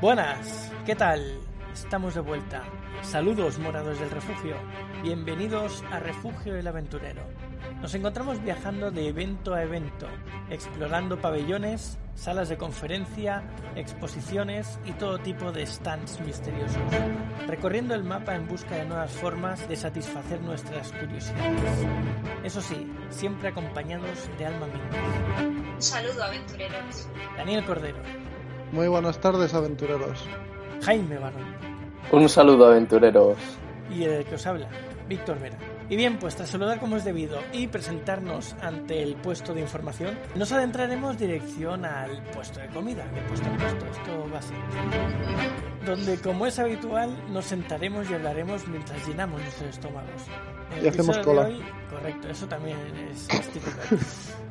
Buenas, 0.00 0.70
¿qué 0.84 0.94
tal? 0.94 1.40
Estamos 1.72 2.14
de 2.14 2.20
vuelta. 2.20 2.62
Saludos, 3.00 3.58
moradores 3.58 3.98
del 3.98 4.10
refugio. 4.10 4.54
Bienvenidos 5.02 5.82
a 5.90 5.98
Refugio 5.98 6.54
el 6.54 6.66
Aventurero. 6.66 7.22
Nos 7.80 7.94
encontramos 7.94 8.42
viajando 8.42 8.90
de 8.90 9.08
evento 9.08 9.54
a 9.54 9.62
evento, 9.62 10.06
explorando 10.50 11.18
pabellones, 11.18 11.98
salas 12.14 12.50
de 12.50 12.58
conferencia, 12.58 13.42
exposiciones 13.74 14.78
y 14.84 14.92
todo 14.92 15.18
tipo 15.18 15.50
de 15.50 15.66
stands 15.66 16.20
misteriosos, 16.20 16.76
recorriendo 17.46 17.94
el 17.94 18.04
mapa 18.04 18.34
en 18.34 18.46
busca 18.46 18.74
de 18.76 18.84
nuevas 18.84 19.12
formas 19.12 19.66
de 19.66 19.76
satisfacer 19.76 20.42
nuestras 20.42 20.92
curiosidades. 20.92 21.86
Eso 22.44 22.60
sí, 22.60 22.86
siempre 23.08 23.48
acompañados 23.48 24.28
de 24.36 24.44
Alma 24.44 24.66
Mingus. 24.66 25.74
Un 25.74 25.82
saludo, 25.82 26.22
aventureros. 26.22 27.08
Daniel 27.38 27.64
Cordero, 27.64 27.98
Muy 28.72 28.88
buenas 28.88 29.18
tardes, 29.20 29.54
aventureros. 29.54 30.24
Jaime 30.82 31.18
Barón 31.18 31.44
Un 32.12 32.28
saludo, 32.28 32.66
aventureros. 32.66 33.36
y 33.90 34.04
el 34.04 34.24
que 34.24 34.34
os 34.34 34.46
habla, 34.46 34.68
Víctor 35.08 35.38
Vera. 35.40 35.56
Y 35.88 35.94
bien, 35.96 36.18
pues 36.18 36.34
tras 36.34 36.48
saludar 36.50 36.80
como 36.80 36.96
es 36.96 37.04
debido 37.04 37.38
y 37.52 37.68
presentarnos 37.68 38.56
ante 38.60 39.02
el 39.04 39.14
puesto 39.14 39.54
de 39.54 39.60
información, 39.60 40.18
nos 40.34 40.50
adentraremos 40.50 41.16
dirección 41.16 41.84
al 41.84 42.22
puesto 42.34 42.58
de 42.58 42.66
comida, 42.68 43.04
de 43.06 43.20
puesto 43.22 43.48
a 43.48 43.56
puesto, 43.56 43.86
esto 43.86 44.30
va 44.34 44.38
así. 44.40 44.54
Donde, 45.86 46.18
como 46.20 46.46
es 46.46 46.58
habitual, 46.58 47.16
nos 47.32 47.44
sentaremos 47.44 48.10
y 48.10 48.14
hablaremos 48.14 48.66
mientras 48.66 49.06
llenamos 49.06 49.40
nuestros 49.40 49.70
estómagos. 49.70 50.22
En 50.72 50.78
el 50.78 50.84
Y 50.86 50.88
hacemos 50.88 51.18
cola. 51.18 51.42
hoy- 51.42 51.62
correcto, 51.88 52.28
eso 52.28 52.48
también 52.48 52.76
es, 53.12 53.28
es 53.30 53.48
típico. 53.52 53.76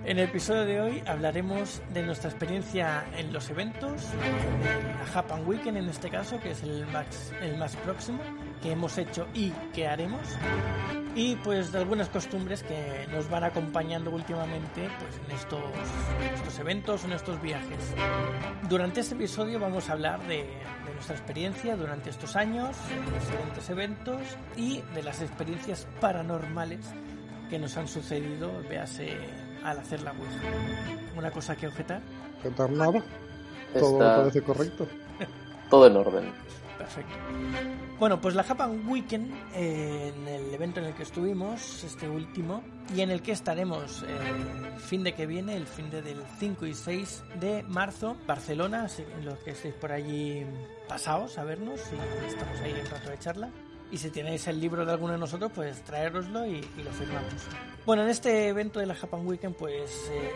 En 0.05 0.17
el 0.20 0.29
episodio 0.29 0.63
de 0.65 0.79
hoy 0.79 1.04
hablaremos 1.05 1.81
de 1.93 2.04
nuestra 2.04 2.29
experiencia 2.29 3.04
en 3.17 3.34
los 3.34 3.49
eventos, 3.49 4.04
en 4.23 4.99
la 4.99 5.05
Japan 5.07 5.45
Weekend 5.45 5.77
en 5.77 5.90
este 5.90 6.10
caso, 6.10 6.40
que 6.40 6.51
es 6.51 6.63
el 6.63 6.85
más, 6.88 7.34
el 7.41 7.57
más 7.57 7.76
próximo 7.77 8.20
que 8.61 8.71
hemos 8.71 8.98
hecho 8.98 9.27
y 9.34 9.51
que 9.73 9.87
haremos, 9.87 10.21
y 11.15 11.35
pues 11.37 11.71
de 11.71 11.79
algunas 11.79 12.09
costumbres 12.09 12.63
que 12.63 13.07
nos 13.11 13.29
van 13.29 13.43
acompañando 13.43 14.11
últimamente 14.11 14.89
pues 14.99 15.20
en 15.25 15.35
estos, 15.35 15.61
en 16.21 16.34
estos 16.34 16.59
eventos, 16.59 17.03
en 17.05 17.13
estos 17.13 17.41
viajes. 17.41 17.93
Durante 18.70 19.01
este 19.01 19.15
episodio 19.15 19.59
vamos 19.59 19.89
a 19.89 19.93
hablar 19.93 20.21
de, 20.27 20.37
de 20.37 20.93
nuestra 20.93 21.15
experiencia 21.15 21.77
durante 21.77 22.09
estos 22.09 22.35
años, 22.35 22.76
en 22.91 23.13
los 23.13 23.23
diferentes 23.26 23.70
eventos 23.70 24.21
y 24.57 24.81
de 24.93 25.03
las 25.03 25.21
experiencias 25.21 25.87
paranormales 26.01 26.81
que 27.49 27.59
nos 27.59 27.77
han 27.77 27.87
sucedido, 27.87 28.51
véase, 28.70 29.17
al 29.63 29.79
hacer 29.79 30.01
la 30.01 30.11
Ouija. 30.11 30.41
¿Una 31.17 31.31
cosa 31.31 31.55
que 31.55 31.67
objetar? 31.67 32.01
Contar 32.41 32.70
nada. 32.71 33.03
Todo 33.73 33.93
Está 33.93 34.17
parece 34.17 34.41
correcto. 34.41 34.87
todo 35.70 35.87
en 35.87 35.98
orden. 35.98 36.33
Perfecto. 36.77 37.13
Bueno, 37.99 38.20
pues 38.20 38.35
la 38.35 38.43
Japan 38.43 38.84
Weekend, 38.87 39.34
eh, 39.54 40.13
en 40.15 40.27
el 40.27 40.54
evento 40.54 40.82
en 40.82 40.87
el 40.87 40.93
que 40.93 41.04
estuvimos, 41.04 41.84
este 41.84 42.09
último, 42.09 42.62
y 42.93 43.01
en 43.01 43.09
el 43.12 43.21
que 43.21 43.32
estaremos 43.32 44.04
eh, 44.04 44.07
el 44.73 44.79
fin 44.82 45.04
de 45.04 45.13
que 45.13 45.26
viene, 45.26 45.55
el 45.55 45.65
fin 45.67 45.90
de 45.90 46.01
del 46.01 46.21
5 46.40 46.65
y 46.65 46.73
6 46.73 47.23
de 47.40 47.63
marzo, 47.63 48.17
Barcelona, 48.27 48.87
que 48.95 49.05
los 49.23 49.40
que 49.40 49.51
estéis 49.51 49.73
por 49.76 49.91
allí 49.93 50.45
pasaos 50.90 51.37
a 51.37 51.43
vernos 51.45 51.79
y 51.91 52.26
estamos 52.27 52.59
ahí 52.59 52.73
un 52.73 52.85
rato 52.91 53.10
de 53.10 53.20
charla. 53.20 53.49
Y 53.91 53.98
si 53.98 54.10
tenéis 54.10 54.45
el 54.48 54.60
libro 54.60 54.84
de 54.85 54.91
alguno 54.91 55.13
de 55.13 55.20
nosotros, 55.20 55.51
pues 55.55 55.82
traéroslo 55.84 56.45
y, 56.45 56.55
y 56.77 56.84
lo 56.84 56.91
firmamos. 56.91 57.34
Bueno, 57.85 58.01
en 58.04 58.10
este 58.10 58.48
evento 58.49 58.79
de 58.79 58.87
la 58.87 58.95
Japan 58.95 59.26
Weekend, 59.26 59.55
pues 59.55 60.10
eh, 60.12 60.32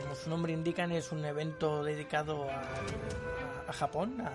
como 0.00 0.14
su 0.14 0.30
nombre 0.30 0.52
indica, 0.52 0.84
es 0.84 1.10
un 1.10 1.24
evento 1.24 1.82
dedicado 1.82 2.44
a- 2.48 2.62
a 3.68 3.72
Japón, 3.72 4.20
a 4.20 4.30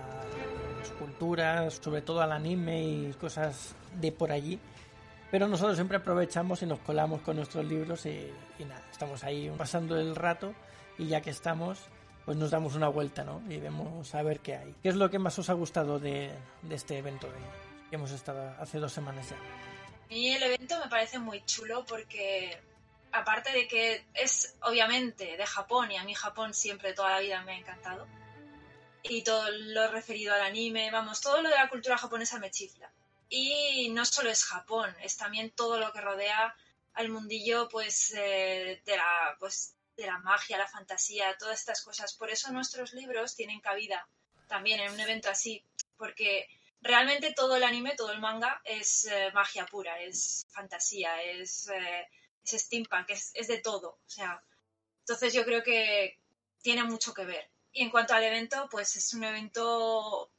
culturas, 0.88 1.80
sobre 1.82 2.02
todo 2.02 2.20
al 2.20 2.32
anime 2.32 2.82
y 2.82 3.14
cosas 3.20 3.74
de 3.94 4.12
por 4.12 4.32
allí. 4.32 4.58
Pero 5.30 5.48
nosotros 5.48 5.76
siempre 5.76 5.96
aprovechamos 5.96 6.62
y 6.62 6.66
nos 6.66 6.78
colamos 6.80 7.20
con 7.22 7.36
nuestros 7.36 7.64
libros 7.64 8.06
y, 8.06 8.30
y 8.58 8.64
nada, 8.64 8.82
estamos 8.90 9.24
ahí 9.24 9.52
pasando 9.56 9.98
el 9.98 10.14
rato 10.14 10.54
y 10.98 11.06
ya 11.06 11.20
que 11.20 11.30
estamos, 11.30 11.78
pues 12.24 12.36
nos 12.36 12.50
damos 12.50 12.74
una 12.74 12.88
vuelta, 12.88 13.24
¿no? 13.24 13.42
Y 13.48 13.58
vemos 13.58 14.14
a 14.14 14.22
ver 14.22 14.40
qué 14.40 14.56
hay. 14.56 14.74
¿Qué 14.82 14.88
es 14.88 14.96
lo 14.96 15.10
que 15.10 15.18
más 15.18 15.38
os 15.38 15.50
ha 15.50 15.54
gustado 15.54 15.98
de, 15.98 16.30
de 16.62 16.74
este 16.74 16.98
evento 16.98 17.26
de, 17.26 17.38
que 17.90 17.96
hemos 17.96 18.12
estado 18.12 18.54
hace 18.60 18.78
dos 18.78 18.92
semanas 18.92 19.28
ya? 19.30 19.36
Mí 20.08 20.30
el 20.30 20.42
evento 20.42 20.78
me 20.78 20.88
parece 20.88 21.18
muy 21.18 21.44
chulo 21.44 21.84
porque, 21.84 22.56
aparte 23.12 23.50
de 23.52 23.66
que 23.66 24.04
es 24.14 24.56
obviamente 24.62 25.36
de 25.36 25.46
Japón, 25.46 25.90
y 25.90 25.96
a 25.96 26.04
mí 26.04 26.14
Japón 26.14 26.54
siempre 26.54 26.92
toda 26.92 27.10
la 27.10 27.20
vida 27.20 27.42
me 27.42 27.52
ha 27.52 27.58
encantado, 27.58 28.06
y 29.08 29.22
todo 29.22 29.50
lo 29.50 29.90
referido 29.90 30.34
al 30.34 30.42
anime, 30.42 30.90
vamos, 30.90 31.20
todo 31.20 31.42
lo 31.42 31.48
de 31.48 31.54
la 31.54 31.68
cultura 31.68 31.98
japonesa 31.98 32.38
me 32.38 32.50
chifla. 32.50 32.90
Y 33.28 33.88
no 33.90 34.04
solo 34.04 34.30
es 34.30 34.44
Japón, 34.44 34.94
es 35.02 35.16
también 35.16 35.50
todo 35.50 35.78
lo 35.78 35.92
que 35.92 36.00
rodea 36.00 36.54
al 36.94 37.08
mundillo 37.08 37.68
pues, 37.68 38.12
eh, 38.16 38.80
de, 38.84 38.96
la, 38.96 39.36
pues, 39.38 39.74
de 39.96 40.06
la 40.06 40.18
magia, 40.20 40.58
la 40.58 40.68
fantasía, 40.68 41.36
todas 41.38 41.58
estas 41.58 41.82
cosas. 41.82 42.14
Por 42.14 42.30
eso 42.30 42.50
nuestros 42.52 42.92
libros 42.92 43.34
tienen 43.34 43.60
cabida 43.60 44.06
también 44.48 44.80
en 44.80 44.92
un 44.92 45.00
evento 45.00 45.28
así, 45.28 45.62
porque 45.96 46.48
realmente 46.80 47.32
todo 47.32 47.56
el 47.56 47.64
anime, 47.64 47.96
todo 47.96 48.12
el 48.12 48.20
manga 48.20 48.60
es 48.64 49.06
eh, 49.06 49.30
magia 49.34 49.66
pura, 49.66 50.00
es 50.00 50.46
fantasía, 50.50 51.20
es, 51.22 51.68
eh, 51.68 52.08
es 52.44 52.50
steampunk, 52.62 53.10
es, 53.10 53.32
es 53.34 53.48
de 53.48 53.58
todo. 53.58 53.98
O 54.06 54.08
sea, 54.08 54.42
entonces 55.00 55.34
yo 55.34 55.44
creo 55.44 55.62
que 55.62 56.18
tiene 56.62 56.84
mucho 56.84 57.12
que 57.12 57.24
ver. 57.24 57.50
Y 57.76 57.82
en 57.82 57.90
cuanto 57.90 58.14
al 58.14 58.24
evento, 58.24 58.68
pues 58.70 58.96
es 58.96 59.12
un 59.12 59.24
evento 59.24 60.30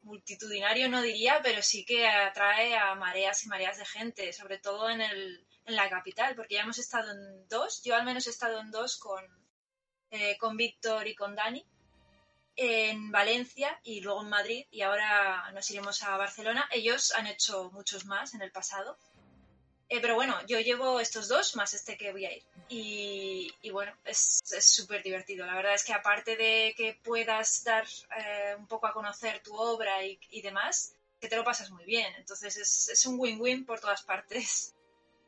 multitudinario, 0.00 0.88
no 0.88 1.02
diría, 1.02 1.40
pero 1.42 1.60
sí 1.62 1.84
que 1.84 2.08
atrae 2.08 2.74
a 2.74 2.94
mareas 2.94 3.44
y 3.44 3.48
mareas 3.48 3.76
de 3.76 3.84
gente, 3.84 4.32
sobre 4.32 4.56
todo 4.56 4.88
en, 4.88 5.02
el, 5.02 5.46
en 5.66 5.76
la 5.76 5.90
capital, 5.90 6.34
porque 6.34 6.54
ya 6.54 6.62
hemos 6.62 6.78
estado 6.78 7.10
en 7.10 7.46
dos, 7.48 7.82
yo 7.82 7.94
al 7.94 8.06
menos 8.06 8.26
he 8.26 8.30
estado 8.30 8.60
en 8.60 8.70
dos 8.70 8.96
con, 8.96 9.22
eh, 10.08 10.38
con 10.38 10.56
Víctor 10.56 11.06
y 11.06 11.14
con 11.14 11.34
Dani, 11.34 11.62
en 12.56 13.10
Valencia 13.10 13.78
y 13.82 14.00
luego 14.00 14.22
en 14.22 14.30
Madrid 14.30 14.64
y 14.70 14.80
ahora 14.80 15.50
nos 15.52 15.70
iremos 15.70 16.02
a 16.02 16.16
Barcelona. 16.16 16.66
Ellos 16.72 17.12
han 17.14 17.26
hecho 17.26 17.70
muchos 17.72 18.06
más 18.06 18.32
en 18.32 18.40
el 18.40 18.52
pasado. 18.52 18.96
Eh, 19.88 20.00
pero 20.00 20.14
bueno, 20.14 20.34
yo 20.46 20.60
llevo 20.60 20.98
estos 20.98 21.28
dos 21.28 21.56
más 21.56 21.74
este 21.74 21.96
que 21.96 22.12
voy 22.12 22.24
a 22.24 22.34
ir. 22.34 22.42
Y, 22.68 23.70
bueno, 23.70 23.92
es 24.04 24.40
es 24.56 24.64
súper 24.64 25.02
divertido. 25.02 25.46
La 25.46 25.54
verdad 25.54 25.74
es 25.74 25.84
que 25.84 25.92
aparte 25.92 26.36
de 26.36 26.74
que 26.76 26.98
puedas 27.02 27.64
dar 27.64 27.84
eh, 28.18 28.56
un 28.58 28.66
poco 28.66 28.86
a 28.86 28.92
conocer 28.92 29.42
tu 29.42 29.54
obra 29.54 30.04
y, 30.04 30.18
y 30.30 30.42
demás, 30.42 30.94
que 31.20 31.28
te 31.28 31.36
lo 31.36 31.44
pasas 31.44 31.70
muy 31.70 31.84
bien. 31.84 32.12
Entonces 32.18 32.56
es, 32.56 32.88
es 32.88 33.06
un 33.06 33.18
win-win 33.18 33.64
por 33.64 33.80
todas 33.80 34.02
partes. 34.02 34.74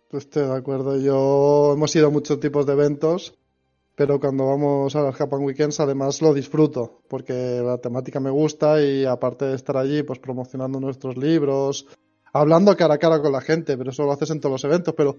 Pues 0.08 0.24
Estoy 0.24 0.46
de 0.46 0.56
acuerdo. 0.56 0.98
Yo 0.98 1.72
hemos 1.74 1.94
ido 1.96 2.08
a 2.08 2.10
muchos 2.10 2.38
tipos 2.38 2.64
de 2.64 2.74
eventos, 2.74 3.34
pero 3.96 4.20
cuando 4.20 4.46
vamos 4.46 4.94
a 4.94 5.02
las 5.02 5.16
Japan 5.16 5.42
Weekends 5.42 5.80
además 5.80 6.22
lo 6.22 6.32
disfruto, 6.32 7.02
porque 7.08 7.32
la 7.64 7.78
temática 7.78 8.20
me 8.20 8.30
gusta 8.30 8.80
y 8.80 9.04
aparte 9.04 9.46
de 9.46 9.56
estar 9.56 9.76
allí, 9.76 10.02
pues 10.02 10.18
promocionando 10.18 10.78
nuestros 10.78 11.16
libros, 11.16 11.86
hablando 12.40 12.76
cara 12.76 12.94
a 12.94 12.98
cara 12.98 13.20
con 13.20 13.32
la 13.32 13.40
gente, 13.40 13.76
pero 13.76 13.90
eso 13.90 14.04
lo 14.04 14.12
haces 14.12 14.30
en 14.30 14.40
todos 14.40 14.52
los 14.52 14.64
eventos, 14.64 14.94
pero 14.96 15.16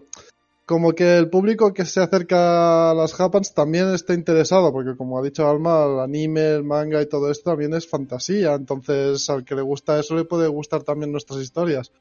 como 0.68 0.92
que 0.92 1.18
el 1.18 1.30
público 1.30 1.74
que 1.74 1.86
se 1.86 2.02
acerca 2.02 2.92
a 2.92 2.94
las 2.94 3.14
Japans 3.14 3.54
también 3.54 3.94
está 3.94 4.14
interesado, 4.14 4.74
porque 4.74 4.98
como 4.98 5.18
ha 5.18 5.22
dicho 5.22 5.48
Alma, 5.48 5.86
el 5.86 6.00
anime, 6.02 6.56
el 6.56 6.66
manga 6.66 7.02
y 7.02 7.06
todo 7.06 7.32
esto 7.32 7.52
también 7.52 7.74
es 7.74 7.88
fantasía, 7.88 8.54
entonces 8.54 9.30
al 9.30 9.46
que 9.46 9.56
le 9.56 9.62
gusta 9.62 9.98
eso 9.98 10.14
le 10.14 10.26
puede 10.26 10.50
gustar 10.50 10.84
también 10.84 11.14
nuestras 11.14 11.40
historias. 11.40 11.94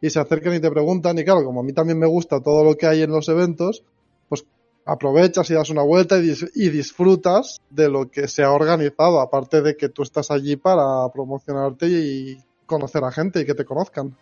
Y 0.00 0.10
se 0.10 0.20
acercan 0.20 0.54
y 0.54 0.60
te 0.60 0.70
preguntan, 0.70 1.18
y 1.18 1.24
claro, 1.24 1.44
como 1.44 1.58
a 1.58 1.64
mí 1.64 1.72
también 1.72 1.98
me 1.98 2.06
gusta 2.06 2.40
todo 2.40 2.62
lo 2.62 2.76
que 2.76 2.86
hay 2.86 3.02
en 3.02 3.10
los 3.10 3.28
eventos, 3.28 3.82
pues 4.28 4.44
aprovechas 4.84 5.50
y 5.50 5.54
das 5.54 5.70
una 5.70 5.82
vuelta 5.82 6.18
y, 6.18 6.32
y 6.54 6.68
disfrutas 6.68 7.60
de 7.68 7.88
lo 7.88 8.08
que 8.08 8.28
se 8.28 8.44
ha 8.44 8.52
organizado, 8.52 9.20
aparte 9.20 9.60
de 9.60 9.76
que 9.76 9.88
tú 9.88 10.04
estás 10.04 10.30
allí 10.30 10.54
para 10.54 11.08
promocionarte 11.12 11.88
y 11.88 12.38
conocer 12.64 13.02
a 13.02 13.10
gente 13.10 13.40
y 13.40 13.44
que 13.44 13.54
te 13.54 13.64
conozcan. 13.64 14.14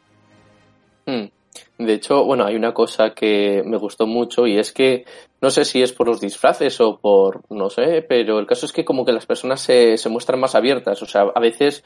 Mm. 1.06 1.26
De 1.78 1.92
hecho, 1.94 2.24
bueno, 2.24 2.44
hay 2.44 2.54
una 2.56 2.74
cosa 2.74 3.10
que 3.14 3.62
me 3.64 3.76
gustó 3.78 4.06
mucho 4.06 4.46
y 4.46 4.58
es 4.58 4.72
que 4.72 5.04
no 5.40 5.50
sé 5.50 5.64
si 5.64 5.82
es 5.82 5.92
por 5.92 6.06
los 6.08 6.20
disfraces 6.20 6.80
o 6.80 6.98
por, 6.98 7.42
no 7.50 7.70
sé, 7.70 8.02
pero 8.06 8.38
el 8.38 8.46
caso 8.46 8.66
es 8.66 8.72
que 8.72 8.84
como 8.84 9.04
que 9.04 9.12
las 9.12 9.26
personas 9.26 9.60
se, 9.60 9.96
se 9.96 10.08
muestran 10.08 10.40
más 10.40 10.54
abiertas. 10.54 11.02
O 11.02 11.06
sea, 11.06 11.22
a 11.34 11.40
veces, 11.40 11.84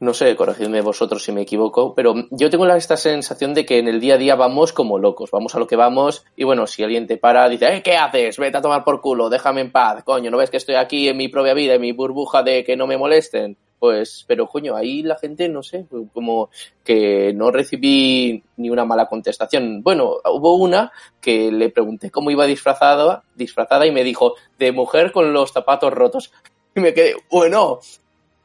no 0.00 0.12
sé, 0.14 0.34
corregidme 0.36 0.80
vosotros 0.82 1.22
si 1.22 1.32
me 1.32 1.42
equivoco, 1.42 1.94
pero 1.94 2.14
yo 2.30 2.50
tengo 2.50 2.66
esta 2.68 2.96
sensación 2.96 3.54
de 3.54 3.64
que 3.66 3.78
en 3.78 3.88
el 3.88 4.00
día 4.00 4.14
a 4.14 4.18
día 4.18 4.34
vamos 4.34 4.72
como 4.72 4.98
locos, 4.98 5.30
vamos 5.30 5.54
a 5.54 5.58
lo 5.58 5.66
que 5.66 5.76
vamos 5.76 6.24
y 6.36 6.44
bueno, 6.44 6.66
si 6.66 6.82
alguien 6.82 7.06
te 7.06 7.16
para, 7.18 7.48
dice, 7.48 7.66
"Eh, 7.76 7.82
¿qué 7.82 7.96
haces? 7.96 8.38
Vete 8.38 8.58
a 8.58 8.62
tomar 8.62 8.84
por 8.84 9.00
culo, 9.00 9.30
déjame 9.30 9.60
en 9.62 9.72
paz, 9.72 10.02
coño, 10.04 10.30
¿no 10.30 10.38
ves 10.38 10.50
que 10.50 10.56
estoy 10.58 10.76
aquí 10.76 11.08
en 11.08 11.16
mi 11.16 11.28
propia 11.28 11.54
vida, 11.54 11.74
en 11.74 11.80
mi 11.82 11.92
burbuja 11.92 12.42
de 12.42 12.64
que 12.64 12.76
no 12.76 12.86
me 12.86 12.96
molesten? 12.98 13.56
Pues, 13.78 14.24
pero 14.26 14.48
coño, 14.48 14.74
ahí 14.74 15.02
la 15.02 15.16
gente, 15.16 15.48
no 15.48 15.62
sé, 15.62 15.86
como 16.12 16.50
que 16.84 17.32
no 17.34 17.50
recibí 17.50 18.42
ni 18.56 18.70
una 18.70 18.84
mala 18.84 19.06
contestación. 19.06 19.82
Bueno, 19.82 20.16
hubo 20.24 20.56
una 20.56 20.90
que 21.20 21.52
le 21.52 21.70
pregunté 21.70 22.10
cómo 22.10 22.30
iba 22.30 22.46
disfrazada, 22.46 23.22
disfrazada 23.36 23.86
y 23.86 23.92
me 23.92 24.04
dijo, 24.04 24.34
de 24.58 24.72
mujer 24.72 25.12
con 25.12 25.32
los 25.32 25.52
zapatos 25.52 25.92
rotos. 25.92 26.32
Y 26.74 26.80
me 26.80 26.94
quedé, 26.94 27.16
bueno, 27.30 27.80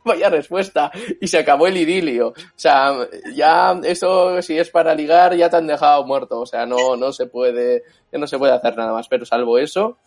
Vaya 0.03 0.29
respuesta. 0.29 0.91
Y 1.21 1.27
se 1.27 1.39
acabó 1.39 1.67
el 1.67 1.77
idilio. 1.77 2.29
O 2.29 2.33
sea, 2.55 2.93
ya 3.33 3.79
eso 3.83 4.41
si 4.41 4.57
es 4.57 4.69
para 4.69 4.93
ligar 4.93 5.35
ya 5.35 5.49
te 5.49 5.57
han 5.57 5.67
dejado 5.67 6.05
muerto. 6.05 6.41
O 6.41 6.45
sea, 6.45 6.65
no, 6.65 6.95
no 6.95 7.11
se 7.13 7.27
puede, 7.27 7.83
no 8.11 8.27
se 8.27 8.37
puede 8.37 8.53
hacer 8.53 8.75
nada 8.75 8.91
más. 8.91 9.07
Pero 9.07 9.25
salvo 9.25 9.57
eso, 9.57 9.97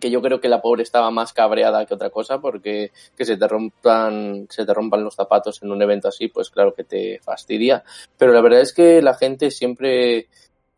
que 0.00 0.10
yo 0.10 0.22
creo 0.22 0.40
que 0.40 0.48
la 0.48 0.62
pobre 0.62 0.82
estaba 0.82 1.10
más 1.10 1.32
cabreada 1.32 1.86
que 1.86 1.94
otra 1.94 2.10
cosa 2.10 2.40
porque 2.40 2.92
que 3.16 3.24
se 3.24 3.36
te 3.36 3.46
rompan 3.46 4.46
se 4.48 4.64
te 4.64 4.74
rompan 4.74 5.04
los 5.04 5.14
zapatos 5.14 5.62
en 5.62 5.70
un 5.70 5.82
evento 5.82 6.08
así 6.08 6.28
pues 6.28 6.50
claro 6.50 6.74
que 6.74 6.84
te 6.84 7.20
fastidia. 7.20 7.84
Pero 8.16 8.32
la 8.32 8.40
verdad 8.40 8.60
es 8.60 8.72
que 8.72 9.02
la 9.02 9.14
gente 9.14 9.50
siempre 9.50 10.28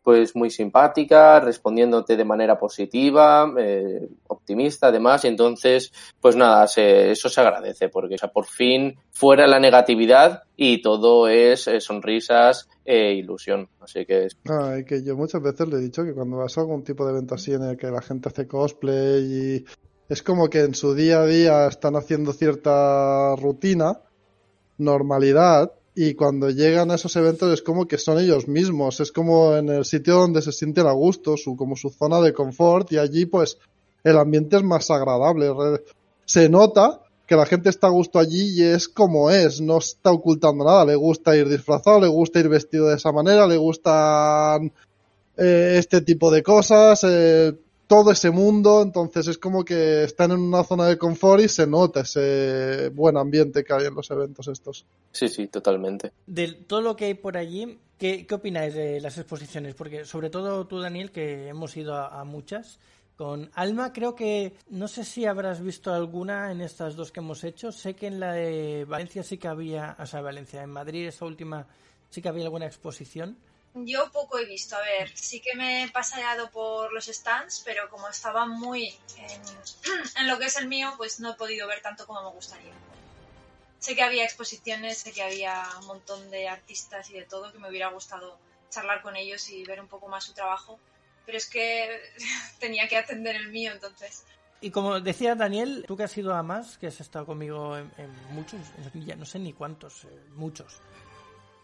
pues 0.05 0.35
muy 0.35 0.51
simpática, 0.51 1.39
respondiéndote 1.39 2.15
de 2.15 2.23
manera 2.23 2.59
positiva, 2.59 3.51
eh, 3.57 4.07
optimista 4.27 4.89
además, 4.89 5.25
y 5.25 5.29
entonces, 5.29 5.91
pues 6.21 6.35
nada, 6.35 6.67
se, 6.67 7.09
eso 7.09 7.27
se 7.27 7.41
agradece, 7.41 7.89
porque 7.89 8.15
o 8.21 8.31
por 8.31 8.45
fin 8.45 8.99
fuera 9.09 9.47
la 9.47 9.59
negatividad 9.59 10.43
y 10.55 10.79
todo 10.83 11.27
es 11.27 11.67
eh, 11.67 11.81
sonrisas 11.81 12.69
e 12.85 13.13
ilusión, 13.13 13.67
así 13.81 14.05
que... 14.05 14.27
Ah, 14.47 14.75
que 14.87 15.03
yo 15.03 15.17
muchas 15.17 15.41
veces 15.41 15.67
le 15.69 15.77
he 15.77 15.81
dicho 15.81 16.03
que 16.03 16.13
cuando 16.13 16.37
vas 16.37 16.55
a 16.55 16.61
algún 16.61 16.83
tipo 16.83 17.03
de 17.03 17.11
evento 17.11 17.33
así 17.33 17.53
en 17.53 17.63
el 17.63 17.75
que 17.75 17.87
la 17.87 18.03
gente 18.03 18.29
hace 18.29 18.47
cosplay 18.47 19.23
y 19.23 19.65
es 20.07 20.21
como 20.21 20.51
que 20.51 20.59
en 20.59 20.75
su 20.75 20.93
día 20.93 21.21
a 21.21 21.25
día 21.25 21.65
están 21.65 21.95
haciendo 21.95 22.31
cierta 22.31 23.35
rutina, 23.37 24.01
normalidad, 24.77 25.73
y 25.95 26.13
cuando 26.13 26.49
llegan 26.49 26.91
a 26.91 26.95
esos 26.95 27.15
eventos 27.15 27.53
es 27.53 27.61
como 27.61 27.87
que 27.87 27.97
son 27.97 28.19
ellos 28.19 28.49
mismos, 28.49 28.99
es 28.99 29.13
como 29.13 29.55
en 29.55 29.69
el 29.69 29.85
sitio 29.85 30.15
donde 30.15 30.41
se 30.41 30.51
sienten 30.51 30.85
a 30.87 30.91
gusto, 30.91 31.37
su, 31.37 31.55
como 31.55 31.77
su 31.77 31.89
zona 31.89 32.19
de 32.19 32.33
confort 32.33 32.91
y 32.91 32.97
allí 32.97 33.25
pues 33.25 33.57
el 34.03 34.17
ambiente 34.17 34.57
es 34.57 34.63
más 34.63 34.91
agradable. 34.91 35.49
Se 36.25 36.49
nota 36.49 37.01
que 37.25 37.35
la 37.35 37.45
gente 37.45 37.69
está 37.69 37.87
a 37.87 37.91
gusto 37.91 38.19
allí 38.19 38.59
y 38.59 38.63
es 38.63 38.89
como 38.89 39.31
es, 39.31 39.61
no 39.61 39.77
está 39.77 40.11
ocultando 40.11 40.65
nada, 40.65 40.85
le 40.85 40.95
gusta 40.95 41.35
ir 41.35 41.47
disfrazado, 41.47 42.01
le 42.01 42.07
gusta 42.07 42.39
ir 42.39 42.49
vestido 42.49 42.87
de 42.87 42.95
esa 42.95 43.13
manera, 43.13 43.47
le 43.47 43.57
gustan 43.57 44.71
eh, 45.37 45.77
este 45.79 46.01
tipo 46.01 46.29
de 46.29 46.43
cosas, 46.43 47.03
eh, 47.03 47.53
todo 47.87 48.11
ese 48.11 48.31
mundo, 48.31 48.81
entonces 48.81 49.27
es 49.27 49.37
como 49.37 49.63
que 49.63 50.03
están 50.03 50.31
en 50.31 50.39
una 50.39 50.63
zona 50.63 50.87
de 50.87 50.97
confort 50.97 51.43
y 51.43 51.47
se 51.47 51.67
nota 51.67 52.01
ese 52.01 52.89
buen 52.89 53.17
ambiente 53.17 53.63
que 53.63 53.73
hay 53.73 53.85
en 53.85 53.95
los 53.95 54.09
eventos 54.11 54.47
estos. 54.47 54.85
Sí, 55.11 55.29
sí, 55.29 55.47
totalmente. 55.47 56.11
De 56.25 56.53
todo 56.53 56.81
lo 56.81 56.95
que 56.95 57.05
hay 57.05 57.13
por 57.13 57.37
allí, 57.37 57.79
¿qué, 57.97 58.25
qué 58.25 58.35
opináis 58.35 58.73
de 58.73 58.99
las 59.01 59.17
exposiciones? 59.17 59.75
Porque 59.75 60.05
sobre 60.05 60.29
todo 60.29 60.65
tú, 60.67 60.79
Daniel, 60.79 61.11
que 61.11 61.47
hemos 61.47 61.75
ido 61.77 61.95
a, 61.95 62.23
muchas, 62.23 62.79
con 63.15 63.49
Alma 63.53 63.93
creo 63.93 64.15
que, 64.15 64.55
no 64.69 64.87
sé 64.87 65.03
si 65.03 65.25
habrás 65.25 65.61
visto 65.61 65.93
alguna 65.93 66.51
en 66.51 66.61
estas 66.61 66.95
dos 66.95 67.11
que 67.11 67.19
hemos 67.19 67.43
hecho, 67.43 67.71
sé 67.71 67.93
que 67.93 68.07
en 68.07 68.19
la 68.19 68.33
de 68.33 68.85
Valencia 68.85 69.23
sí 69.23 69.37
que 69.37 69.47
había, 69.47 69.95
o 69.99 70.05
sea, 70.05 70.21
Valencia, 70.21 70.63
en 70.63 70.71
Madrid 70.71 71.07
esta 71.07 71.25
última 71.25 71.67
sí 72.09 72.21
que 72.21 72.29
había 72.29 72.45
alguna 72.45 72.65
exposición. 72.65 73.37
Yo 73.77 74.09
poco 74.09 74.39
he 74.39 74.45
visto, 74.45 74.77
a 74.77 74.81
ver, 74.81 75.11
sí 75.17 75.41
que 75.41 75.53
me 75.53 75.83
he 75.83 75.89
paseado 75.89 76.49
por 76.49 76.93
los 76.93 77.07
stands, 77.07 77.61
pero 77.65 77.89
como 77.89 78.07
estaba 78.07 78.45
muy 78.45 78.87
en, 80.17 80.27
lo 80.27 80.39
que 80.39 80.45
es 80.45 80.55
el 80.55 80.69
mío, 80.69 80.93
pues 80.95 81.19
no 81.19 81.31
he 81.31 81.35
podido 81.35 81.67
ver 81.67 81.81
tanto 81.81 82.07
como 82.07 82.23
me 82.23 82.29
gustaría. 82.29 82.71
Sé 83.79 83.93
que 83.93 84.01
había 84.01 84.23
exposiciones, 84.23 84.99
sé 84.99 85.11
que 85.11 85.21
había 85.21 85.67
un 85.81 85.87
montón 85.87 86.31
de 86.31 86.47
artistas 86.47 87.09
y 87.09 87.13
de 87.13 87.23
todo, 87.23 87.51
que 87.51 87.59
me 87.59 87.69
hubiera 87.69 87.89
gustado 87.89 88.39
charlar 88.69 89.01
con 89.01 89.17
ellos 89.17 89.49
y 89.49 89.65
ver 89.65 89.81
un 89.81 89.87
poco 89.89 90.07
más 90.07 90.23
su 90.23 90.33
trabajo, 90.33 90.79
pero 91.25 91.37
es 91.37 91.49
que 91.49 91.99
tenía 92.59 92.87
que 92.87 92.95
atender 92.95 93.35
el 93.35 93.49
mío, 93.49 93.73
entonces. 93.73 94.23
Y 94.61 94.71
como 94.71 95.01
decía 95.01 95.35
Daniel, 95.35 95.83
tú 95.85 95.97
que 95.97 96.03
has 96.03 96.17
ido 96.17 96.33
a 96.33 96.41
más, 96.43 96.77
que 96.77 96.87
has 96.87 97.01
estado 97.01 97.25
conmigo 97.25 97.77
en, 97.77 97.91
muchos, 98.31 98.61
ya 98.93 99.17
no 99.17 99.25
sé 99.25 99.37
ni 99.37 99.51
cuántos, 99.51 100.05
eh, 100.05 100.07
muchos. 100.33 100.81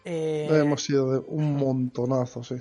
Eh, 0.04 0.48
Hemos 0.50 0.82
sido 0.82 1.12
de 1.12 1.22
un 1.28 1.56
montonazo, 1.56 2.42
sí. 2.42 2.56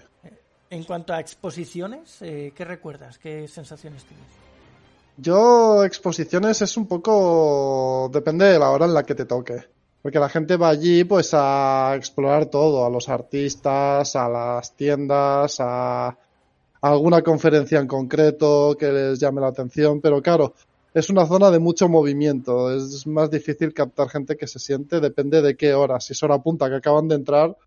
En 0.70 0.84
cuanto 0.84 1.14
a 1.14 1.20
exposiciones, 1.20 2.22
eh, 2.22 2.54
¿qué 2.56 2.64
recuerdas? 2.64 3.18
¿Qué 3.18 3.48
sensaciones 3.48 4.06
tienes? 4.06 4.26
Yo, 5.18 5.84
exposiciones 5.84 6.62
es 6.62 6.78
un 6.78 6.88
poco. 6.88 8.10
depende 8.12 8.46
de 8.46 8.58
la 8.58 8.70
hora 8.70 8.86
en 8.86 8.94
la 8.94 9.04
que 9.04 9.16
te 9.16 9.26
toque. 9.26 9.64
Porque 10.02 10.18
la 10.18 10.30
gente 10.30 10.56
va 10.58 10.70
allí, 10.70 11.04
pues, 11.04 11.32
a 11.34 11.94
explorar 11.96 12.46
todo: 12.46 12.86
a 12.86 12.90
los 12.90 13.10
artistas, 13.10 14.16
a 14.16 14.30
las 14.30 14.76
tiendas, 14.76 15.58
a 15.60 16.18
alguna 16.82 17.22
conferencia 17.22 17.80
en 17.80 17.88
concreto 17.88 18.76
que 18.80 18.92
les 18.92 19.20
llame 19.20 19.42
la 19.42 19.48
atención. 19.48 20.00
Pero 20.02 20.22
claro, 20.22 20.54
es 20.94 21.10
una 21.10 21.26
zona 21.26 21.52
de 21.52 21.60
mucho 21.60 21.88
movimiento. 21.88 22.74
Es 22.74 23.08
más 23.08 23.32
difícil 23.32 23.74
captar 23.74 24.10
gente 24.10 24.36
que 24.36 24.48
se 24.48 24.60
siente, 24.60 25.00
depende 25.00 25.42
de 25.42 25.56
qué 25.56 25.74
hora. 25.74 26.00
Si 26.00 26.14
es 26.14 26.24
hora 26.24 26.42
punta 26.42 26.70
que 26.70 26.76
acaban 26.76 27.08
de 27.08 27.16
entrar, 27.16 27.58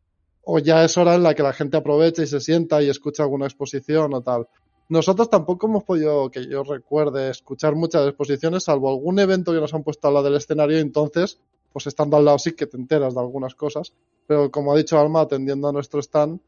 o 0.42 0.58
ya 0.58 0.84
es 0.84 0.96
hora 0.98 1.14
en 1.14 1.22
la 1.22 1.34
que 1.34 1.42
la 1.42 1.54
gente 1.54 1.76
aprovecha 1.76 2.22
y 2.22 2.26
se 2.26 2.40
sienta 2.40 2.82
y 2.82 2.90
escucha 2.90 3.22
alguna 3.22 3.46
exposición 3.46 4.12
o 4.12 4.20
tal. 4.20 4.46
Nosotros 4.90 5.30
tampoco 5.30 5.66
hemos 5.66 5.84
podido, 5.84 6.30
que 6.30 6.46
yo 6.46 6.62
recuerde, 6.62 7.30
escuchar 7.30 7.74
muchas 7.74 8.06
exposiciones, 8.06 8.64
salvo 8.64 8.90
algún 8.90 9.18
evento 9.18 9.52
que 9.52 9.60
nos 9.60 9.72
han 9.72 9.82
puesto 9.82 10.08
al 10.08 10.14
lado 10.14 10.26
del 10.26 10.36
escenario, 10.36 10.78
entonces, 10.78 11.40
pues 11.72 11.86
estando 11.86 12.18
al 12.18 12.26
lado 12.26 12.38
sí 12.38 12.52
que 12.52 12.66
te 12.66 12.76
enteras 12.76 13.14
de 13.14 13.20
algunas 13.20 13.54
cosas. 13.54 13.94
Pero 14.26 14.50
como 14.50 14.72
ha 14.72 14.76
dicho 14.76 14.98
Alma, 14.98 15.22
atendiendo 15.22 15.68
a 15.68 15.72
nuestro 15.72 16.00
stand, 16.00 16.38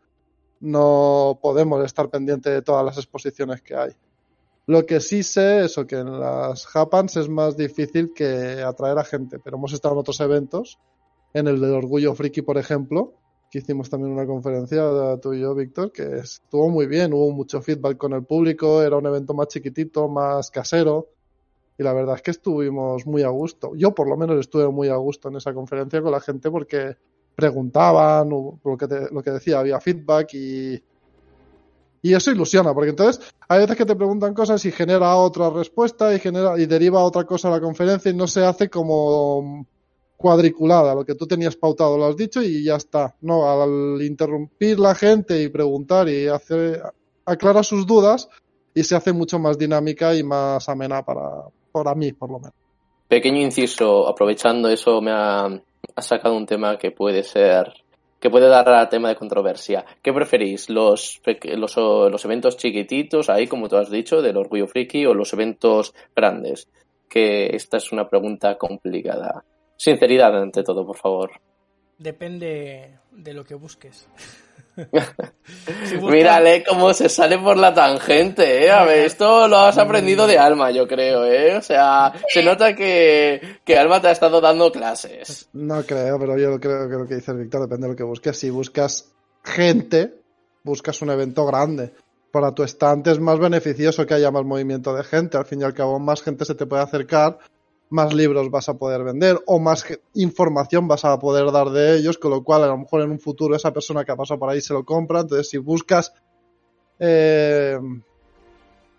no 0.60 1.38
podemos 1.40 1.82
estar 1.84 2.10
pendientes 2.10 2.52
de 2.52 2.60
todas 2.60 2.84
las 2.84 2.98
exposiciones 2.98 3.62
que 3.62 3.74
hay. 3.74 3.92
Lo 4.66 4.84
que 4.84 4.98
sí 4.98 5.22
sé 5.22 5.64
es 5.64 5.76
que 5.86 5.96
en 5.96 6.18
las 6.18 6.66
Japans 6.66 7.16
es 7.16 7.28
más 7.28 7.56
difícil 7.56 8.12
que 8.12 8.62
atraer 8.62 8.98
a 8.98 9.04
gente, 9.04 9.38
pero 9.38 9.56
hemos 9.56 9.72
estado 9.72 9.94
en 9.94 10.00
otros 10.00 10.20
eventos, 10.20 10.80
en 11.32 11.46
el 11.46 11.60
del 11.60 11.74
Orgullo 11.74 12.14
Friki, 12.16 12.42
por 12.42 12.58
ejemplo, 12.58 13.14
que 13.48 13.58
hicimos 13.58 13.88
también 13.88 14.12
una 14.12 14.26
conferencia 14.26 14.82
tú 15.22 15.34
y 15.34 15.40
yo, 15.40 15.54
Víctor, 15.54 15.92
que 15.92 16.16
estuvo 16.16 16.68
muy 16.68 16.86
bien, 16.86 17.12
hubo 17.12 17.30
mucho 17.30 17.62
feedback 17.62 17.96
con 17.96 18.12
el 18.12 18.24
público, 18.24 18.82
era 18.82 18.96
un 18.96 19.06
evento 19.06 19.34
más 19.34 19.46
chiquitito, 19.48 20.08
más 20.08 20.50
casero, 20.50 21.10
y 21.78 21.84
la 21.84 21.92
verdad 21.92 22.16
es 22.16 22.22
que 22.22 22.32
estuvimos 22.32 23.06
muy 23.06 23.22
a 23.22 23.28
gusto. 23.28 23.72
Yo 23.76 23.94
por 23.94 24.08
lo 24.08 24.16
menos 24.16 24.40
estuve 24.40 24.68
muy 24.68 24.88
a 24.88 24.96
gusto 24.96 25.28
en 25.28 25.36
esa 25.36 25.54
conferencia 25.54 26.02
con 26.02 26.10
la 26.10 26.20
gente 26.20 26.50
porque 26.50 26.96
preguntaban, 27.36 28.30
lo 28.30 28.76
que, 28.76 28.88
lo 29.12 29.22
que 29.22 29.30
decía, 29.30 29.60
había 29.60 29.78
feedback 29.78 30.34
y 30.34 30.82
y 32.02 32.14
eso 32.14 32.30
ilusiona, 32.30 32.72
porque 32.74 32.90
entonces 32.90 33.34
hay 33.48 33.60
veces 33.60 33.76
que 33.76 33.86
te 33.86 33.96
preguntan 33.96 34.34
cosas 34.34 34.64
y 34.64 34.72
genera 34.72 35.16
otra 35.16 35.50
respuesta 35.50 36.14
y 36.14 36.18
genera 36.18 36.58
y 36.58 36.66
deriva 36.66 37.02
otra 37.02 37.24
cosa 37.24 37.48
a 37.48 37.52
la 37.52 37.60
conferencia 37.60 38.10
y 38.10 38.14
no 38.14 38.26
se 38.26 38.44
hace 38.44 38.68
como 38.70 39.66
cuadriculada, 40.16 40.94
lo 40.94 41.04
que 41.04 41.14
tú 41.14 41.26
tenías 41.26 41.56
pautado 41.56 41.98
lo 41.98 42.06
has 42.06 42.16
dicho 42.16 42.42
y 42.42 42.64
ya 42.64 42.76
está. 42.76 43.14
No, 43.20 43.50
al 43.50 44.02
interrumpir 44.02 44.78
la 44.78 44.94
gente 44.94 45.42
y 45.42 45.48
preguntar 45.48 46.08
y 46.08 46.26
hacer 46.26 46.82
aclara 47.24 47.62
sus 47.62 47.86
dudas 47.86 48.28
y 48.74 48.82
se 48.84 48.94
hace 48.94 49.12
mucho 49.12 49.38
más 49.38 49.58
dinámica 49.58 50.14
y 50.14 50.22
más 50.22 50.68
amena 50.68 51.04
para, 51.04 51.44
para 51.72 51.94
mí, 51.94 52.12
por 52.12 52.30
lo 52.30 52.38
menos. 52.38 52.54
Pequeño 53.08 53.40
inciso, 53.40 54.08
aprovechando 54.08 54.68
eso 54.68 55.00
me 55.00 55.12
ha, 55.12 55.46
ha 55.46 56.02
sacado 56.02 56.36
un 56.36 56.46
tema 56.46 56.76
que 56.78 56.90
puede 56.90 57.22
ser 57.22 57.72
que 58.26 58.30
puede 58.30 58.48
dar 58.48 58.68
a 58.68 58.88
tema 58.88 59.08
de 59.08 59.14
controversia. 59.14 59.84
¿Qué 60.02 60.12
preferís? 60.12 60.68
¿Los, 60.68 61.22
los, 61.44 61.76
los 61.76 62.24
eventos 62.24 62.56
chiquititos, 62.56 63.30
ahí 63.30 63.46
como 63.46 63.68
tú 63.68 63.76
has 63.76 63.88
dicho, 63.88 64.20
del 64.20 64.36
orgullo 64.36 64.66
friki, 64.66 65.06
o 65.06 65.14
los 65.14 65.32
eventos 65.32 65.94
grandes? 66.14 66.68
Que 67.08 67.54
esta 67.54 67.76
es 67.76 67.92
una 67.92 68.08
pregunta 68.08 68.58
complicada. 68.58 69.44
Sinceridad 69.76 70.36
ante 70.36 70.64
todo, 70.64 70.84
por 70.84 70.96
favor. 70.96 71.30
Depende 71.98 72.98
de 73.12 73.32
lo 73.32 73.44
que 73.44 73.54
busques. 73.54 74.08
Mírale 76.02 76.64
cómo 76.64 76.92
se 76.92 77.08
sale 77.08 77.38
por 77.38 77.56
la 77.56 77.72
tangente, 77.72 78.66
¿eh? 78.66 78.70
A 78.70 78.84
ver, 78.84 79.06
esto 79.06 79.48
lo 79.48 79.58
has 79.58 79.78
aprendido 79.78 80.26
de 80.26 80.38
Alma, 80.38 80.70
yo 80.70 80.86
creo, 80.86 81.24
¿eh? 81.24 81.56
O 81.56 81.62
sea, 81.62 82.12
se 82.28 82.42
nota 82.42 82.74
que, 82.74 83.60
que 83.64 83.78
Alma 83.78 84.00
te 84.00 84.08
ha 84.08 84.12
estado 84.12 84.40
dando 84.40 84.70
clases. 84.70 85.48
No 85.52 85.82
creo, 85.84 86.18
pero 86.18 86.36
yo 86.38 86.58
creo 86.60 86.88
que 86.88 86.96
lo 86.96 87.06
que 87.06 87.16
dice 87.16 87.32
Víctor 87.32 87.62
depende 87.62 87.86
de 87.86 87.92
lo 87.92 87.96
que 87.96 88.04
busques. 88.04 88.38
Si 88.38 88.50
buscas 88.50 89.12
gente, 89.42 90.14
buscas 90.62 91.00
un 91.02 91.10
evento 91.10 91.46
grande. 91.46 91.92
Para 92.30 92.52
tu 92.52 92.62
estante 92.62 93.10
es 93.10 93.18
más 93.18 93.38
beneficioso 93.38 94.04
que 94.04 94.14
haya 94.14 94.30
más 94.30 94.44
movimiento 94.44 94.94
de 94.94 95.04
gente. 95.04 95.38
Al 95.38 95.46
fin 95.46 95.60
y 95.62 95.64
al 95.64 95.72
cabo, 95.72 95.98
más 95.98 96.22
gente 96.22 96.44
se 96.44 96.54
te 96.54 96.66
puede 96.66 96.82
acercar 96.82 97.38
más 97.90 98.12
libros 98.12 98.50
vas 98.50 98.68
a 98.68 98.74
poder 98.74 99.04
vender 99.04 99.40
o 99.46 99.58
más 99.58 99.84
información 100.14 100.88
vas 100.88 101.04
a 101.04 101.18
poder 101.18 101.50
dar 101.52 101.70
de 101.70 101.96
ellos, 101.96 102.18
con 102.18 102.30
lo 102.30 102.42
cual 102.42 102.64
a 102.64 102.68
lo 102.68 102.78
mejor 102.78 103.02
en 103.02 103.10
un 103.10 103.20
futuro 103.20 103.54
esa 103.54 103.72
persona 103.72 104.04
que 104.04 104.12
ha 104.12 104.16
pasado 104.16 104.40
por 104.40 104.50
ahí 104.50 104.60
se 104.60 104.74
lo 104.74 104.84
compra. 104.84 105.20
Entonces, 105.20 105.48
si 105.48 105.58
buscas 105.58 106.12
eh, 106.98 107.78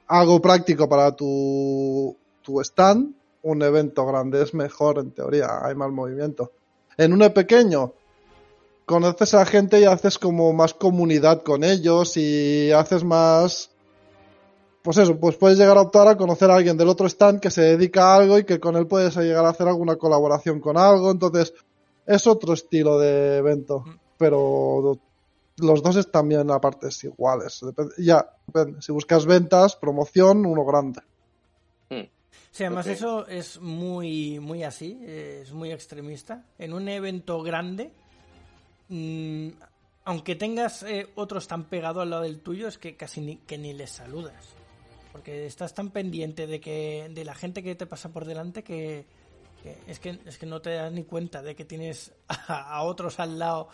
algo 0.07 0.41
práctico 0.41 0.87
para 0.87 1.15
tu, 1.15 2.15
stand, 2.61 3.13
un 3.41 3.61
evento 3.61 4.05
grande 4.05 4.41
es 4.41 4.53
mejor 4.53 4.99
en 4.99 5.11
teoría, 5.11 5.47
hay 5.63 5.75
más 5.75 5.91
movimiento. 5.91 6.51
En 6.97 7.13
uno 7.13 7.31
pequeño, 7.33 7.93
conoces 8.85 9.33
a 9.33 9.39
la 9.39 9.45
gente 9.45 9.79
y 9.79 9.83
haces 9.83 10.17
como 10.17 10.53
más 10.53 10.73
comunidad 10.73 11.43
con 11.43 11.63
ellos 11.63 12.15
y 12.15 12.71
haces 12.71 13.03
más 13.03 13.69
pues 14.87 14.99
eso, 14.99 15.19
pues 15.19 15.35
puedes 15.35 15.57
llegar 15.57 15.75
a 15.75 15.81
optar 15.81 16.07
a 16.07 16.15
conocer 16.15 16.49
a 16.49 16.55
alguien 16.55 16.77
del 16.77 16.87
otro 16.87 17.07
stand 17.07 17.41
que 17.41 17.51
se 17.51 17.61
dedica 17.61 18.05
a 18.05 18.15
algo 18.15 18.39
y 18.39 18.45
que 18.45 18.57
con 18.57 18.77
él 18.77 18.87
puedes 18.87 19.17
llegar 19.17 19.43
a 19.43 19.49
hacer 19.49 19.67
alguna 19.67 19.97
colaboración 19.97 20.61
con 20.61 20.77
algo. 20.77 21.11
Entonces, 21.11 21.53
es 22.05 22.25
otro 22.25 22.53
estilo 22.53 22.97
de 22.97 23.35
evento. 23.35 23.81
Mm. 23.81 23.97
Pero 24.17 24.97
los 25.57 25.83
dos 25.83 25.97
están 25.97 26.29
bien 26.29 26.49
a 26.49 26.61
partes 26.61 27.03
iguales. 27.03 27.59
Depende- 27.61 27.95
ya, 27.97 28.33
depende. 28.47 28.81
Si 28.81 28.93
buscas 28.93 29.25
ventas, 29.25 29.75
promoción, 29.75 30.45
uno 30.45 30.63
grande. 30.63 31.01
Mm. 31.89 32.07
Sí, 32.51 32.63
además 32.63 32.87
eso 32.87 33.27
es 33.27 33.59
muy, 33.59 34.39
muy 34.39 34.63
así, 34.63 35.01
es 35.05 35.51
muy 35.51 35.73
extremista. 35.73 36.45
En 36.57 36.71
un 36.71 36.87
evento 36.87 37.43
grande, 37.43 37.91
mm, 38.87 39.49
aunque 40.05 40.37
tengas 40.37 40.83
eh, 40.83 41.09
otros 41.15 41.45
tan 41.45 41.65
pegados 41.65 42.03
al 42.03 42.09
lado 42.09 42.23
del 42.23 42.39
tuyo, 42.39 42.69
es 42.69 42.77
que 42.77 42.95
casi 42.95 43.19
ni, 43.19 43.35
que 43.35 43.57
ni 43.57 43.73
les 43.73 43.91
saludas. 43.91 44.56
Porque 45.17 45.47
estás 45.47 45.73
tan 45.73 45.89
pendiente 45.89 46.45
de 46.45 46.59
que 46.59 47.09
de 47.11 47.25
la 47.25 47.33
gente 47.33 47.63
que 47.63 47.73
te 47.73 47.87
pasa 47.87 48.09
por 48.09 48.23
delante 48.23 48.63
que, 48.63 49.07
que 49.63 49.75
es 49.87 49.99
que 49.99 50.19
es 50.27 50.37
que 50.37 50.45
no 50.45 50.61
te 50.61 50.75
das 50.75 50.91
ni 50.91 51.05
cuenta 51.05 51.41
de 51.41 51.55
que 51.55 51.65
tienes 51.65 52.13
a, 52.27 52.75
a 52.75 52.83
otros 52.83 53.19
al 53.19 53.39
lado 53.39 53.67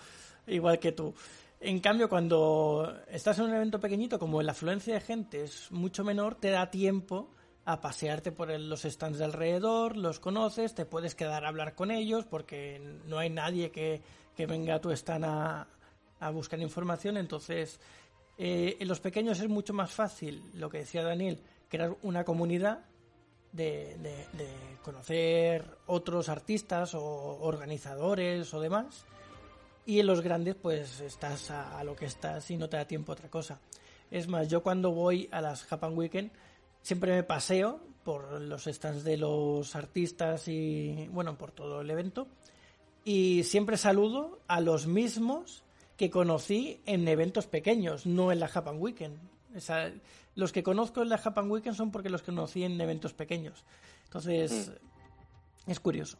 igual 0.48 0.80
que 0.80 0.94
tú. 0.94 1.14
En 1.60 1.82
cambio, 1.82 2.08
cuando 2.08 2.96
estás 3.10 3.40
en 3.40 3.46
un 3.46 3.56
evento 3.56 3.78
pequeñito, 3.82 4.18
como 4.20 4.42
la 4.42 4.54
afluencia 4.54 4.94
de 4.94 5.02
gente 5.02 5.44
es 5.44 5.70
mucho 5.70 6.06
menor, 6.06 6.36
te 6.36 6.50
da 6.50 6.72
tiempo 6.72 7.30
a 7.66 7.82
pasearte 7.82 8.32
por 8.32 8.50
los 8.58 8.84
stands 8.84 9.18
de 9.18 9.26
alrededor, 9.26 9.98
los 9.98 10.22
conoces, 10.22 10.74
te 10.74 10.86
puedes 10.86 11.14
quedar 11.14 11.44
a 11.44 11.50
hablar 11.50 11.76
con 11.76 11.92
ellos 11.92 12.24
porque 12.24 12.80
no 13.06 13.18
hay 13.18 13.30
nadie 13.30 13.70
que, 13.70 14.02
que 14.34 14.46
venga 14.46 14.76
a 14.76 14.82
tu 14.82 14.92
stand 14.92 15.26
a, 15.26 15.68
a 16.22 16.30
buscar 16.30 16.62
información. 16.62 17.18
Entonces, 17.18 17.82
eh, 18.38 18.78
en 18.80 18.88
los 18.88 19.00
pequeños 19.00 19.40
es 19.40 19.50
mucho 19.50 19.74
más 19.74 19.92
fácil, 19.92 20.44
lo 20.54 20.70
que 20.70 20.80
decía 20.80 21.04
Daniel, 21.04 21.40
crear 21.70 21.96
una 22.02 22.24
comunidad 22.24 22.86
de, 23.52 23.98
de- 23.98 24.74
conocer 24.84 25.66
otros 25.86 26.28
artistas 26.28 26.94
o 26.94 27.02
organizadores 27.42 28.54
o 28.54 28.60
demás. 28.60 29.06
Y 29.86 30.00
en 30.00 30.08
los 30.08 30.22
grandes, 30.22 30.56
pues 30.56 31.00
estás 31.00 31.52
a, 31.52 31.82
lo 31.84 31.96
que 31.96 32.06
estás 32.06 32.50
y 32.52 32.58
no 32.58 32.68
te 32.70 32.78
da 32.78 32.86
tiempo 32.86 33.12
otra 33.14 33.30
cosa. 33.30 33.60
Es 34.12 34.28
más, 34.28 34.50
yo 34.50 34.62
cuando 34.62 34.92
voy 34.92 35.30
a 35.32 35.40
las 35.42 35.64
Japan 35.64 35.98
Weekend 35.98 36.32
siempre 36.82 37.14
me 37.14 37.24
paseo 37.24 37.80
por 38.04 38.42
los 38.42 38.66
stands 38.66 39.04
de 39.04 39.18
los 39.18 39.76
artistas 39.76 40.48
y, 40.48 41.08
bueno, 41.12 41.38
por 41.38 41.52
todo 41.52 41.82
el 41.82 41.90
evento. 41.90 42.28
Y 43.06 43.44
siempre 43.44 43.78
saludo 43.78 44.40
a 44.48 44.60
los 44.62 44.88
mismos 44.88 45.64
que 46.04 46.12
conocí 46.12 46.82
en 46.86 47.08
eventos 47.08 47.48
pequeños, 47.48 48.06
no 48.06 48.34
en 48.34 48.42
la 48.42 48.50
Japan 48.50 48.76
Weekend. 48.78 49.16
O 49.56 49.60
sea, 49.62 49.90
los 50.36 50.52
que 50.52 50.62
conozco 50.62 51.02
en 51.02 51.08
la 51.08 51.18
Japan 51.18 51.50
Weekend 51.50 51.78
son 51.78 51.92
porque 51.94 52.10
los 52.10 52.24
conocí 52.24 52.66
en 52.66 52.82
eventos 52.82 53.14
pequeños. 53.14 53.64
Entonces, 54.04 54.70
es 55.66 55.80
curioso. 55.80 56.18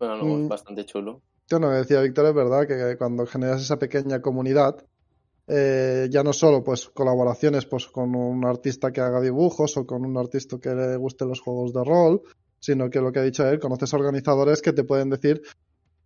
Bueno, 0.00 0.16
no, 0.16 0.24
Mm. 0.24 0.42
es 0.42 0.48
bastante 0.48 0.84
chulo. 0.84 1.20
Yo 1.48 1.60
no 1.60 1.70
decía 1.70 2.00
Víctor, 2.00 2.26
es 2.26 2.34
verdad 2.34 2.66
que 2.66 2.96
cuando 2.98 3.24
generas 3.24 3.62
esa 3.62 3.78
pequeña 3.78 4.20
comunidad, 4.20 4.84
eh, 5.46 6.08
ya 6.10 6.24
no 6.24 6.32
solo 6.32 6.64
pues 6.64 6.88
colaboraciones 6.88 7.66
pues 7.66 7.86
con 7.86 8.16
un 8.16 8.44
artista 8.44 8.90
que 8.90 9.00
haga 9.00 9.20
dibujos 9.20 9.76
o 9.76 9.86
con 9.86 10.04
un 10.04 10.18
artista 10.18 10.58
que 10.58 10.74
le 10.74 10.96
guste 10.96 11.24
los 11.24 11.40
juegos 11.40 11.72
de 11.72 11.84
rol, 11.84 12.22
sino 12.58 12.90
que 12.90 13.00
lo 13.00 13.12
que 13.12 13.20
ha 13.20 13.22
dicho 13.22 13.46
él, 13.48 13.60
conoces 13.60 13.94
organizadores 13.94 14.60
que 14.60 14.72
te 14.72 14.82
pueden 14.82 15.08
decir, 15.08 15.40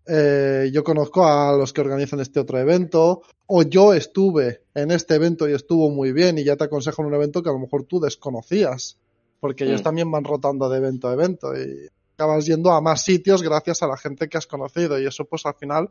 eh, 0.07 0.71
yo 0.73 0.83
conozco 0.83 1.27
a 1.27 1.57
los 1.57 1.73
que 1.73 1.81
organizan 1.81 2.21
este 2.21 2.41
otro 2.41 2.59
evento, 2.59 3.23
o 3.47 3.63
yo 3.63 3.95
estuve 3.95 4.63
en 4.75 4.91
este 4.91 5.15
evento 5.15 5.49
y 5.49 5.53
estuvo 5.53 5.91
muy 5.91 6.13
bien 6.13 6.39
y 6.39 6.45
ya 6.45 6.57
te 6.57 6.65
aconsejo 6.65 7.03
un 7.03 7.15
evento 7.15 7.43
que 7.43 7.51
a 7.51 7.53
lo 7.53 7.59
mejor 7.59 7.85
tú 7.85 8.01
desconocías, 8.01 8.99
porque 9.41 9.65
ellos 9.65 9.81
Mm. 9.81 9.85
también 9.85 10.11
van 10.11 10.25
rotando 10.25 10.69
de 10.69 10.79
evento 10.79 11.09
a 11.09 11.13
evento 11.13 11.55
y 11.55 11.89
acabas 12.15 12.47
yendo 12.47 12.71
a 12.71 12.81
más 12.81 13.03
sitios 13.03 13.43
gracias 13.43 13.83
a 13.83 13.87
la 13.87 13.97
gente 13.97 14.29
que 14.29 14.39
has 14.39 14.47
conocido 14.47 14.99
y 15.01 15.07
eso 15.07 15.25
pues 15.25 15.45
al 15.47 15.55
final 15.55 15.89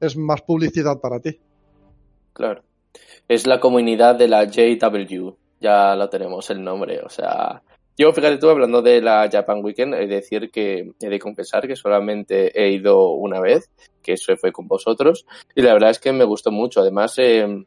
es 0.00 0.16
más 0.16 0.42
publicidad 0.42 1.00
para 1.00 1.20
ti. 1.20 1.40
Claro. 2.32 2.62
Es 3.28 3.46
la 3.46 3.60
comunidad 3.60 4.16
de 4.16 4.28
la 4.28 4.44
JW. 4.44 5.36
Ya 5.60 5.94
lo 5.94 6.08
tenemos 6.08 6.50
el 6.50 6.64
nombre. 6.64 7.00
O 7.02 7.08
sea, 7.08 7.62
yo, 7.96 8.12
fíjate 8.12 8.38
tú, 8.38 8.48
hablando 8.48 8.82
de 8.82 9.00
la 9.00 9.28
Japan 9.30 9.62
Weekend, 9.62 9.94
he 9.94 10.06
de 10.06 10.16
decir 10.16 10.50
que 10.50 10.92
he 11.00 11.08
de 11.08 11.18
confesar 11.18 11.66
que 11.66 11.76
solamente 11.76 12.50
he 12.58 12.72
ido 12.72 13.10
una 13.10 13.40
vez, 13.40 13.70
que 14.02 14.14
eso 14.14 14.36
fue 14.36 14.52
con 14.52 14.66
vosotros, 14.68 15.26
y 15.54 15.62
la 15.62 15.72
verdad 15.72 15.90
es 15.90 15.98
que 15.98 16.12
me 16.12 16.24
gustó 16.24 16.50
mucho. 16.50 16.80
Además, 16.80 17.14
eh, 17.18 17.64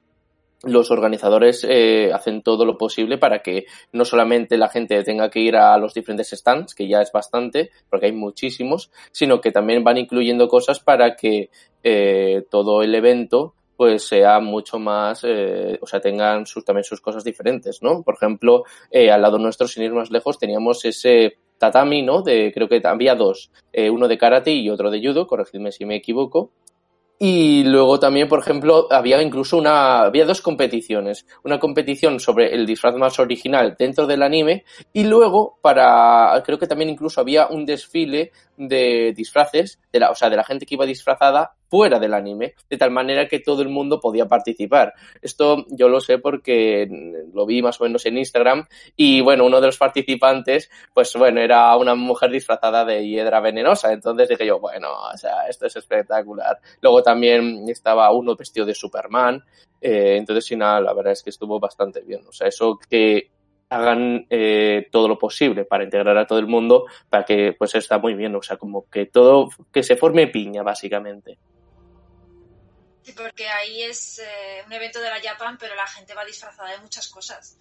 los 0.64 0.92
organizadores 0.92 1.66
eh, 1.70 2.12
hacen 2.14 2.42
todo 2.42 2.66
lo 2.66 2.78
posible 2.78 3.18
para 3.18 3.40
que 3.40 3.66
no 3.92 4.06
solamente 4.06 4.58
la 4.58 4.70
gente 4.70 5.04
tenga 5.04 5.30
que 5.30 5.42
ir 5.42 5.58
a 5.58 5.78
los 5.78 5.94
diferentes 5.94 6.30
stands, 6.30 6.74
que 6.74 6.88
ya 6.88 7.02
es 7.02 7.12
bastante, 7.12 7.70
porque 7.90 8.08
hay 8.08 8.14
muchísimos, 8.14 8.90
sino 9.12 9.42
que 9.42 9.52
también 9.52 9.84
van 9.84 9.98
incluyendo 9.98 10.48
cosas 10.48 10.80
para 10.80 11.16
que 11.16 11.50
eh, 11.84 12.46
todo 12.50 12.82
el 12.82 12.96
evento 12.96 13.54
pues 13.76 14.08
sea 14.08 14.40
mucho 14.40 14.80
más, 14.80 15.24
eh, 15.24 15.78
o 15.82 15.88
sea, 15.88 16.00
tengan 16.00 16.46
sus, 16.46 16.64
también 16.64 16.84
sus 16.84 17.02
cosas 17.02 17.24
diferentes, 17.24 17.82
¿no? 17.82 18.04
Por 18.04 18.16
ejemplo, 18.16 18.64
eh, 18.92 19.12
al 19.12 19.22
lado 19.22 19.38
nuestro, 19.38 19.68
sin 19.68 19.84
ir 19.84 19.94
más 19.94 20.12
lejos, 20.12 20.38
teníamos 20.38 20.86
ese 20.86 21.38
tatami, 21.58 22.02
¿no? 22.02 22.22
De, 22.22 22.52
creo 22.54 22.68
que 22.68 22.82
había 22.84 23.16
dos, 23.16 23.52
eh, 23.72 23.90
uno 23.90 24.08
de 24.08 24.18
karate 24.18 24.52
y 24.52 24.70
otro 24.70 24.92
de 24.92 25.02
judo, 25.02 25.28
corregidme 25.28 25.72
si 25.72 25.86
me 25.86 25.96
equivoco, 25.96 26.52
y 27.26 27.64
luego 27.64 28.00
también, 28.00 28.28
por 28.28 28.40
ejemplo, 28.40 28.88
había 28.92 29.22
incluso 29.22 29.58
una, 29.58 30.02
había 30.02 30.26
dos 30.26 30.42
competiciones. 30.42 31.26
Una 31.44 31.58
competición 31.58 32.20
sobre 32.20 32.54
el 32.54 32.66
disfraz 32.66 32.96
más 32.96 33.18
original 33.18 33.78
dentro 33.80 34.08
del 34.08 34.24
anime 34.24 34.66
y 34.92 35.06
luego 35.06 35.58
para, 35.62 36.42
creo 36.46 36.60
que 36.60 36.68
también 36.68 36.90
incluso 36.90 37.22
había 37.22 37.48
un 37.48 37.66
desfile 37.66 38.34
de 38.58 39.14
disfraces, 39.16 39.80
de 39.92 40.00
la, 40.00 40.12
o 40.12 40.16
sea, 40.16 40.30
de 40.30 40.38
la 40.38 40.44
gente 40.44 40.66
que 40.66 40.76
iba 40.76 40.86
disfrazada 40.86 41.56
fuera 41.68 42.00
del 42.00 42.14
anime, 42.14 42.54
de 42.70 42.78
tal 42.78 42.92
manera 42.92 43.28
que 43.28 43.40
todo 43.40 43.64
el 43.64 43.70
mundo 43.70 44.00
podía 44.00 44.28
participar. 44.28 44.94
Esto 45.22 45.66
yo 45.70 45.90
lo 45.90 46.00
sé 46.00 46.20
porque 46.20 46.88
lo 47.34 47.46
vi 47.46 47.64
más 47.64 47.82
o 47.82 47.86
menos 47.86 48.06
en 48.06 48.18
Instagram 48.18 48.68
y 48.96 49.22
bueno, 49.22 49.46
uno 49.46 49.60
de 49.60 49.68
los 49.68 49.78
participantes, 49.78 50.70
pues 50.94 51.14
bueno, 51.16 51.42
era 51.42 51.76
una 51.78 51.96
mujer 51.96 52.30
disfrazada 52.30 52.86
de 52.86 53.08
hiedra 53.08 53.40
venenosa, 53.42 53.92
entonces 53.92 54.30
dije 54.30 54.46
yo, 54.46 54.60
bueno, 54.60 54.90
o 54.92 55.18
sea, 55.18 55.48
esto 55.50 55.66
es 55.66 55.76
espectacular. 55.76 56.60
Luego 56.82 57.02
también 57.02 57.68
estaba 57.68 58.12
uno 58.14 58.36
vestido 58.36 58.66
de 58.68 58.76
Superman, 58.76 59.44
eh, 59.82 60.18
entonces 60.18 60.56
nada, 60.58 60.80
la 60.80 60.94
verdad 60.94 61.14
es 61.14 61.24
que 61.24 61.32
estuvo 61.32 61.60
bastante 61.60 62.02
bien. 62.02 62.22
O 62.28 62.32
sea, 62.32 62.48
eso 62.48 62.80
que 62.90 63.32
hagan 63.70 64.28
eh, 64.30 64.88
todo 64.92 65.08
lo 65.08 65.18
posible 65.18 65.66
para 65.66 65.84
integrar 65.84 66.18
a 66.18 66.28
todo 66.28 66.40
el 66.40 66.48
mundo, 66.48 66.86
para 67.10 67.26
que 67.26 67.54
pues 67.58 67.76
está 67.76 67.98
muy 67.98 68.14
bien, 68.14 68.36
o 68.36 68.42
sea, 68.42 68.58
como 68.58 68.90
que 68.90 69.06
todo, 69.06 69.50
que 69.72 69.84
se 69.84 69.96
forme 69.96 70.28
piña, 70.28 70.64
básicamente. 70.64 71.38
Sí, 73.02 73.14
porque 73.14 73.48
ahí 73.48 73.84
es 73.84 74.20
eh, 74.20 74.64
un 74.66 74.72
evento 74.72 75.02
de 75.02 75.10
la 75.10 75.20
Japan, 75.22 75.58
pero 75.60 75.76
la 75.76 75.88
gente 75.88 76.14
va 76.14 76.24
disfrazada 76.24 76.72
de 76.72 76.78
muchas 76.80 77.10
cosas. 77.10 77.58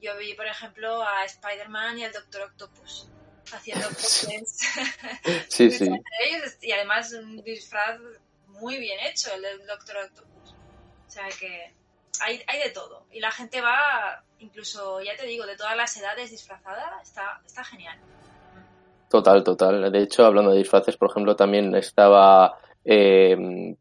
Yo 0.00 0.16
vi, 0.18 0.34
por 0.34 0.46
ejemplo, 0.46 1.02
a 1.02 1.24
Spider-Man 1.24 1.98
y 1.98 2.04
al 2.04 2.12
Doctor 2.12 2.42
Octopus 2.42 3.08
haciendo 3.52 3.88
cosplays 3.88 4.58
Sí, 5.48 5.70
sí. 5.70 5.90
y 6.62 6.72
además 6.72 7.12
un 7.12 7.42
disfraz 7.42 7.98
muy 8.48 8.78
bien 8.78 8.98
hecho, 9.00 9.34
el 9.34 9.42
del 9.42 9.66
Doctor 9.66 9.96
Octopus. 9.96 10.54
O 11.06 11.10
sea 11.10 11.28
que 11.28 11.74
hay, 12.20 12.42
hay 12.46 12.60
de 12.60 12.70
todo. 12.70 13.06
Y 13.10 13.20
la 13.20 13.30
gente 13.30 13.60
va, 13.60 14.22
incluso, 14.38 15.00
ya 15.00 15.16
te 15.16 15.26
digo, 15.26 15.46
de 15.46 15.56
todas 15.56 15.76
las 15.76 15.96
edades 15.96 16.30
disfrazada, 16.30 17.00
está, 17.02 17.40
está 17.44 17.64
genial. 17.64 17.98
Total, 19.08 19.44
total. 19.44 19.92
De 19.92 20.02
hecho, 20.02 20.24
hablando 20.24 20.50
de 20.50 20.58
disfraces, 20.58 20.96
por 20.96 21.10
ejemplo, 21.10 21.36
también 21.36 21.74
estaba 21.74 22.58
eh, 22.84 23.74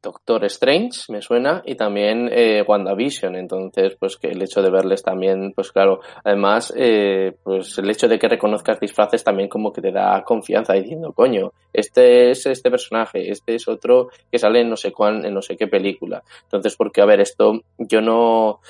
Doctor 0.00 0.44
Strange, 0.44 1.00
me 1.08 1.22
suena, 1.22 1.62
y 1.64 1.74
también 1.74 2.28
eh, 2.32 2.62
WandaVision. 2.66 3.36
Entonces, 3.36 3.96
pues 3.98 4.16
que 4.16 4.28
el 4.28 4.42
hecho 4.42 4.62
de 4.62 4.70
verles 4.70 5.02
también, 5.02 5.52
pues 5.54 5.72
claro, 5.72 6.00
además, 6.24 6.72
eh, 6.76 7.34
pues 7.42 7.78
el 7.78 7.90
hecho 7.90 8.08
de 8.08 8.18
que 8.18 8.28
reconozcas 8.28 8.80
disfraces 8.80 9.24
también 9.24 9.48
como 9.48 9.72
que 9.72 9.80
te 9.80 9.92
da 9.92 10.22
confianza 10.24 10.74
diciendo, 10.74 11.12
coño, 11.12 11.52
este 11.72 12.30
es 12.30 12.46
este 12.46 12.70
personaje, 12.70 13.30
este 13.30 13.54
es 13.54 13.68
otro 13.68 14.08
que 14.30 14.38
sale 14.38 14.60
en 14.60 14.70
no 14.70 14.76
sé 14.76 14.92
cuán, 14.92 15.24
en 15.24 15.34
no 15.34 15.42
sé 15.42 15.56
qué 15.56 15.66
película. 15.66 16.22
Entonces, 16.44 16.76
porque 16.76 17.00
a 17.00 17.06
ver, 17.06 17.20
esto 17.20 17.60
yo 17.78 18.00
no, 18.00 18.60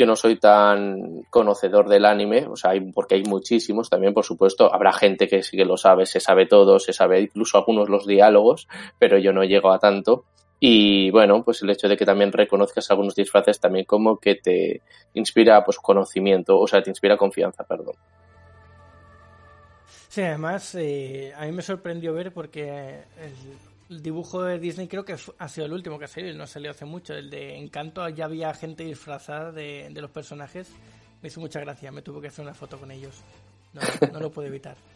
yo 0.00 0.06
no 0.06 0.16
soy 0.16 0.36
tan 0.36 1.24
conocedor 1.28 1.86
del 1.86 2.06
anime, 2.06 2.46
o 2.46 2.56
sea, 2.56 2.72
porque 2.94 3.16
hay 3.16 3.22
muchísimos 3.24 3.90
también, 3.90 4.14
por 4.14 4.24
supuesto, 4.24 4.72
habrá 4.72 4.94
gente 4.94 5.28
que 5.28 5.42
sí 5.42 5.58
que 5.58 5.66
lo 5.66 5.76
sabe, 5.76 6.06
se 6.06 6.20
sabe 6.20 6.46
todo, 6.46 6.78
se 6.78 6.94
sabe 6.94 7.20
incluso 7.20 7.58
algunos 7.58 7.90
los 7.90 8.06
diálogos, 8.06 8.66
pero 8.98 9.18
yo 9.18 9.34
no 9.34 9.44
llego 9.44 9.70
a 9.70 9.78
tanto. 9.78 10.24
Y 10.58 11.10
bueno, 11.10 11.44
pues 11.44 11.60
el 11.60 11.68
hecho 11.68 11.86
de 11.86 11.98
que 11.98 12.06
también 12.06 12.32
reconozcas 12.32 12.90
algunos 12.90 13.14
disfraces 13.14 13.60
también 13.60 13.84
como 13.84 14.16
que 14.16 14.36
te 14.36 14.80
inspira 15.12 15.62
pues 15.66 15.76
conocimiento, 15.76 16.58
o 16.58 16.66
sea, 16.66 16.82
te 16.82 16.88
inspira 16.88 17.18
confianza, 17.18 17.64
perdón. 17.64 17.96
Sí, 20.08 20.22
además 20.22 20.74
eh, 20.76 21.34
a 21.36 21.44
mí 21.44 21.52
me 21.52 21.60
sorprendió 21.60 22.14
ver 22.14 22.32
porque 22.32 23.04
el, 23.18 23.34
el 23.90 24.02
dibujo 24.02 24.42
de 24.44 24.58
Disney 24.58 24.88
creo 24.88 25.04
que 25.04 25.16
ha 25.38 25.48
sido 25.48 25.66
el 25.66 25.72
último 25.74 25.98
que 25.98 26.06
ha 26.06 26.08
salido, 26.08 26.34
no 26.38 26.46
salió 26.46 26.70
hace 26.70 26.86
mucho. 26.86 27.12
El 27.12 27.28
de 27.28 27.58
Encanto 27.58 28.08
ya 28.08 28.24
había 28.24 28.54
gente 28.54 28.84
disfrazada 28.84 29.52
de, 29.52 29.90
de 29.92 30.00
los 30.00 30.10
personajes 30.10 30.72
me 31.22 31.28
hizo 31.28 31.40
mucha 31.40 31.60
gracia, 31.60 31.92
me 31.92 32.02
tuve 32.02 32.20
que 32.20 32.28
hacer 32.28 32.44
una 32.44 32.54
foto 32.54 32.78
con 32.78 32.90
ellos. 32.90 33.22
No, 33.74 33.80
no 34.12 34.20
lo 34.20 34.30
puedo 34.30 34.48
evitar. 34.48 34.76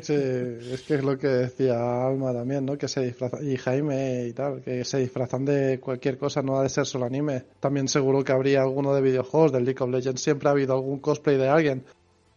Sí, 0.00 0.14
es 0.14 0.84
que 0.88 0.94
es 0.94 1.04
lo 1.04 1.18
que 1.18 1.26
decía 1.26 2.06
Alma 2.06 2.32
también, 2.32 2.64
¿no? 2.64 2.78
Que 2.78 2.88
se 2.88 3.02
disfrazan, 3.02 3.46
y 3.46 3.58
Jaime 3.58 4.24
y 4.26 4.32
tal, 4.32 4.62
que 4.62 4.86
se 4.86 4.96
disfrazan 5.00 5.44
de 5.44 5.80
cualquier 5.80 6.16
cosa, 6.16 6.40
no 6.40 6.58
ha 6.58 6.62
de 6.62 6.70
ser 6.70 6.86
solo 6.86 7.04
anime. 7.04 7.44
También 7.60 7.88
seguro 7.88 8.24
que 8.24 8.32
habría 8.32 8.62
alguno 8.62 8.94
de 8.94 9.02
videojuegos, 9.02 9.52
del 9.52 9.66
League 9.66 9.84
of 9.84 9.90
Legends, 9.90 10.22
siempre 10.22 10.48
ha 10.48 10.52
habido 10.52 10.72
algún 10.72 10.98
cosplay 10.98 11.36
de 11.36 11.50
alguien. 11.50 11.84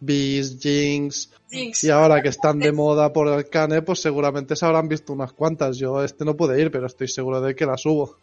Beast, 0.06 0.62
Jinx, 0.62 1.32
Jinx. 1.50 1.84
y 1.84 1.90
ahora 1.90 2.22
que 2.22 2.30
están 2.30 2.60
de 2.60 2.72
moda 2.74 3.12
por 3.12 3.28
el 3.28 3.50
cane, 3.50 3.82
pues 3.82 4.02
seguramente 4.02 4.56
se 4.56 4.66
habrán 4.66 4.88
visto 4.88 5.14
unas 5.14 5.34
cuantas. 5.34 5.78
Yo 5.78 6.04
este 6.04 6.24
no 6.26 6.36
pude 6.36 6.62
ir, 6.62 6.72
pero 6.72 6.88
estoy 6.88 7.08
seguro 7.08 7.42
de 7.42 7.56
que 7.56 7.66
las 7.66 7.82
subo. 7.82 8.04
O 8.04 8.18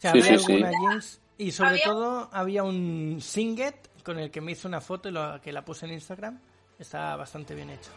sea, 0.00 0.12
Sí, 0.12 0.22
Jinx 0.22 1.20
y 1.38 1.52
sobre 1.52 1.70
Había- 1.70 1.84
todo 1.84 2.28
había 2.32 2.62
un 2.64 3.18
Singet 3.20 3.76
con 4.02 4.18
el 4.18 4.30
que 4.30 4.40
me 4.40 4.52
hizo 4.52 4.66
una 4.68 4.80
foto 4.80 5.08
y 5.08 5.12
lo, 5.12 5.40
que 5.40 5.52
la 5.52 5.64
puse 5.64 5.86
en 5.86 5.92
Instagram. 5.92 6.40
Está 6.78 7.14
bastante 7.16 7.54
bien 7.54 7.70
hecho. 7.70 7.90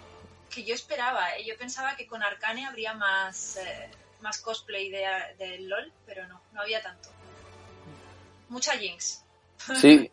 Que 0.50 0.64
yo 0.64 0.76
esperaba, 0.76 1.30
¿eh? 1.38 1.46
yo 1.48 1.56
pensaba 1.58 1.96
que 1.96 2.06
con 2.06 2.22
Arcane 2.22 2.66
habría 2.66 2.94
más, 2.94 3.58
eh, 3.58 3.90
más 4.22 4.42
cosplay 4.42 4.90
de, 4.90 5.04
de 5.40 5.60
LOL, 5.62 5.92
pero 6.06 6.28
no, 6.28 6.42
no 6.54 6.62
había 6.62 6.82
tanto. 6.82 7.10
Mucha 8.50 8.74
Jinx. 8.74 9.24
Sí, 9.80 10.12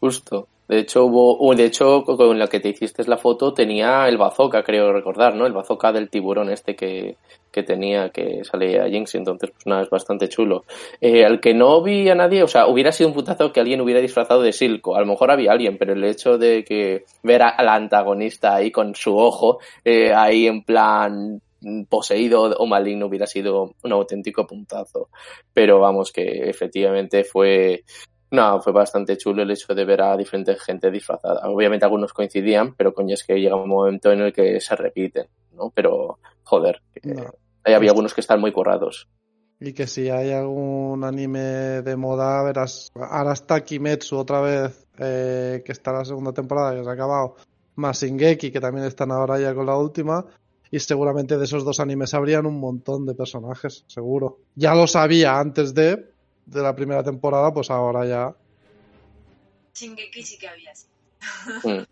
justo. 0.00 0.48
De 0.68 0.80
hecho, 0.80 1.04
hubo, 1.04 1.54
de 1.54 1.64
hecho, 1.64 2.04
con 2.04 2.38
la 2.38 2.48
que 2.48 2.60
te 2.60 2.70
hiciste 2.70 3.04
la 3.06 3.16
foto 3.16 3.54
tenía 3.54 4.08
el 4.08 4.18
bazooka, 4.18 4.62
creo 4.62 4.92
recordar, 4.92 5.34
¿no? 5.34 5.46
El 5.46 5.52
bazooka 5.52 5.92
del 5.92 6.10
tiburón 6.10 6.50
este 6.50 6.74
que, 6.74 7.16
que 7.52 7.62
tenía, 7.62 8.10
que 8.10 8.44
salía 8.44 8.88
Jinx, 8.88 9.14
entonces, 9.14 9.50
pues 9.50 9.66
nada, 9.66 9.82
es 9.82 9.90
bastante 9.90 10.28
chulo. 10.28 10.64
Eh, 11.00 11.24
al 11.24 11.40
que 11.40 11.54
no 11.54 11.82
vi 11.82 12.08
a 12.08 12.14
nadie, 12.14 12.42
o 12.42 12.48
sea, 12.48 12.66
hubiera 12.66 12.92
sido 12.92 13.08
un 13.08 13.14
putazo 13.14 13.52
que 13.52 13.60
alguien 13.60 13.80
hubiera 13.80 14.00
disfrazado 14.00 14.42
de 14.42 14.52
Silco. 14.52 14.96
A 14.96 15.00
lo 15.00 15.06
mejor 15.06 15.30
había 15.30 15.52
alguien, 15.52 15.78
pero 15.78 15.92
el 15.92 16.04
hecho 16.04 16.36
de 16.36 16.64
que 16.64 17.04
ver 17.22 17.42
al 17.42 17.68
antagonista 17.68 18.54
ahí 18.54 18.70
con 18.70 18.94
su 18.94 19.16
ojo, 19.16 19.60
eh, 19.84 20.12
ahí 20.12 20.46
en 20.46 20.64
plan 20.64 21.40
poseído 21.88 22.42
o 22.42 22.66
maligno 22.66 23.06
hubiera 23.06 23.26
sido 23.26 23.74
un 23.82 23.92
auténtico 23.92 24.46
puntazo. 24.46 25.08
Pero 25.52 25.80
vamos, 25.80 26.12
que 26.12 26.50
efectivamente 26.50 27.24
fue, 27.24 27.84
no, 28.30 28.60
fue 28.60 28.72
bastante 28.72 29.16
chulo 29.16 29.42
el 29.42 29.50
hecho 29.50 29.74
de 29.74 29.84
ver 29.84 30.02
a 30.02 30.16
diferente 30.16 30.56
gente 30.56 30.90
disfrazada. 30.90 31.48
Obviamente 31.48 31.84
algunos 31.84 32.12
coincidían, 32.12 32.74
pero 32.74 32.92
coño, 32.92 33.14
es 33.14 33.24
que 33.24 33.40
llega 33.40 33.56
un 33.56 33.68
momento 33.68 34.10
en 34.10 34.20
el 34.20 34.32
que 34.32 34.60
se 34.60 34.74
repiten, 34.74 35.26
¿no? 35.52 35.70
Pero, 35.74 36.18
joder, 36.42 36.82
que 36.92 37.14
No. 37.14 37.32
ahí 37.64 37.74
había 37.74 37.90
algunos 37.90 38.14
que 38.14 38.20
están 38.20 38.40
muy 38.40 38.52
currados. 38.52 39.08
Y 39.58 39.72
que 39.72 39.86
si 39.86 40.10
hay 40.10 40.32
algún 40.32 41.02
anime 41.04 41.82
de 41.82 41.96
moda, 41.96 42.42
verás, 42.42 42.90
ahora 42.94 43.32
está 43.32 43.62
Kimetsu 43.64 44.18
otra 44.18 44.40
vez, 44.40 44.86
eh, 44.98 45.62
que 45.64 45.72
está 45.72 45.92
la 45.92 46.04
segunda 46.04 46.32
temporada, 46.32 46.74
que 46.74 46.84
se 46.84 46.90
ha 46.90 46.92
acabado, 46.92 47.36
más 47.76 48.02
Shingeki, 48.02 48.50
que 48.50 48.60
también 48.60 48.86
están 48.86 49.12
ahora 49.12 49.38
ya 49.38 49.54
con 49.54 49.66
la 49.66 49.76
última, 49.76 50.26
y 50.70 50.78
seguramente 50.80 51.38
de 51.38 51.44
esos 51.44 51.64
dos 51.64 51.80
animes 51.80 52.12
habrían 52.12 52.44
un 52.44 52.58
montón 52.58 53.06
de 53.06 53.14
personajes, 53.14 53.84
seguro. 53.86 54.40
Ya 54.56 54.74
lo 54.74 54.86
sabía 54.86 55.38
antes 55.38 55.72
de, 55.72 56.15
de 56.46 56.62
la 56.62 56.74
primera 56.74 57.02
temporada, 57.02 57.52
pues 57.52 57.70
ahora 57.70 58.06
ya. 58.06 58.34
Shingeki 59.74 60.22
sí 60.22 60.38
que 60.38 60.48
había, 60.48 60.74
sí. 60.74 60.86
Mm. 61.64 61.84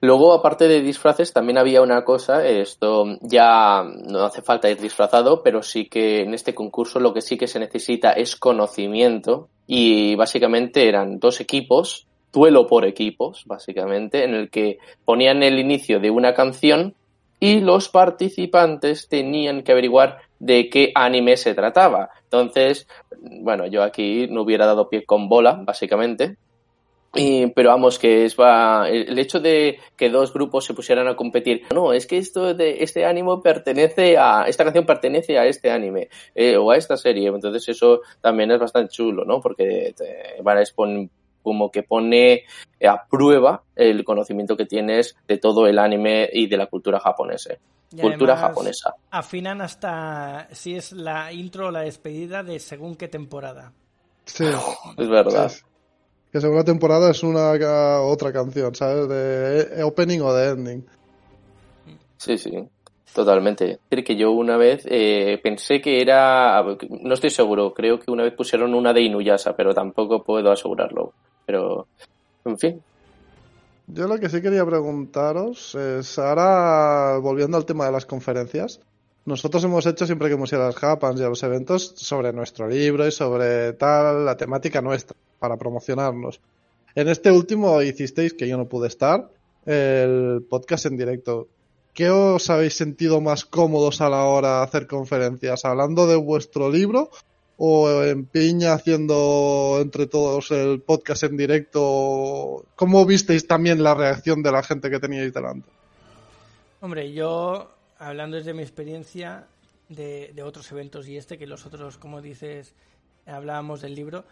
Luego, 0.00 0.32
aparte 0.32 0.68
de 0.68 0.80
disfraces, 0.80 1.32
también 1.32 1.58
había 1.58 1.82
una 1.82 2.04
cosa, 2.04 2.46
esto 2.46 3.18
ya 3.20 3.82
no 3.82 4.24
hace 4.24 4.42
falta 4.42 4.70
ir 4.70 4.80
disfrazado, 4.80 5.42
pero 5.42 5.60
sí 5.60 5.88
que 5.88 6.20
en 6.20 6.34
este 6.34 6.54
concurso 6.54 7.00
lo 7.00 7.12
que 7.12 7.20
sí 7.20 7.36
que 7.36 7.48
se 7.48 7.58
necesita 7.58 8.12
es 8.12 8.36
conocimiento 8.36 9.48
y 9.66 10.14
básicamente 10.14 10.88
eran 10.88 11.18
dos 11.18 11.40
equipos, 11.40 12.06
duelo 12.32 12.68
por 12.68 12.84
equipos, 12.84 13.42
básicamente, 13.46 14.22
en 14.22 14.34
el 14.34 14.50
que 14.50 14.78
ponían 15.04 15.42
el 15.42 15.58
inicio 15.58 15.98
de 15.98 16.10
una 16.10 16.32
canción 16.32 16.94
y 17.40 17.58
los 17.58 17.88
participantes 17.88 19.08
tenían 19.08 19.64
que 19.64 19.72
averiguar 19.72 20.18
de 20.38 20.68
qué 20.70 20.92
anime 20.94 21.36
se 21.36 21.54
trataba. 21.54 22.10
Entonces, 22.24 22.86
bueno, 23.20 23.66
yo 23.66 23.82
aquí 23.82 24.26
no 24.28 24.42
hubiera 24.42 24.66
dado 24.66 24.88
pie 24.88 25.04
con 25.04 25.28
bola, 25.28 25.60
básicamente, 25.64 26.36
y, 27.14 27.46
pero 27.48 27.70
vamos, 27.70 27.98
que 27.98 28.26
es 28.26 28.38
va, 28.38 28.88
el 28.88 29.18
hecho 29.18 29.40
de 29.40 29.78
que 29.96 30.10
dos 30.10 30.32
grupos 30.32 30.66
se 30.66 30.74
pusieran 30.74 31.08
a 31.08 31.16
competir, 31.16 31.62
no, 31.74 31.94
es 31.94 32.06
que 32.06 32.18
esto 32.18 32.52
de 32.52 32.82
este 32.82 33.06
ánimo 33.06 33.42
pertenece 33.42 34.18
a, 34.18 34.44
esta 34.46 34.64
canción 34.64 34.84
pertenece 34.84 35.38
a 35.38 35.46
este 35.46 35.70
anime 35.70 36.10
eh, 36.34 36.58
o 36.58 36.70
a 36.70 36.76
esta 36.76 36.98
serie, 36.98 37.28
entonces 37.28 37.66
eso 37.70 38.02
también 38.20 38.50
es 38.50 38.60
bastante 38.60 38.92
chulo, 38.92 39.24
¿no? 39.24 39.40
Porque 39.40 39.94
te 39.96 40.42
van 40.42 40.58
a 40.58 40.62
expon- 40.62 41.08
como 41.48 41.70
que 41.70 41.82
pone 41.82 42.44
a 42.86 43.06
prueba 43.08 43.62
el 43.74 44.04
conocimiento 44.04 44.54
que 44.54 44.66
tienes 44.66 45.16
de 45.26 45.38
todo 45.38 45.66
el 45.66 45.78
anime 45.78 46.28
y 46.30 46.46
de 46.46 46.58
la 46.58 46.66
cultura 46.66 47.00
japonesa. 47.00 47.54
Y 47.90 48.00
cultura 48.02 48.36
japonesa. 48.36 48.94
Afinan 49.10 49.62
hasta 49.62 50.46
si 50.52 50.76
es 50.76 50.92
la 50.92 51.32
intro 51.32 51.68
o 51.68 51.70
la 51.70 51.80
despedida 51.80 52.42
de 52.42 52.60
según 52.60 52.96
qué 52.96 53.08
temporada. 53.08 53.72
Sí, 54.26 54.44
Es 54.98 55.08
verdad. 55.08 55.48
sí. 55.48 55.62
Que 56.30 56.42
segunda 56.42 56.64
temporada 56.64 57.10
es 57.10 57.22
una 57.22 57.52
otra 58.02 58.30
canción, 58.30 58.74
¿sabes? 58.74 59.08
De 59.08 59.82
opening 59.82 60.20
o 60.20 60.34
de 60.34 60.50
ending. 60.50 60.86
Sí, 62.18 62.36
sí, 62.36 62.50
totalmente. 63.14 63.70
Es 63.70 63.78
decir, 63.88 64.04
que 64.04 64.16
yo 64.16 64.32
una 64.32 64.58
vez 64.58 64.84
eh, 64.90 65.40
pensé 65.42 65.80
que 65.80 66.02
era, 66.02 66.62
no 66.62 67.14
estoy 67.14 67.30
seguro, 67.30 67.72
creo 67.72 67.98
que 67.98 68.10
una 68.10 68.24
vez 68.24 68.34
pusieron 68.34 68.74
una 68.74 68.92
de 68.92 69.00
Inuyasha, 69.00 69.56
pero 69.56 69.72
tampoco 69.72 70.22
puedo 70.22 70.52
asegurarlo. 70.52 71.14
Pero, 71.48 71.88
en 72.44 72.58
fin, 72.58 72.82
Yo 73.86 74.06
lo 74.06 74.18
que 74.18 74.28
sí 74.28 74.42
quería 74.42 74.66
preguntaros 74.66 75.74
es, 75.74 76.18
ahora 76.18 77.16
volviendo 77.22 77.56
al 77.56 77.64
tema 77.64 77.86
de 77.86 77.92
las 77.92 78.04
conferencias, 78.04 78.80
nosotros 79.24 79.64
hemos 79.64 79.86
hecho 79.86 80.04
siempre 80.04 80.28
que 80.28 80.34
hemos 80.34 80.52
ido 80.52 80.62
a 80.62 80.66
las 80.66 80.76
Japans 80.76 81.18
y 81.18 81.24
a 81.24 81.28
los 81.30 81.42
eventos 81.42 81.94
sobre 81.96 82.34
nuestro 82.34 82.68
libro 82.68 83.06
y 83.06 83.12
sobre 83.12 83.72
tal, 83.72 84.26
la 84.26 84.36
temática 84.36 84.82
nuestra, 84.82 85.16
para 85.38 85.56
promocionarnos. 85.56 86.38
En 86.94 87.08
este 87.08 87.30
último 87.30 87.80
hicisteis, 87.80 88.34
que 88.34 88.46
yo 88.46 88.58
no 88.58 88.66
pude 88.66 88.88
estar, 88.88 89.30
el 89.64 90.44
podcast 90.50 90.84
en 90.84 90.98
directo. 90.98 91.48
¿Qué 91.94 92.10
os 92.10 92.50
habéis 92.50 92.74
sentido 92.74 93.22
más 93.22 93.46
cómodos 93.46 94.02
a 94.02 94.10
la 94.10 94.24
hora 94.24 94.58
de 94.58 94.64
hacer 94.64 94.86
conferencias? 94.86 95.64
¿Hablando 95.64 96.06
de 96.06 96.16
vuestro 96.16 96.68
libro 96.68 97.08
o 97.58 98.04
en 98.04 98.24
piña 98.24 98.72
haciendo 98.72 99.78
entre 99.82 100.06
todos 100.06 100.50
el 100.52 100.80
podcast 100.80 101.24
en 101.24 101.36
directo? 101.36 102.64
¿Cómo 102.76 103.04
visteis 103.04 103.46
también 103.46 103.82
la 103.82 103.94
reacción 103.94 104.42
de 104.42 104.52
la 104.52 104.62
gente 104.62 104.88
que 104.88 105.00
teníais 105.00 105.34
delante? 105.34 105.68
Hombre, 106.80 107.12
yo, 107.12 107.74
hablando 107.98 108.36
desde 108.36 108.54
mi 108.54 108.62
experiencia 108.62 109.48
de, 109.88 110.32
de 110.34 110.42
otros 110.44 110.70
eventos 110.70 111.08
y 111.08 111.16
este, 111.16 111.36
que 111.36 111.46
los 111.46 111.66
otros, 111.66 111.98
como 111.98 112.22
dices, 112.22 112.74
hablábamos 113.26 113.80
del 113.80 113.94
libro, 113.96 114.24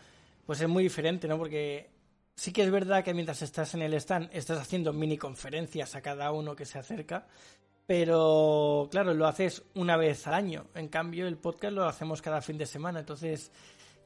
pues 0.47 0.61
es 0.61 0.69
muy 0.69 0.85
diferente, 0.85 1.27
¿no? 1.27 1.37
Porque 1.37 1.91
sí 2.37 2.53
que 2.53 2.63
es 2.63 2.71
verdad 2.71 3.03
que 3.03 3.13
mientras 3.13 3.43
estás 3.43 3.75
en 3.75 3.83
el 3.83 3.95
stand, 3.95 4.31
estás 4.33 4.59
haciendo 4.59 4.93
mini 4.93 5.19
conferencias 5.19 5.97
a 5.97 6.01
cada 6.01 6.31
uno 6.31 6.55
que 6.55 6.65
se 6.65 6.79
acerca, 6.79 7.27
pero 7.87 8.89
claro, 8.91 9.15
lo 9.15 9.27
haces 9.27 9.63
una 9.75 9.97
vez 9.97 10.27
al 10.27 10.35
año. 10.35 10.67
En 10.75 10.89
cambio, 10.89 11.27
el 11.27 11.37
podcast 11.39 11.73
lo 11.75 11.85
hacemos 11.87 12.21
cada 12.23 12.41
fin 12.43 12.59
de 12.59 12.67
semana. 12.67 13.01
Entonces, 13.01 13.51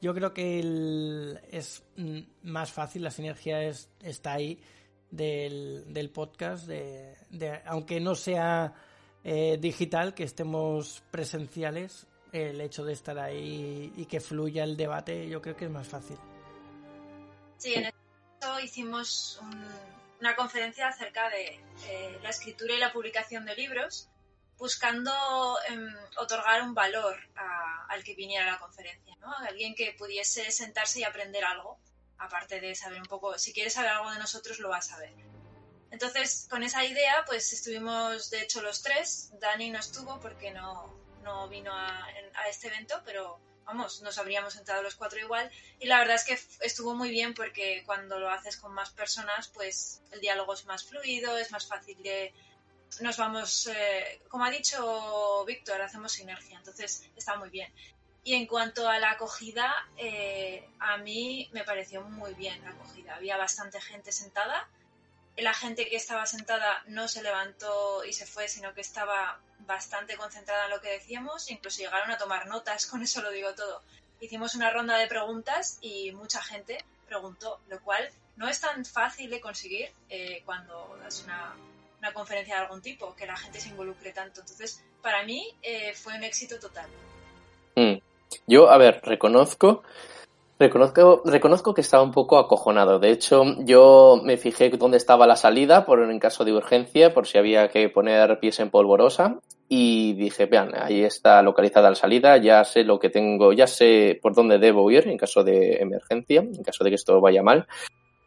yo 0.01 0.13
creo 0.13 0.33
que 0.33 0.59
el- 0.59 1.39
es 1.51 1.83
mm, 1.97 2.19
más 2.43 2.71
fácil, 2.71 3.03
la 3.03 3.11
sinergia 3.11 3.63
es, 3.63 3.89
está 4.01 4.33
ahí 4.33 4.59
del, 5.09 5.85
del 5.93 6.09
podcast, 6.09 6.67
de, 6.67 7.15
de- 7.31 7.61
aunque 7.65 7.99
no 7.99 8.15
sea 8.15 8.73
eh, 9.23 9.57
digital, 9.61 10.13
que 10.15 10.23
estemos 10.23 11.03
presenciales, 11.11 12.07
el 12.31 12.59
hecho 12.61 12.83
de 12.85 12.93
estar 12.93 13.19
ahí 13.19 13.93
y 13.95 14.05
que 14.05 14.19
fluya 14.19 14.63
el 14.63 14.77
debate, 14.77 15.27
yo 15.29 15.41
creo 15.41 15.55
que 15.55 15.65
es 15.65 15.71
más 15.71 15.87
fácil. 15.87 16.17
Sí, 17.57 17.73
en 17.75 17.85
esto 17.85 18.59
hicimos 18.63 19.39
un- 19.43 20.00
una 20.21 20.35
conferencia 20.35 20.87
acerca 20.87 21.29
de 21.29 21.59
eh, 21.87 22.19
la 22.23 22.29
escritura 22.29 22.73
y 22.73 22.77
la 22.77 22.93
publicación 22.93 23.45
de 23.45 23.55
libros, 23.55 24.07
buscando 24.57 25.11
em, 25.67 25.93
otorgar 26.17 26.61
un 26.61 26.73
valor 26.75 27.17
a- 27.35 27.87
al 27.89 28.03
que 28.03 28.13
viniera 28.15 28.47
a 28.47 28.51
la 28.53 28.59
conferencia, 28.59 29.15
¿no? 29.19 29.35
Alguien 29.37 29.73
que 29.75 29.93
pudiese 29.97 30.51
sentarse 30.51 30.99
y 30.99 31.03
aprender 31.03 31.43
algo, 31.43 31.79
aparte 32.19 32.61
de 32.61 32.75
saber 32.75 32.99
un 33.01 33.07
poco, 33.07 33.37
si 33.39 33.51
quieres 33.51 33.73
saber 33.73 33.89
algo 33.89 34.11
de 34.11 34.19
nosotros, 34.19 34.59
lo 34.59 34.69
vas 34.69 34.87
a 34.87 34.93
saber. 34.95 35.13
Entonces, 35.89 36.47
con 36.49 36.61
esa 36.63 36.85
idea, 36.85 37.23
pues 37.25 37.51
estuvimos, 37.51 38.29
de 38.29 38.41
hecho, 38.43 38.61
los 38.61 38.81
tres. 38.81 39.31
Dani 39.39 39.71
no 39.71 39.79
estuvo 39.79 40.19
porque 40.21 40.51
no, 40.51 40.95
no 41.23 41.49
vino 41.49 41.75
a, 41.75 42.05
a 42.35 42.47
este 42.47 42.67
evento, 42.67 43.01
pero 43.03 43.41
vamos, 43.71 44.01
nos 44.01 44.17
habríamos 44.17 44.53
sentado 44.53 44.83
los 44.83 44.95
cuatro 44.95 45.19
igual. 45.19 45.49
Y 45.79 45.87
la 45.87 45.99
verdad 45.99 46.15
es 46.15 46.25
que 46.25 46.65
estuvo 46.65 46.93
muy 46.93 47.09
bien 47.09 47.33
porque 47.33 47.83
cuando 47.85 48.19
lo 48.19 48.29
haces 48.29 48.57
con 48.57 48.73
más 48.73 48.89
personas, 48.91 49.47
pues 49.47 50.01
el 50.11 50.19
diálogo 50.19 50.53
es 50.53 50.65
más 50.65 50.83
fluido, 50.83 51.37
es 51.37 51.51
más 51.51 51.65
fácil 51.67 52.01
de... 52.03 52.33
Nos 52.99 53.15
vamos, 53.15 53.67
eh, 53.67 54.21
como 54.27 54.43
ha 54.43 54.51
dicho 54.51 55.45
Víctor, 55.45 55.81
hacemos 55.81 56.11
sinergia, 56.11 56.57
entonces 56.57 57.09
está 57.15 57.37
muy 57.37 57.49
bien. 57.49 57.73
Y 58.25 58.33
en 58.33 58.45
cuanto 58.45 58.89
a 58.89 58.99
la 58.99 59.11
acogida, 59.11 59.73
eh, 59.95 60.67
a 60.79 60.97
mí 60.97 61.49
me 61.53 61.63
pareció 61.63 62.01
muy 62.01 62.33
bien 62.33 62.61
la 62.63 62.71
acogida. 62.71 63.15
Había 63.15 63.37
bastante 63.37 63.79
gente 63.79 64.11
sentada. 64.11 64.69
La 65.41 65.55
gente 65.55 65.87
que 65.87 65.95
estaba 65.95 66.27
sentada 66.27 66.83
no 66.85 67.07
se 67.07 67.23
levantó 67.23 68.05
y 68.05 68.13
se 68.13 68.27
fue, 68.27 68.47
sino 68.47 68.75
que 68.75 68.81
estaba 68.81 69.39
bastante 69.65 70.15
concentrada 70.15 70.65
en 70.65 70.71
lo 70.71 70.81
que 70.81 70.91
decíamos. 70.91 71.49
Incluso 71.49 71.79
llegaron 71.79 72.11
a 72.11 72.17
tomar 72.19 72.45
notas, 72.47 72.85
con 72.89 73.01
eso 73.01 73.23
lo 73.23 73.31
digo 73.31 73.53
todo. 73.55 73.81
Hicimos 74.19 74.53
una 74.53 74.69
ronda 74.69 74.97
de 74.97 75.07
preguntas 75.07 75.79
y 75.81 76.11
mucha 76.11 76.43
gente 76.43 76.77
preguntó, 77.07 77.59
lo 77.69 77.79
cual 77.81 78.07
no 78.35 78.47
es 78.47 78.61
tan 78.61 78.85
fácil 78.85 79.31
de 79.31 79.41
conseguir 79.41 79.89
eh, 80.09 80.43
cuando 80.45 80.95
das 81.01 81.23
una, 81.23 81.55
una, 81.97 82.13
conferencia 82.13 82.55
de 82.57 82.61
algún 82.61 82.83
tipo, 82.83 83.15
que 83.15 83.25
la 83.25 83.35
gente 83.35 83.59
se 83.59 83.69
involucre 83.69 84.11
tanto. 84.11 84.41
Entonces, 84.41 84.83
para 85.01 85.23
mí 85.23 85.55
eh, 85.63 85.95
fue 85.95 86.15
un 86.15 86.23
éxito 86.23 86.59
total. 86.59 86.87
Mm. 87.75 87.97
Yo, 88.45 88.69
a 88.69 88.77
ver, 88.77 89.01
reconozco, 89.03 89.83
reconozco, 90.61 91.21
reconozco 91.25 91.73
que 91.73 91.81
estaba 91.81 92.03
un 92.03 92.11
poco 92.11 92.37
acojonado. 92.37 92.99
De 92.99 93.09
hecho, 93.09 93.43
yo 93.59 94.21
me 94.23 94.37
fijé 94.37 94.69
dónde 94.69 94.97
estaba 94.97 95.27
la 95.27 95.35
salida, 95.35 95.85
por 95.85 95.99
en 96.01 96.19
caso 96.19 96.45
de 96.45 96.53
urgencia, 96.53 97.13
por 97.13 97.27
si 97.27 97.37
había 97.37 97.67
que 97.67 97.89
poner 97.89 98.39
pies 98.39 98.59
en 98.59 98.69
polvorosa. 98.69 99.39
Y 99.67 100.13
dije, 100.13 100.45
vean, 100.45 100.71
ahí 100.75 101.03
está 101.03 101.41
localizada 101.41 101.89
la 101.89 101.95
salida, 101.95 102.37
ya 102.37 102.63
sé 102.63 102.83
lo 102.83 102.99
que 102.99 103.09
tengo, 103.09 103.53
ya 103.53 103.67
sé 103.67 104.19
por 104.21 104.35
dónde 104.35 104.59
debo 104.59 104.89
ir 104.91 105.07
en 105.07 105.17
caso 105.17 105.43
de 105.43 105.81
emergencia, 105.81 106.41
en 106.41 106.63
caso 106.63 106.83
de 106.83 106.91
que 106.91 106.95
esto 106.95 107.19
vaya 107.21 107.41
mal. 107.41 107.67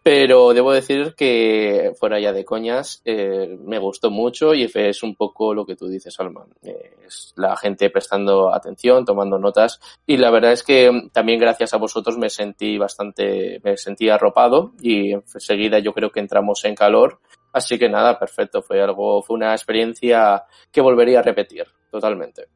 Pero 0.04 0.52
debo 0.52 0.70
decir 0.70 1.14
que, 1.16 1.94
fuera 1.98 2.20
ya 2.20 2.30
de 2.34 2.44
coñas, 2.44 3.00
eh, 3.06 3.56
me 3.58 3.78
gustó 3.78 4.10
mucho 4.10 4.52
y 4.52 4.70
es 4.74 5.02
un 5.02 5.16
poco 5.16 5.54
lo 5.54 5.64
que 5.64 5.76
tú 5.76 5.88
dices, 5.88 6.14
Alma. 6.20 6.44
es 6.62 7.32
la 7.36 7.56
gente 7.56 7.88
prestando 7.88 8.54
atención, 8.54 9.06
tomando 9.06 9.38
notas. 9.38 9.80
Y 10.06 10.18
la 10.18 10.30
verdad 10.30 10.52
es 10.52 10.62
que 10.62 11.08
también 11.10 11.40
gracias 11.40 11.72
a 11.72 11.78
vosotros 11.78 12.18
me 12.18 12.28
sentí 12.28 12.76
bastante, 12.76 13.62
me 13.64 13.78
sentí 13.78 14.10
arropado 14.10 14.72
y 14.78 15.14
enseguida 15.14 15.78
yo 15.78 15.94
creo 15.94 16.12
que 16.12 16.20
entramos 16.20 16.62
en 16.66 16.74
calor. 16.74 17.20
Así 17.54 17.78
que 17.78 17.88
nada, 17.88 18.18
perfecto. 18.18 18.60
Fue 18.60 18.82
algo, 18.82 19.22
fue 19.22 19.36
una 19.36 19.52
experiencia 19.52 20.44
que 20.70 20.82
volvería 20.82 21.20
a 21.20 21.22
repetir, 21.22 21.64
totalmente. 21.90 22.48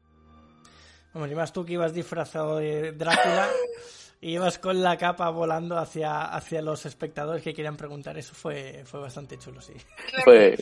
Hombre, 1.15 1.33
más 1.33 1.51
tú 1.51 1.65
que 1.65 1.73
ibas 1.73 1.95
disfrazado 1.95 2.57
de 2.57 2.91
Drácula. 2.91 3.49
y 4.21 4.33
ibas 4.33 4.59
con 4.59 4.81
la 4.83 4.97
capa 4.97 5.29
volando 5.29 5.77
hacia, 5.77 6.25
hacia 6.25 6.61
los 6.61 6.85
espectadores 6.85 7.41
que 7.41 7.53
querían 7.53 7.77
preguntar. 7.77 8.17
Eso 8.17 8.33
fue, 8.33 8.83
fue 8.85 8.99
bastante 8.99 9.37
chulo, 9.37 9.61
sí. 9.61 9.73
Fue, 10.25 10.57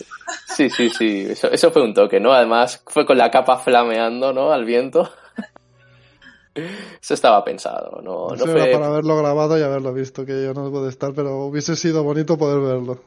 sí, 0.48 0.70
sí, 0.70 0.90
sí. 0.90 1.28
Eso, 1.30 1.50
eso 1.50 1.72
fue 1.72 1.84
un 1.84 1.94
toque, 1.94 2.20
¿no? 2.20 2.34
Además, 2.34 2.84
fue 2.86 3.06
con 3.06 3.18
la 3.18 3.32
capa 3.32 3.58
flameando, 3.58 4.32
¿no? 4.32 4.52
Al 4.52 4.66
viento. 4.66 5.12
Eso 7.02 7.14
estaba 7.14 7.44
pensado, 7.44 8.02
no, 8.02 8.30
no 8.30 8.46
fue... 8.46 8.72
para 8.72 8.88
haberlo 8.88 9.16
grabado 9.18 9.60
y 9.60 9.62
haberlo 9.62 9.94
visto, 9.94 10.26
que 10.26 10.44
yo 10.44 10.56
no 10.56 10.72
pude 10.72 10.90
estar, 10.90 11.14
pero 11.14 11.46
hubiese 11.46 11.76
sido 11.76 12.04
bonito 12.04 12.36
poder 12.36 12.60
verlo. 12.60 13.04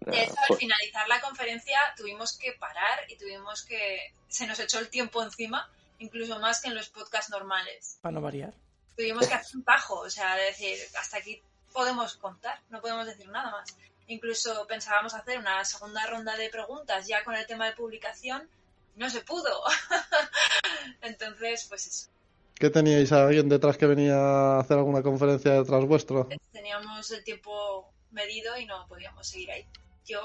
De 0.00 0.22
hecho, 0.22 0.34
al 0.48 0.56
finalizar 0.56 1.06
la 1.06 1.20
conferencia 1.20 1.78
tuvimos 1.94 2.38
que 2.38 2.52
parar 2.52 3.00
y 3.08 3.16
tuvimos 3.16 3.64
que... 3.64 4.14
Se 4.28 4.46
nos 4.46 4.58
echó 4.60 4.78
el 4.78 4.88
tiempo 4.88 5.22
encima, 5.22 5.70
incluso 5.98 6.40
más 6.40 6.62
que 6.62 6.68
en 6.68 6.74
los 6.74 6.88
podcasts 6.88 7.30
normales. 7.30 7.98
Para 8.00 8.14
no 8.14 8.22
variar 8.22 8.54
tuvimos 8.96 9.26
que 9.26 9.34
hacer 9.34 9.56
un 9.56 9.64
tajo, 9.64 10.00
o 10.00 10.10
sea, 10.10 10.36
de 10.36 10.44
decir, 10.44 10.78
hasta 10.98 11.18
aquí 11.18 11.42
podemos 11.72 12.16
contar, 12.16 12.60
no 12.70 12.80
podemos 12.80 13.06
decir 13.06 13.28
nada 13.28 13.50
más. 13.50 13.76
Incluso 14.06 14.66
pensábamos 14.66 15.14
hacer 15.14 15.38
una 15.38 15.64
segunda 15.64 16.06
ronda 16.06 16.36
de 16.36 16.50
preguntas 16.50 17.06
ya 17.06 17.24
con 17.24 17.34
el 17.34 17.46
tema 17.46 17.66
de 17.66 17.72
publicación, 17.72 18.48
no 18.96 19.10
se 19.10 19.22
pudo. 19.22 19.62
Entonces, 21.02 21.66
pues 21.68 21.86
eso. 21.86 22.10
¿Qué 22.54 22.70
teníais 22.70 23.10
a 23.12 23.26
alguien 23.26 23.48
detrás 23.48 23.76
que 23.76 23.86
venía 23.86 24.16
a 24.16 24.60
hacer 24.60 24.78
alguna 24.78 25.02
conferencia 25.02 25.52
detrás 25.52 25.84
vuestro? 25.84 26.28
Teníamos 26.52 27.10
el 27.10 27.24
tiempo 27.24 27.92
medido 28.12 28.56
y 28.56 28.66
no 28.66 28.86
podíamos 28.86 29.26
seguir 29.26 29.50
ahí. 29.50 29.66
Yo, 30.06 30.20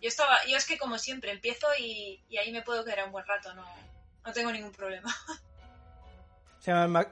yo 0.00 0.08
estaba, 0.08 0.38
yo 0.46 0.56
es 0.56 0.64
que 0.64 0.78
como 0.78 0.98
siempre 0.98 1.32
empiezo 1.32 1.66
y, 1.78 2.22
y 2.30 2.38
ahí 2.38 2.50
me 2.52 2.62
puedo 2.62 2.84
quedar 2.84 3.04
un 3.04 3.12
buen 3.12 3.26
rato, 3.26 3.52
no, 3.54 3.66
no 4.24 4.32
tengo 4.32 4.50
ningún 4.52 4.72
problema. 4.72 5.14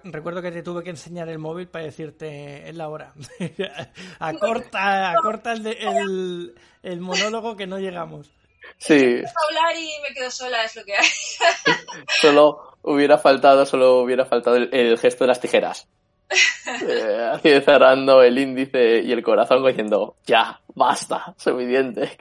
recuerdo 0.05 0.43
que 0.43 0.51
te 0.51 0.63
tuve 0.63 0.83
que 0.83 0.91
enseñar 0.91 1.29
el 1.29 1.39
móvil 1.39 1.69
para 1.69 1.85
decirte 1.85 2.69
es 2.69 2.75
la 2.75 2.89
hora. 2.89 3.13
acorta, 4.19 5.13
acorta 5.13 5.53
el, 5.53 6.55
el, 6.83 7.01
monólogo 7.01 7.57
que 7.57 7.67
no 7.67 7.79
llegamos. 7.79 8.31
Sí. 8.79 8.95
hablar 8.95 9.77
y 9.77 9.91
me 10.03 10.15
quedo 10.15 10.31
sola, 10.31 10.65
es 10.65 10.75
lo 10.77 10.85
que 10.85 10.95
hay. 10.95 11.07
solo 12.21 12.79
hubiera 12.83 13.19
faltado, 13.19 13.65
solo 13.67 14.01
hubiera 14.01 14.25
faltado 14.25 14.57
el, 14.57 14.99
gesto 14.99 15.25
de 15.25 15.29
las 15.29 15.41
tijeras. 15.41 15.89
Eh, 16.67 17.31
así 17.31 17.61
cerrando 17.61 18.23
el 18.23 18.39
índice 18.39 19.03
y 19.03 19.13
el 19.13 19.23
corazón 19.23 19.65
diciendo 19.65 20.17
ya, 20.25 20.59
basta, 20.75 21.35
suficiente. 21.37 22.17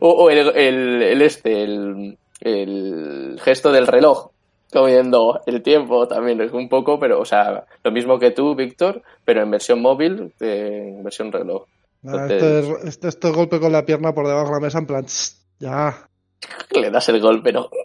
o, 0.00 0.08
o 0.08 0.30
el, 0.30 0.38
el, 0.56 1.02
el, 1.02 1.22
este, 1.22 1.62
el, 1.62 2.18
el 2.40 3.38
gesto 3.42 3.70
del 3.70 3.86
reloj 3.86 4.30
comiendo 4.72 5.40
el 5.46 5.62
tiempo 5.62 6.06
también 6.06 6.40
es 6.40 6.52
un 6.52 6.68
poco, 6.68 6.98
pero, 6.98 7.20
o 7.20 7.24
sea, 7.24 7.64
lo 7.82 7.90
mismo 7.90 8.18
que 8.18 8.30
tú, 8.30 8.54
Víctor, 8.54 9.02
pero 9.24 9.42
en 9.42 9.50
versión 9.50 9.80
móvil, 9.80 10.32
en 10.40 11.02
versión 11.02 11.32
reloj. 11.32 11.64
este, 12.02 12.88
este, 12.88 13.08
este, 13.08 13.30
golpe 13.30 13.60
con 13.60 13.72
la 13.72 13.84
pierna 13.84 14.12
por 14.12 14.26
debajo 14.26 14.48
de 14.48 14.54
la 14.54 14.60
mesa, 14.60 14.78
en 14.78 14.86
plan, 14.86 15.06
ya. 15.58 16.08
Le 16.70 16.90
das 16.90 17.08
el 17.08 17.20
golpe, 17.20 17.52
no. 17.52 17.68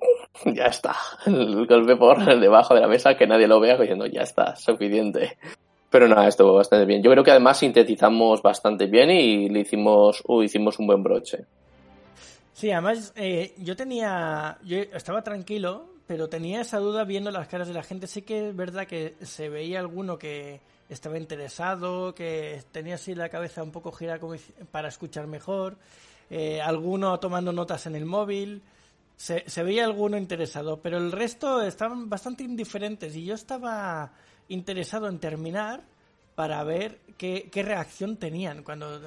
Ya 0.46 0.66
está. 0.66 0.96
El 1.26 1.66
golpe 1.68 1.96
por 1.96 2.26
debajo 2.40 2.74
de 2.74 2.82
la 2.82 2.88
mesa, 2.88 3.16
que 3.16 3.28
nadie 3.28 3.48
lo 3.48 3.60
vea, 3.60 3.78
diciendo, 3.78 4.06
ya 4.08 4.22
está, 4.22 4.56
suficiente. 4.56 5.38
Pero 5.90 6.08
nada, 6.08 6.28
estuvo 6.28 6.56
bastante 6.56 6.86
bien. 6.86 7.04
Yo 7.04 7.12
creo 7.12 7.24
que 7.24 7.32
además 7.32 7.60
sintetizamos 7.60 8.42
bastante 8.42 8.88
bien 8.88 9.12
y 9.12 9.48
le 9.48 9.60
hicimos, 9.60 10.24
uh, 10.28 10.42
hicimos 10.42 10.80
un 10.80 10.88
buen 10.88 11.04
broche. 11.04 11.46
Sí, 12.52 12.72
además 12.72 13.14
eh, 13.16 13.54
yo 13.60 13.76
tenía, 13.76 14.58
yo 14.64 14.78
estaba 14.80 15.24
tranquilo 15.24 15.93
pero 16.14 16.30
tenía 16.30 16.62
esa 16.62 16.78
duda 16.78 17.06
viendo 17.06 17.32
las 17.32 17.48
caras 17.48 17.68
de 17.68 17.74
la 17.74 17.82
gente. 17.82 18.06
Sí 18.06 18.22
que 18.22 18.50
es 18.50 18.56
verdad 18.56 18.86
que 18.86 19.16
se 19.24 19.50
veía 19.50 19.80
alguno 19.80 20.20
que 20.20 20.62
estaba 20.88 21.18
interesado, 21.18 22.14
que 22.14 22.62
tenía 22.72 22.94
así 22.94 23.16
la 23.16 23.30
cabeza 23.30 23.64
un 23.64 23.72
poco 23.72 23.92
girada 23.92 24.20
para 24.70 24.90
escuchar 24.90 25.26
mejor, 25.26 25.76
eh, 26.30 26.62
alguno 26.62 27.20
tomando 27.20 27.52
notas 27.52 27.88
en 27.88 27.96
el 27.96 28.06
móvil. 28.06 28.62
Se, 29.18 29.44
veía 29.64 29.86
alguno 29.86 30.16
interesado, 30.16 30.80
pero 30.80 31.00
el 31.00 31.12
resto 31.12 31.64
estaban 31.64 32.08
bastante 32.12 32.44
indiferentes 32.44 33.16
y 33.16 33.26
yo 33.26 33.34
estaba 33.34 34.14
interesado 34.50 35.08
en 35.08 35.18
terminar 35.18 35.82
para 36.36 36.64
ver 36.64 37.00
qué 37.18 37.64
reacción 37.66 38.18
tenían 38.18 38.62
cuando 38.62 39.02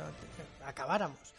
acabáramos. 0.64 1.35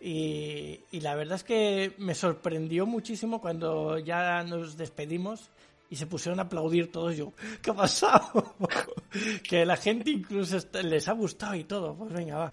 Y, 0.00 0.80
la 0.92 1.14
verdad 1.14 1.36
es 1.36 1.44
que 1.44 1.94
me 1.98 2.14
sorprendió 2.14 2.86
muchísimo 2.86 3.40
cuando 3.40 3.98
ya 3.98 4.42
nos 4.44 4.78
despedimos 4.78 5.50
y 5.90 5.96
se 5.96 6.06
pusieron 6.06 6.40
a 6.40 6.44
aplaudir 6.44 6.90
todos. 6.90 7.16
Yo, 7.16 7.34
¿qué 7.62 7.70
ha 7.70 7.74
pasado? 7.74 8.56
que 9.48 9.66
la 9.66 9.76
gente 9.76 10.10
incluso 10.10 10.58
les 10.82 11.06
ha 11.08 11.12
gustado 11.12 11.54
y 11.54 11.64
todo. 11.64 11.94
Pues 11.94 12.12
venga, 12.12 12.38
va. 12.38 12.52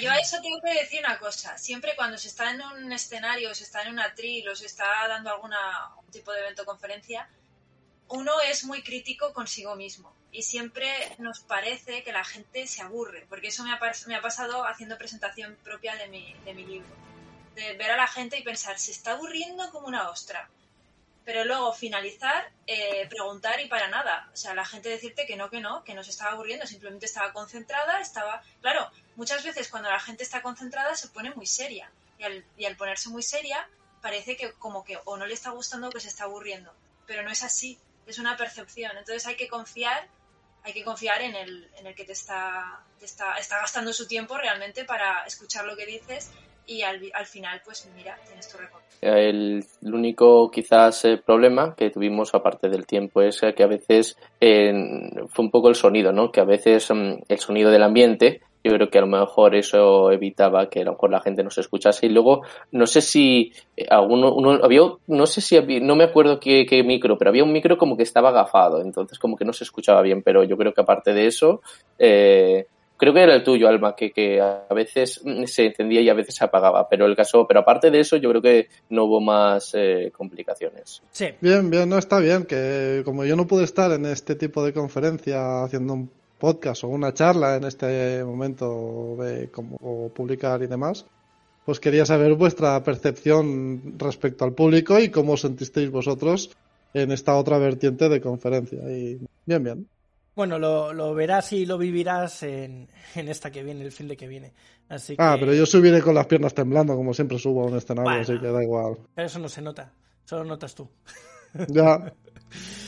Yo 0.00 0.10
a 0.10 0.18
eso 0.18 0.38
tengo 0.40 0.60
que 0.62 0.72
decir 0.72 1.00
una 1.04 1.18
cosa. 1.18 1.58
Siempre 1.58 1.92
cuando 1.96 2.16
se 2.16 2.28
está 2.28 2.50
en 2.50 2.62
un 2.62 2.92
escenario, 2.92 3.54
se 3.54 3.64
está 3.64 3.82
en 3.82 3.92
una 3.92 4.04
atril 4.04 4.48
o 4.48 4.56
se 4.56 4.66
está 4.66 4.86
dando 5.08 5.30
algún 5.30 5.50
tipo 6.10 6.32
de 6.32 6.40
evento 6.40 6.64
conferencia, 6.64 7.28
uno 8.08 8.32
es 8.48 8.64
muy 8.64 8.82
crítico 8.82 9.32
consigo 9.32 9.76
mismo 9.76 10.14
y 10.32 10.42
siempre 10.42 11.14
nos 11.18 11.40
parece 11.40 12.02
que 12.02 12.10
la 12.10 12.24
gente 12.24 12.66
se 12.66 12.80
aburre, 12.80 13.26
porque 13.28 13.48
eso 13.48 13.64
me 13.64 13.72
ha, 13.72 13.78
pasado 14.22 14.66
haciendo 14.66 14.96
presentación 14.96 15.56
propia 15.62 15.94
de 15.96 16.08
mi, 16.08 16.34
de 16.44 16.54
mi, 16.54 16.64
libro. 16.64 16.88
De 17.54 17.74
ver 17.74 17.90
a 17.90 17.98
la 17.98 18.06
gente 18.06 18.38
y 18.38 18.42
pensar, 18.42 18.78
se 18.78 18.92
está 18.92 19.12
aburriendo 19.12 19.70
como 19.70 19.86
una 19.86 20.08
ostra. 20.08 20.48
Pero 21.26 21.44
luego 21.44 21.74
finalizar, 21.74 22.50
eh, 22.66 23.06
preguntar 23.10 23.60
y 23.60 23.68
para 23.68 23.88
nada. 23.88 24.30
O 24.32 24.36
sea, 24.36 24.54
la 24.54 24.64
gente 24.64 24.88
decirte 24.88 25.26
que 25.26 25.36
no, 25.36 25.50
que 25.50 25.60
no, 25.60 25.84
que 25.84 25.94
no 25.94 26.02
se 26.02 26.10
estaba 26.10 26.32
aburriendo, 26.32 26.66
simplemente 26.66 27.06
estaba 27.06 27.32
concentrada, 27.34 28.00
estaba... 28.00 28.42
Claro, 28.62 28.90
muchas 29.16 29.44
veces 29.44 29.68
cuando 29.68 29.90
la 29.90 30.00
gente 30.00 30.22
está 30.22 30.40
concentrada 30.40 30.96
se 30.96 31.08
pone 31.08 31.30
muy 31.34 31.46
seria. 31.46 31.92
Y 32.18 32.24
al, 32.24 32.44
y 32.56 32.64
al 32.64 32.76
ponerse 32.76 33.10
muy 33.10 33.22
seria, 33.22 33.68
parece 34.00 34.36
que 34.36 34.52
como 34.52 34.82
que 34.82 34.98
o 35.04 35.18
no 35.18 35.26
le 35.26 35.34
está 35.34 35.50
gustando 35.50 35.88
o 35.88 35.92
que 35.92 36.00
se 36.00 36.08
está 36.08 36.24
aburriendo. 36.24 36.74
Pero 37.06 37.22
no 37.22 37.30
es 37.30 37.42
así 37.42 37.78
es 38.06 38.18
una 38.18 38.36
percepción. 38.36 38.92
Entonces 38.96 39.26
hay 39.26 39.36
que 39.36 39.48
confiar, 39.48 40.08
hay 40.64 40.72
que 40.72 40.84
confiar 40.84 41.22
en 41.22 41.34
el, 41.34 41.68
en 41.76 41.86
el 41.86 41.94
que 41.94 42.04
te 42.04 42.12
está, 42.12 42.80
está, 43.00 43.36
está 43.38 43.58
gastando 43.58 43.92
su 43.92 44.06
tiempo 44.06 44.36
realmente 44.36 44.84
para 44.84 45.24
escuchar 45.24 45.64
lo 45.64 45.76
que 45.76 45.86
dices 45.86 46.30
y 46.66 46.82
al, 46.82 47.00
al 47.14 47.26
final, 47.26 47.60
pues 47.64 47.88
mira, 47.96 48.16
tienes 48.26 48.48
tu 48.48 48.58
récord. 48.58 48.82
El, 49.00 49.64
único 49.82 50.48
quizás 50.50 51.04
eh, 51.04 51.16
problema 51.16 51.74
que 51.74 51.90
tuvimos 51.90 52.34
aparte 52.34 52.68
del 52.68 52.86
tiempo 52.86 53.20
es 53.20 53.40
que 53.40 53.62
a 53.62 53.66
veces 53.66 54.16
fue 54.38 55.44
un 55.44 55.50
poco 55.50 55.68
el 55.68 55.74
sonido, 55.74 56.12
¿no? 56.12 56.30
Que 56.30 56.40
a 56.40 56.44
veces 56.44 56.88
mm, 56.88 57.24
el 57.28 57.38
sonido 57.40 57.70
del 57.70 57.82
ambiente 57.82 58.42
yo 58.64 58.72
creo 58.72 58.90
que 58.90 58.98
a 58.98 59.02
lo 59.02 59.06
mejor 59.06 59.54
eso 59.54 60.10
evitaba 60.12 60.68
que 60.68 60.80
a 60.80 60.84
lo 60.84 60.92
mejor 60.92 61.10
la 61.10 61.20
gente 61.20 61.42
no 61.42 61.50
se 61.50 61.60
escuchase. 61.60 62.06
Y 62.06 62.10
luego, 62.10 62.42
no 62.70 62.86
sé 62.86 63.00
si 63.00 63.52
eh, 63.76 63.86
alguno, 63.90 64.34
uno, 64.34 64.60
había, 64.62 64.82
no 65.06 65.26
sé 65.26 65.40
si 65.40 65.56
había, 65.56 65.80
no 65.80 65.96
me 65.96 66.04
acuerdo 66.04 66.38
qué, 66.38 66.64
qué, 66.66 66.82
micro, 66.82 67.18
pero 67.18 67.30
había 67.30 67.44
un 67.44 67.52
micro 67.52 67.76
como 67.76 67.96
que 67.96 68.02
estaba 68.02 68.28
agafado, 68.30 68.80
entonces 68.80 69.18
como 69.18 69.36
que 69.36 69.44
no 69.44 69.52
se 69.52 69.64
escuchaba 69.64 70.02
bien, 70.02 70.22
pero 70.22 70.44
yo 70.44 70.56
creo 70.56 70.72
que 70.72 70.80
aparte 70.80 71.12
de 71.12 71.26
eso, 71.26 71.62
eh, 71.98 72.66
creo 72.96 73.12
que 73.12 73.22
era 73.22 73.34
el 73.34 73.42
tuyo, 73.42 73.68
Alma, 73.68 73.96
que, 73.96 74.12
que, 74.12 74.40
a 74.40 74.72
veces 74.72 75.20
se 75.46 75.66
encendía 75.66 76.00
y 76.00 76.08
a 76.08 76.14
veces 76.14 76.36
se 76.36 76.44
apagaba, 76.44 76.88
pero 76.88 77.06
el 77.06 77.16
caso, 77.16 77.46
pero 77.48 77.60
aparte 77.60 77.90
de 77.90 77.98
eso, 77.98 78.16
yo 78.16 78.30
creo 78.30 78.42
que 78.42 78.68
no 78.90 79.04
hubo 79.04 79.20
más 79.20 79.72
eh, 79.74 80.12
complicaciones. 80.16 81.02
Sí. 81.10 81.26
Bien, 81.40 81.68
bien, 81.68 81.88
no 81.88 81.98
está 81.98 82.20
bien, 82.20 82.44
que 82.44 83.02
como 83.04 83.24
yo 83.24 83.34
no 83.34 83.48
pude 83.48 83.64
estar 83.64 83.90
en 83.90 84.06
este 84.06 84.36
tipo 84.36 84.64
de 84.64 84.72
conferencia 84.72 85.64
haciendo 85.64 85.94
un 85.94 86.10
podcast 86.42 86.82
o 86.82 86.88
una 86.88 87.14
charla 87.14 87.54
en 87.54 87.62
este 87.62 88.24
momento 88.24 89.14
de 89.20 89.48
cómo 89.48 90.10
publicar 90.12 90.60
y 90.60 90.66
demás, 90.66 91.06
pues 91.64 91.78
quería 91.78 92.04
saber 92.04 92.34
vuestra 92.34 92.82
percepción 92.82 93.94
respecto 93.96 94.44
al 94.44 94.52
público 94.52 94.98
y 94.98 95.08
cómo 95.08 95.34
os 95.34 95.42
sentisteis 95.42 95.88
vosotros 95.88 96.50
en 96.94 97.12
esta 97.12 97.36
otra 97.36 97.58
vertiente 97.58 98.08
de 98.08 98.20
conferencia. 98.20 98.80
Y 98.90 99.20
bien, 99.46 99.62
bien. 99.62 99.86
Bueno, 100.34 100.58
lo, 100.58 100.92
lo, 100.92 101.14
verás 101.14 101.52
y 101.52 101.64
lo 101.64 101.78
vivirás 101.78 102.42
en, 102.42 102.88
en, 103.14 103.28
esta 103.28 103.52
que 103.52 103.62
viene, 103.62 103.84
el 103.84 103.92
fin 103.92 104.08
de 104.08 104.16
que 104.16 104.26
viene. 104.26 104.52
Así 104.88 105.14
que... 105.14 105.22
Ah, 105.22 105.36
pero 105.38 105.54
yo 105.54 105.64
subiré 105.64 106.02
con 106.02 106.16
las 106.16 106.26
piernas 106.26 106.54
temblando, 106.54 106.96
como 106.96 107.14
siempre 107.14 107.38
subo 107.38 107.62
a 107.62 107.66
un 107.66 107.76
escenario, 107.76 108.10
Bueno. 108.10 108.22
así 108.22 108.36
que 108.40 108.48
da 108.48 108.62
igual. 108.64 108.96
Pero 109.14 109.26
eso 109.26 109.38
no 109.38 109.48
se 109.48 109.62
nota, 109.62 109.92
solo 110.24 110.42
notas 110.42 110.74
tú. 110.74 110.88
Ya. 111.68 112.12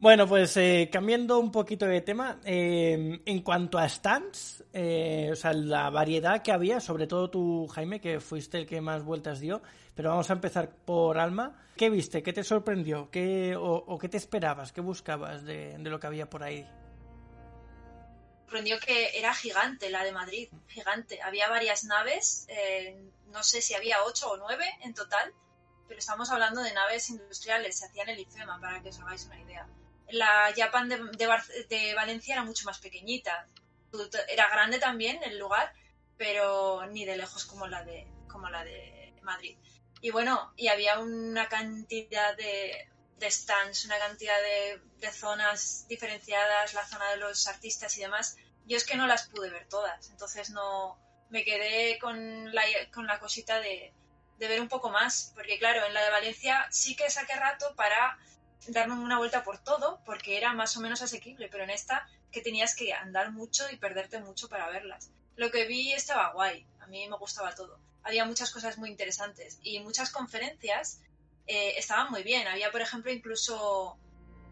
Bueno, 0.00 0.26
pues 0.26 0.56
eh, 0.56 0.88
cambiando 0.90 1.38
un 1.38 1.52
poquito 1.52 1.84
de 1.84 2.00
tema, 2.00 2.40
eh, 2.46 3.20
en 3.22 3.42
cuanto 3.42 3.76
a 3.76 3.86
stands, 3.86 4.64
eh, 4.72 5.28
o 5.30 5.36
sea, 5.36 5.52
la 5.52 5.90
variedad 5.90 6.40
que 6.40 6.52
había, 6.52 6.80
sobre 6.80 7.06
todo 7.06 7.28
tú, 7.28 7.68
Jaime, 7.68 8.00
que 8.00 8.18
fuiste 8.18 8.56
el 8.56 8.66
que 8.66 8.80
más 8.80 9.04
vueltas 9.04 9.40
dio, 9.40 9.60
pero 9.94 10.08
vamos 10.08 10.30
a 10.30 10.32
empezar 10.32 10.70
por 10.70 11.18
Alma. 11.18 11.66
¿Qué 11.76 11.90
viste? 11.90 12.22
¿Qué 12.22 12.32
te 12.32 12.42
sorprendió? 12.44 13.10
¿Qué, 13.10 13.54
o, 13.54 13.74
o 13.74 13.98
qué 13.98 14.08
te 14.08 14.16
esperabas? 14.16 14.72
¿Qué 14.72 14.80
buscabas 14.80 15.44
de, 15.44 15.76
de, 15.76 15.90
lo 15.90 16.00
que 16.00 16.06
había 16.06 16.30
por 16.30 16.42
ahí? 16.44 16.66
Sorprendió 18.44 18.78
que 18.80 19.18
era 19.18 19.34
gigante 19.34 19.90
la 19.90 20.02
de 20.02 20.12
Madrid, 20.12 20.48
gigante. 20.68 21.20
Había 21.20 21.50
varias 21.50 21.84
naves, 21.84 22.46
eh, 22.48 22.98
no 23.26 23.42
sé 23.42 23.60
si 23.60 23.74
había 23.74 24.02
ocho 24.04 24.30
o 24.30 24.38
nueve 24.38 24.64
en 24.80 24.94
total, 24.94 25.34
pero 25.86 25.98
estamos 25.98 26.30
hablando 26.30 26.62
de 26.62 26.72
naves 26.72 27.10
industriales, 27.10 27.76
se 27.80 27.84
hacían 27.84 28.08
el 28.08 28.20
IFEMA, 28.20 28.58
para 28.58 28.80
que 28.80 28.88
os 28.88 28.98
hagáis 28.98 29.26
una 29.26 29.38
idea 29.38 29.68
la 30.12 30.52
Japan 30.56 30.88
de, 30.88 31.94
Valencia 31.94 32.34
era 32.34 32.44
mucho 32.44 32.64
más 32.64 32.78
pequeñita. 32.78 33.48
Era 34.28 34.48
grande 34.48 34.78
también 34.78 35.22
el 35.22 35.38
lugar, 35.38 35.72
pero 36.16 36.86
ni 36.86 37.04
de 37.04 37.16
lejos 37.16 37.44
como 37.44 37.66
la 37.66 37.84
de, 37.84 38.06
como 38.28 38.48
la 38.48 38.64
de 38.64 39.14
Madrid. 39.22 39.56
Y 40.00 40.10
bueno, 40.10 40.52
y 40.56 40.68
había 40.68 40.98
una 40.98 41.48
cantidad 41.48 42.36
de, 42.36 42.88
de 43.18 43.30
stands, 43.30 43.84
una 43.84 43.98
cantidad 43.98 44.40
de, 44.40 44.80
de, 44.98 45.12
zonas 45.12 45.86
diferenciadas, 45.88 46.72
la 46.74 46.86
zona 46.86 47.10
de 47.10 47.18
los 47.18 47.46
artistas 47.46 47.96
y 47.98 48.00
demás. 48.00 48.36
Yo 48.66 48.76
es 48.76 48.84
que 48.84 48.96
no 48.96 49.06
las 49.06 49.28
pude 49.28 49.50
ver 49.50 49.68
todas, 49.68 50.10
entonces 50.10 50.50
no 50.50 50.98
me 51.28 51.44
quedé 51.44 51.98
con 51.98 52.54
la, 52.54 52.62
con 52.92 53.06
la 53.06 53.18
cosita 53.18 53.60
de, 53.60 53.92
de 54.38 54.48
ver 54.48 54.60
un 54.60 54.68
poco 54.68 54.90
más, 54.90 55.32
porque 55.34 55.58
claro, 55.58 55.84
en 55.84 55.94
la 55.94 56.02
de 56.02 56.10
Valencia 56.10 56.66
sí 56.70 56.96
que 56.96 57.10
saqué 57.10 57.34
rato 57.36 57.74
para 57.76 58.18
darme 58.68 58.94
una 58.94 59.18
vuelta 59.18 59.42
por 59.42 59.58
todo 59.58 60.00
porque 60.04 60.36
era 60.36 60.52
más 60.52 60.76
o 60.76 60.80
menos 60.80 61.02
asequible, 61.02 61.48
pero 61.48 61.64
en 61.64 61.70
esta 61.70 62.08
que 62.30 62.42
tenías 62.42 62.74
que 62.74 62.92
andar 62.92 63.32
mucho 63.32 63.68
y 63.70 63.76
perderte 63.76 64.20
mucho 64.20 64.48
para 64.48 64.68
verlas. 64.68 65.10
Lo 65.36 65.50
que 65.50 65.66
vi 65.66 65.92
estaba 65.92 66.32
guay, 66.32 66.66
a 66.80 66.86
mí 66.86 67.08
me 67.08 67.16
gustaba 67.16 67.54
todo. 67.54 67.78
Había 68.02 68.24
muchas 68.24 68.50
cosas 68.50 68.78
muy 68.78 68.90
interesantes 68.90 69.58
y 69.62 69.80
muchas 69.80 70.10
conferencias 70.10 71.00
eh, 71.46 71.74
estaban 71.76 72.10
muy 72.10 72.22
bien. 72.22 72.46
Había, 72.46 72.70
por 72.70 72.80
ejemplo, 72.80 73.10
incluso 73.10 73.98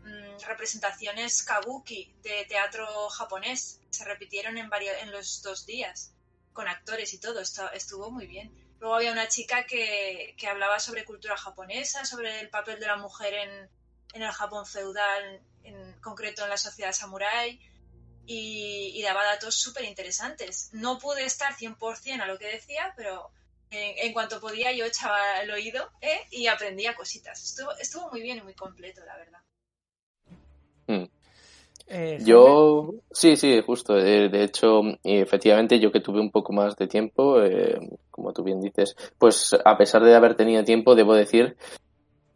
mmm, 0.04 0.38
representaciones 0.46 1.42
kabuki 1.42 2.12
de 2.22 2.44
teatro 2.46 2.86
japonés. 3.10 3.80
Se 3.90 4.04
repitieron 4.04 4.58
en, 4.58 4.68
varios, 4.68 4.94
en 5.02 5.12
los 5.12 5.42
dos 5.42 5.66
días 5.66 6.12
con 6.52 6.68
actores 6.68 7.12
y 7.14 7.18
todo. 7.18 7.40
Estuvo 7.40 8.10
muy 8.10 8.26
bien. 8.26 8.52
Luego 8.80 8.94
había 8.94 9.12
una 9.12 9.28
chica 9.28 9.66
que, 9.66 10.34
que 10.38 10.46
hablaba 10.46 10.78
sobre 10.78 11.04
cultura 11.04 11.36
japonesa, 11.36 12.04
sobre 12.04 12.40
el 12.40 12.48
papel 12.48 12.78
de 12.78 12.86
la 12.86 12.96
mujer 12.96 13.34
en, 13.34 13.70
en 14.14 14.22
el 14.22 14.30
Japón 14.30 14.66
feudal, 14.66 15.40
en 15.62 15.92
concreto 16.00 16.44
en 16.44 16.50
la 16.50 16.56
sociedad 16.56 16.92
samurái, 16.92 17.60
y, 18.26 18.92
y 18.94 19.02
daba 19.02 19.24
datos 19.24 19.54
súper 19.54 19.84
interesantes. 19.84 20.70
No 20.72 20.98
pude 20.98 21.24
estar 21.24 21.54
100% 21.54 22.20
a 22.20 22.26
lo 22.26 22.38
que 22.38 22.46
decía, 22.46 22.92
pero 22.96 23.30
en, 23.70 24.06
en, 24.06 24.12
cuanto 24.12 24.40
podía 24.40 24.72
yo 24.72 24.84
echaba 24.84 25.40
el 25.42 25.50
oído 25.50 25.90
¿eh? 26.00 26.20
y 26.30 26.46
aprendía 26.46 26.94
cositas. 26.94 27.42
Estuvo, 27.42 27.72
estuvo 27.80 28.10
muy 28.10 28.22
bien 28.22 28.38
y 28.38 28.42
muy 28.42 28.54
completo, 28.54 29.02
la 29.04 29.16
verdad. 29.16 29.38
Hmm. 30.86 31.18
Eh, 31.90 32.18
yo, 32.20 32.94
sí, 33.10 33.36
sí, 33.36 33.62
justo. 33.64 33.94
De, 33.94 34.28
de, 34.28 34.44
hecho, 34.44 34.82
efectivamente, 35.02 35.80
yo 35.80 35.90
que 35.90 36.00
tuve 36.00 36.20
un 36.20 36.30
poco 36.30 36.52
más 36.52 36.76
de 36.76 36.86
tiempo, 36.86 37.42
eh, 37.42 37.78
como 38.10 38.34
tú 38.34 38.42
bien 38.42 38.60
dices, 38.60 38.94
pues 39.16 39.56
a 39.64 39.78
pesar 39.78 40.04
de 40.04 40.14
haber 40.14 40.36
tenido 40.36 40.62
tiempo, 40.64 40.94
debo 40.94 41.14
decir 41.14 41.56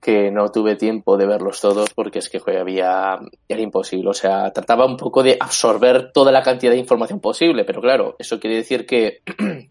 que 0.03 0.33
no 0.33 0.51
tuve 0.51 0.75
tiempo 0.75 1.17
de 1.17 1.27
verlos 1.27 1.61
todos 1.61 1.91
porque 1.95 2.19
es 2.19 2.29
que 2.29 2.41
había 2.59 3.21
era 3.49 3.63
imposible, 3.63 4.11
o 4.11 4.15
sea, 4.15 4.53
trataba 4.53 4.85
un 4.85 4.97
poco 4.97 5.23
de 5.23 5.37
absorber 5.39 6.11
toda 6.13 6.33
la 6.33 6.43
cantidad 6.43 6.73
de 6.73 6.79
información 6.79 7.21
posible, 7.21 7.65
pero 7.65 7.81
claro, 7.81 8.17
eso 8.19 8.41
quiere 8.41 8.57
decir 8.57 8.85
que 8.85 9.21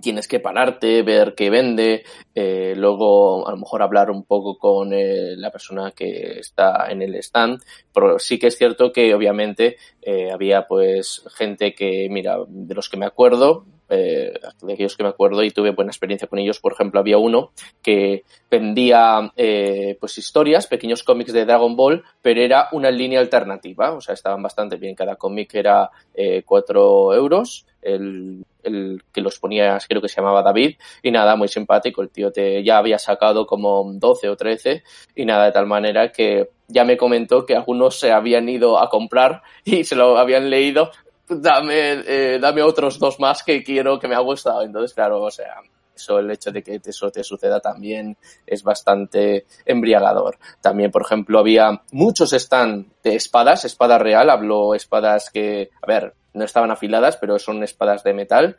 tienes 0.00 0.28
que 0.28 0.38
pararte, 0.38 1.02
ver 1.02 1.34
qué 1.34 1.50
vende, 1.50 2.04
eh, 2.32 2.74
luego 2.76 3.48
a 3.48 3.50
lo 3.50 3.56
mejor 3.56 3.82
hablar 3.82 4.08
un 4.08 4.22
poco 4.22 4.56
con 4.56 4.92
eh, 4.92 5.34
la 5.36 5.50
persona 5.50 5.90
que 5.90 6.38
está 6.38 6.86
en 6.88 7.02
el 7.02 7.16
stand, 7.16 7.60
pero 7.92 8.20
sí 8.20 8.38
que 8.38 8.46
es 8.46 8.56
cierto 8.56 8.92
que 8.92 9.12
obviamente 9.14 9.78
eh, 10.00 10.30
había 10.30 10.68
pues 10.68 11.24
gente 11.34 11.74
que, 11.74 12.06
mira, 12.08 12.38
de 12.46 12.74
los 12.74 12.88
que 12.88 12.98
me 12.98 13.06
acuerdo, 13.06 13.64
eh, 13.88 14.34
de 14.62 14.72
aquellos 14.72 14.96
que 14.96 15.02
me 15.02 15.08
acuerdo 15.08 15.42
y 15.42 15.50
tuve 15.50 15.70
buena 15.70 15.90
experiencia 15.90 16.28
con 16.28 16.38
ellos. 16.38 16.60
Por 16.60 16.72
ejemplo, 16.72 17.00
había 17.00 17.18
uno 17.18 17.52
que 17.82 18.24
vendía 18.50 19.32
eh, 19.36 19.96
pues 20.00 20.18
historias, 20.18 20.66
pequeños 20.66 21.02
cómics 21.02 21.32
de 21.32 21.44
Dragon 21.44 21.76
Ball, 21.76 22.04
pero 22.22 22.40
era 22.40 22.68
una 22.72 22.90
línea 22.90 23.20
alternativa, 23.20 23.92
o 23.92 24.00
sea, 24.00 24.14
estaban 24.14 24.42
bastante 24.42 24.76
bien. 24.76 24.94
Cada 24.94 25.16
cómic 25.16 25.54
era 25.54 25.90
eh, 26.14 26.42
4 26.44 27.14
euros. 27.14 27.66
El, 27.82 28.44
el, 28.64 29.00
que 29.12 29.20
los 29.20 29.38
ponía, 29.38 29.78
creo 29.88 30.02
que 30.02 30.08
se 30.08 30.16
llamaba 30.16 30.42
David, 30.42 30.74
y 31.00 31.12
nada, 31.12 31.36
muy 31.36 31.46
simpático. 31.46 32.02
El 32.02 32.10
tío 32.10 32.32
te 32.32 32.64
ya 32.64 32.78
había 32.78 32.98
sacado 32.98 33.46
como 33.46 33.92
12 33.92 34.28
o 34.28 34.36
13, 34.36 34.82
y 35.14 35.24
nada, 35.24 35.44
de 35.44 35.52
tal 35.52 35.66
manera 35.66 36.10
que 36.10 36.48
ya 36.68 36.84
me 36.84 36.96
comentó 36.96 37.46
que 37.46 37.54
algunos 37.54 37.98
se 37.98 38.12
habían 38.12 38.48
ido 38.48 38.78
a 38.78 38.88
comprar 38.88 39.42
y 39.64 39.84
se 39.84 39.94
lo 39.94 40.18
habían 40.18 40.50
leído 40.50 40.90
dame, 41.28 42.02
eh, 42.06 42.38
dame 42.40 42.62
otros 42.62 42.98
dos 42.98 43.18
más 43.20 43.42
que 43.42 43.62
quiero, 43.62 43.98
que 43.98 44.08
me 44.08 44.14
ha 44.14 44.20
gustado. 44.20 44.62
Entonces, 44.62 44.94
claro, 44.94 45.22
o 45.22 45.30
sea, 45.30 45.60
eso, 45.94 46.18
el 46.18 46.30
hecho 46.30 46.52
de 46.52 46.62
que 46.62 46.80
eso 46.84 47.10
te 47.10 47.24
suceda 47.24 47.60
también 47.60 48.16
es 48.46 48.62
bastante 48.62 49.46
embriagador. 49.64 50.38
También, 50.60 50.90
por 50.90 51.02
ejemplo, 51.02 51.38
había 51.38 51.82
muchos 51.92 52.32
stand 52.32 52.86
de 53.02 53.16
espadas, 53.16 53.64
espada 53.64 53.98
real, 53.98 54.30
hablo 54.30 54.74
espadas 54.74 55.30
que, 55.30 55.70
a 55.82 55.86
ver, 55.86 56.14
no 56.34 56.44
estaban 56.44 56.70
afiladas, 56.70 57.16
pero 57.16 57.38
son 57.38 57.62
espadas 57.62 58.04
de 58.04 58.12
metal. 58.12 58.56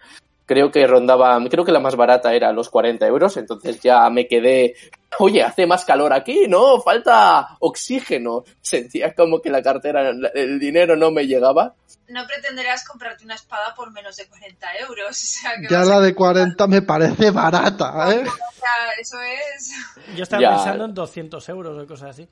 Creo 0.47 0.71
que 0.71 0.87
rondaba, 0.87 1.39
creo 1.49 1.63
que 1.63 1.71
la 1.71 1.79
más 1.79 1.95
barata 1.95 2.33
era 2.33 2.51
los 2.51 2.69
40 2.69 3.05
euros, 3.05 3.37
entonces 3.37 3.79
ya 3.79 4.09
me 4.09 4.27
quedé, 4.27 4.75
oye, 5.19 5.43
hace 5.43 5.67
más 5.67 5.85
calor 5.85 6.11
aquí, 6.13 6.47
¿no? 6.47 6.81
Falta 6.81 7.57
oxígeno. 7.59 8.45
Sentía 8.61 9.13
como 9.13 9.39
que 9.39 9.51
la 9.51 9.61
cartera, 9.61 10.09
el 10.33 10.59
dinero 10.59 10.95
no 10.95 11.11
me 11.11 11.27
llegaba 11.27 11.75
no 12.09 12.25
pretenderás 12.25 12.85
comprarte 12.85 13.25
una 13.25 13.35
espada 13.35 13.73
por 13.75 13.91
menos 13.91 14.15
de 14.15 14.27
40 14.27 14.67
euros. 14.87 15.07
O 15.37 15.39
sea, 15.39 15.51
que 15.59 15.67
ya 15.67 15.83
la 15.83 15.99
de 15.99 16.15
40 16.15 16.63
a... 16.63 16.67
me 16.67 16.81
parece 16.81 17.31
barata, 17.31 18.11
¿eh? 18.11 18.23
O 18.25 18.59
sea, 18.59 18.91
eso 18.99 19.17
es... 19.21 19.71
Yo 20.15 20.23
estaba 20.23 20.41
ya. 20.41 20.55
pensando 20.55 20.85
en 20.85 20.93
200 20.93 21.49
euros 21.49 21.83
o 21.83 21.87
cosas 21.87 22.11
así. 22.11 22.27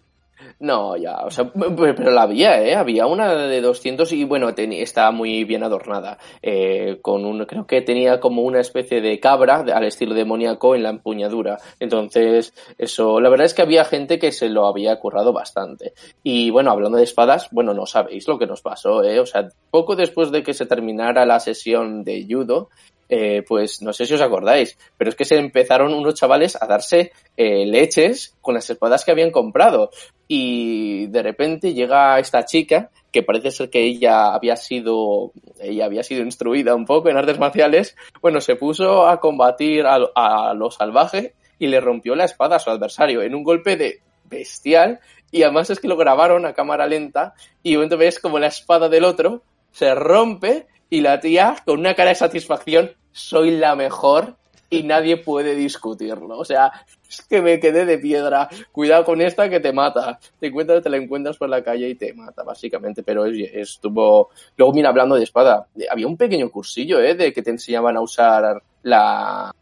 No, 0.59 0.97
ya, 0.97 1.17
o 1.25 1.31
sea, 1.31 1.51
pero 1.53 2.11
la 2.11 2.23
había, 2.23 2.61
¿eh? 2.61 2.75
Había 2.75 3.05
una 3.05 3.33
de 3.35 3.61
200 3.61 4.11
y 4.13 4.23
bueno, 4.23 4.49
estaba 4.55 5.11
muy 5.11 5.43
bien 5.43 5.63
adornada. 5.63 6.17
Eh, 6.41 6.99
con 7.01 7.25
un, 7.25 7.45
creo 7.45 7.65
que 7.65 7.81
tenía 7.81 8.19
como 8.19 8.41
una 8.41 8.59
especie 8.59 9.01
de 9.01 9.19
cabra 9.19 9.65
al 9.73 9.85
estilo 9.85 10.13
demoníaco 10.13 10.75
en 10.75 10.83
la 10.83 10.89
empuñadura. 10.89 11.57
Entonces, 11.79 12.53
eso, 12.77 13.19
la 13.19 13.29
verdad 13.29 13.45
es 13.45 13.53
que 13.53 13.61
había 13.61 13.85
gente 13.85 14.19
que 14.19 14.31
se 14.31 14.49
lo 14.49 14.67
había 14.67 14.99
currado 14.99 15.33
bastante. 15.33 15.93
Y 16.23 16.49
bueno, 16.49 16.71
hablando 16.71 16.97
de 16.97 17.03
espadas, 17.03 17.49
bueno, 17.51 17.73
no 17.73 17.85
sabéis 17.85 18.27
lo 18.27 18.37
que 18.37 18.47
nos 18.47 18.61
pasó, 18.61 19.03
¿eh? 19.03 19.19
O 19.19 19.25
sea, 19.25 19.47
poco 19.71 19.95
después 19.95 20.31
de 20.31 20.43
que 20.43 20.53
se 20.53 20.65
terminara 20.65 21.25
la 21.25 21.39
sesión 21.39 22.03
de 22.03 22.25
judo, 22.29 22.69
eh, 23.09 23.43
pues 23.47 23.81
no 23.81 23.93
sé 23.93 24.05
si 24.05 24.13
os 24.13 24.21
acordáis, 24.21 24.77
pero 24.97 25.09
es 25.09 25.15
que 25.15 25.25
se 25.25 25.37
empezaron 25.37 25.93
unos 25.93 26.15
chavales 26.15 26.57
a 26.59 26.65
darse 26.65 27.11
eh, 27.37 27.65
leches 27.65 28.35
con 28.41 28.55
las 28.55 28.69
espadas 28.69 29.05
que 29.05 29.11
habían 29.11 29.31
comprado. 29.31 29.91
Y 30.27 31.07
de 31.07 31.21
repente 31.21 31.73
llega 31.73 32.19
esta 32.19 32.45
chica, 32.45 32.89
que 33.11 33.23
parece 33.23 33.51
ser 33.51 33.69
que 33.69 33.83
ella 33.83 34.33
había 34.33 34.55
sido, 34.55 35.31
ella 35.59 35.85
había 35.85 36.03
sido 36.03 36.23
instruida 36.23 36.75
un 36.75 36.85
poco 36.85 37.09
en 37.09 37.17
artes 37.17 37.39
marciales, 37.39 37.95
bueno, 38.21 38.41
se 38.41 38.55
puso 38.55 39.07
a 39.07 39.19
combatir 39.19 39.85
a, 39.85 39.99
a 40.15 40.53
lo 40.53 40.71
salvaje 40.71 41.33
y 41.59 41.67
le 41.67 41.79
rompió 41.79 42.15
la 42.15 42.25
espada 42.25 42.57
a 42.57 42.59
su 42.59 42.69
adversario 42.69 43.21
en 43.21 43.35
un 43.35 43.43
golpe 43.43 43.77
de 43.77 44.01
bestial 44.25 44.99
y 45.31 45.43
además 45.43 45.69
es 45.69 45.79
que 45.79 45.87
lo 45.87 45.97
grabaron 45.97 46.45
a 46.45 46.53
cámara 46.53 46.87
lenta 46.87 47.33
y 47.63 47.71
de 47.71 47.77
momento 47.77 47.97
ves 47.97 48.19
como 48.19 48.39
la 48.39 48.47
espada 48.47 48.89
del 48.89 49.05
otro 49.05 49.43
se 49.71 49.93
rompe 49.93 50.67
y 50.89 51.01
la 51.01 51.19
tía 51.19 51.55
con 51.65 51.79
una 51.79 51.95
cara 51.95 52.09
de 52.09 52.15
satisfacción, 52.15 52.91
soy 53.11 53.51
la 53.51 53.75
mejor 53.75 54.35
y 54.69 54.83
nadie 54.83 55.17
puede 55.17 55.55
discutirlo. 55.55 56.37
O 56.37 56.45
sea, 56.45 56.71
es 57.07 57.21
que 57.21 57.41
me 57.41 57.59
quedé 57.59 57.85
de 57.85 57.97
piedra. 57.97 58.49
Cuidado 58.71 59.05
con 59.05 59.21
esta 59.21 59.49
que 59.49 59.59
te 59.59 59.71
mata. 59.71 60.19
Te 60.39 60.47
encuentras, 60.47 60.83
te 60.83 60.89
la 60.89 60.97
encuentras 60.97 61.37
por 61.37 61.49
la 61.49 61.63
calle 61.63 61.89
y 61.89 61.95
te 61.95 62.13
mata, 62.13 62.43
básicamente. 62.43 63.03
Pero 63.03 63.25
estuvo. 63.25 64.29
Luego, 64.57 64.73
mira, 64.73 64.89
hablando 64.89 65.15
de 65.15 65.23
espada, 65.23 65.67
había 65.89 66.07
un 66.07 66.17
pequeño 66.17 66.49
cursillo, 66.49 66.99
¿eh? 66.99 67.15
De 67.15 67.31
que 67.31 67.41
te 67.41 67.51
enseñaban 67.51 67.97
a 67.97 68.01
usar 68.01 68.61
la. 68.83 69.53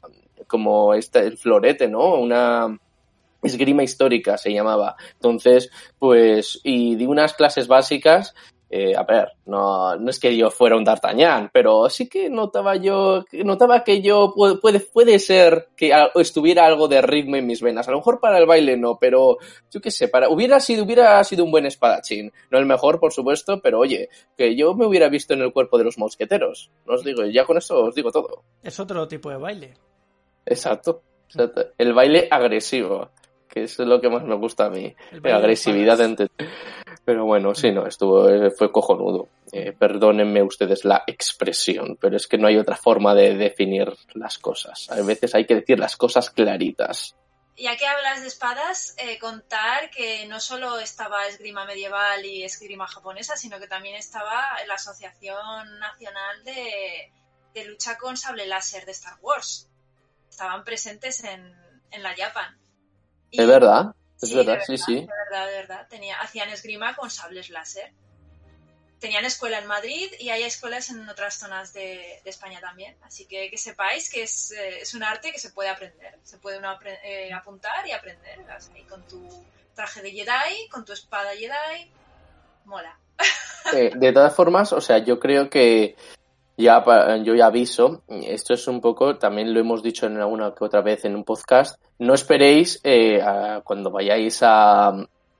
como 0.47 0.93
este, 0.93 1.19
el 1.19 1.37
florete, 1.37 1.87
¿no? 1.87 2.15
Una 2.15 2.77
esgrima 3.43 3.83
histórica 3.83 4.37
se 4.37 4.53
llamaba. 4.53 4.95
Entonces, 5.13 5.69
pues, 5.99 6.59
y 6.63 6.95
di 6.95 7.05
unas 7.05 7.33
clases 7.33 7.67
básicas 7.67 8.33
eh, 8.75 8.95
a 8.97 9.03
ver, 9.03 9.33
no, 9.45 9.95
no 9.97 10.09
es 10.09 10.19
que 10.19 10.35
yo 10.35 10.49
fuera 10.49 10.75
un 10.75 10.83
D'Artagnan, 10.83 11.51
pero 11.53 11.87
sí 11.91 12.09
que 12.09 12.27
notaba 12.27 12.75
yo, 12.75 13.23
notaba 13.31 13.83
que 13.83 14.01
yo 14.01 14.33
puede, 14.33 14.79
puede 14.79 15.19
ser 15.19 15.67
que 15.77 15.93
estuviera 16.15 16.65
algo 16.65 16.87
de 16.87 17.03
ritmo 17.03 17.35
en 17.35 17.45
mis 17.45 17.61
venas. 17.61 17.87
A 17.87 17.91
lo 17.91 17.97
mejor 17.97 18.19
para 18.19 18.39
el 18.39 18.47
baile 18.47 18.75
no, 18.75 18.97
pero 18.99 19.37
yo 19.69 19.79
qué 19.79 19.91
sé, 19.91 20.07
para, 20.07 20.27
hubiera 20.27 20.59
sido, 20.59 20.85
hubiera 20.85 21.23
sido 21.23 21.45
un 21.45 21.51
buen 21.51 21.67
espadachín. 21.67 22.33
No 22.49 22.57
el 22.57 22.65
mejor, 22.65 22.99
por 22.99 23.13
supuesto, 23.13 23.61
pero 23.61 23.77
oye, 23.77 24.09
que 24.35 24.55
yo 24.55 24.73
me 24.73 24.87
hubiera 24.87 25.07
visto 25.07 25.35
en 25.35 25.41
el 25.41 25.53
cuerpo 25.53 25.77
de 25.77 25.83
los 25.83 25.99
mosqueteros. 25.99 26.71
No 26.87 26.95
os 26.95 27.03
digo, 27.03 27.25
ya 27.25 27.45
con 27.45 27.57
eso 27.57 27.79
os 27.79 27.93
digo 27.93 28.11
todo. 28.11 28.41
Es 28.63 28.79
otro 28.79 29.07
tipo 29.07 29.29
de 29.29 29.37
baile. 29.37 29.75
Exacto. 30.47 31.03
El 31.77 31.93
baile 31.93 32.27
agresivo 32.31 33.11
que 33.53 33.65
es 33.65 33.77
lo 33.77 34.01
que 34.01 34.09
más 34.09 34.23
me 34.23 34.33
gusta 34.33 34.65
a 34.65 34.69
mí. 34.71 34.95
La 35.21 35.35
agresividad 35.35 36.01
entre... 36.01 36.27
Pero 37.05 37.25
bueno, 37.25 37.53
sí, 37.53 37.71
no, 37.71 37.85
estuvo, 37.85 38.29
eh, 38.29 38.49
fue 38.51 38.71
cojonudo. 38.71 39.27
Eh, 39.51 39.73
perdónenme 39.77 40.41
ustedes 40.41 40.85
la 40.85 41.03
expresión, 41.05 41.97
pero 41.99 42.15
es 42.15 42.27
que 42.27 42.37
no 42.37 42.47
hay 42.47 42.57
otra 42.57 42.77
forma 42.77 43.13
de 43.13 43.35
definir 43.35 43.93
las 44.13 44.37
cosas. 44.37 44.89
A 44.89 45.01
veces 45.01 45.35
hay 45.35 45.45
que 45.45 45.55
decir 45.55 45.79
las 45.79 45.97
cosas 45.97 46.29
claritas. 46.29 47.15
Ya 47.57 47.75
que 47.75 47.85
hablas 47.85 48.21
de 48.21 48.27
espadas, 48.27 48.95
eh, 48.97 49.19
contar 49.19 49.91
que 49.91 50.25
no 50.27 50.39
solo 50.39 50.79
estaba 50.79 51.27
esgrima 51.27 51.65
medieval 51.65 52.25
y 52.25 52.43
esgrima 52.43 52.87
japonesa, 52.87 53.35
sino 53.35 53.59
que 53.59 53.67
también 53.67 53.95
estaba 53.95 54.41
la 54.67 54.75
Asociación 54.75 55.79
Nacional 55.79 56.43
de, 56.45 57.11
Lucha 57.67 57.97
con 57.97 58.17
Sable 58.17 58.47
Láser 58.47 58.85
de 58.85 58.93
Star 58.93 59.19
Wars. 59.21 59.69
Estaban 60.29 60.63
presentes 60.63 61.23
en, 61.23 61.53
en 61.91 62.01
la 62.01 62.15
Japan. 62.15 62.57
Es 63.31 63.45
verdad, 63.45 63.93
es 64.23 64.33
verdad, 64.33 64.59
sí, 64.65 64.77
sí. 64.77 64.95
De 65.01 65.07
verdad, 65.07 65.47
de 65.47 65.53
verdad. 65.53 65.87
Tenía, 65.89 66.19
hacían 66.19 66.49
esgrima 66.49 66.95
con 66.95 67.09
sables 67.09 67.49
láser. 67.49 67.91
Tenían 68.99 69.25
escuela 69.25 69.59
en 69.59 69.67
Madrid 69.67 70.11
y 70.19 70.29
hay 70.29 70.43
escuelas 70.43 70.89
en 70.89 71.07
otras 71.09 71.35
zonas 71.35 71.73
de, 71.73 72.21
España 72.23 72.59
también. 72.61 72.95
Así 73.03 73.25
que 73.25 73.49
que 73.49 73.57
sepáis 73.57 74.09
que 74.09 74.23
es, 74.23 74.51
eh, 74.51 74.79
es, 74.81 74.93
un 74.93 75.03
arte 75.03 75.31
que 75.31 75.39
se 75.39 75.51
puede 75.51 75.69
aprender. 75.69 76.17
Se 76.23 76.37
puede 76.37 76.57
uno 76.57 76.77
eh, 76.85 77.33
apuntar 77.33 77.85
y 77.85 77.91
aprender. 77.91 78.39
Ahí 78.73 78.83
con 78.83 79.05
tu 79.07 79.45
traje 79.75 80.01
de 80.01 80.11
Jedi, 80.11 80.69
con 80.69 80.85
tu 80.85 80.93
espada 80.93 81.31
Jedi. 81.31 81.91
Mola. 82.65 82.97
Eh, 83.73 83.91
de 83.95 84.11
todas 84.11 84.35
formas, 84.35 84.73
o 84.73 84.81
sea, 84.81 84.97
yo 84.97 85.19
creo 85.19 85.49
que 85.49 85.95
ya 86.57 86.83
yo 87.23 87.35
ya 87.35 87.47
aviso, 87.47 88.03
esto 88.07 88.53
es 88.53 88.67
un 88.67 88.81
poco, 88.81 89.17
también 89.17 89.53
lo 89.53 89.59
hemos 89.59 89.81
dicho 89.81 90.05
en 90.05 90.17
alguna 90.17 90.53
que 90.53 90.63
otra 90.63 90.81
vez 90.81 91.05
en 91.05 91.15
un 91.15 91.23
podcast, 91.23 91.81
no 91.99 92.13
esperéis 92.13 92.79
eh, 92.83 93.19
cuando 93.63 93.91
vayáis 93.91 94.39
a, 94.43 94.93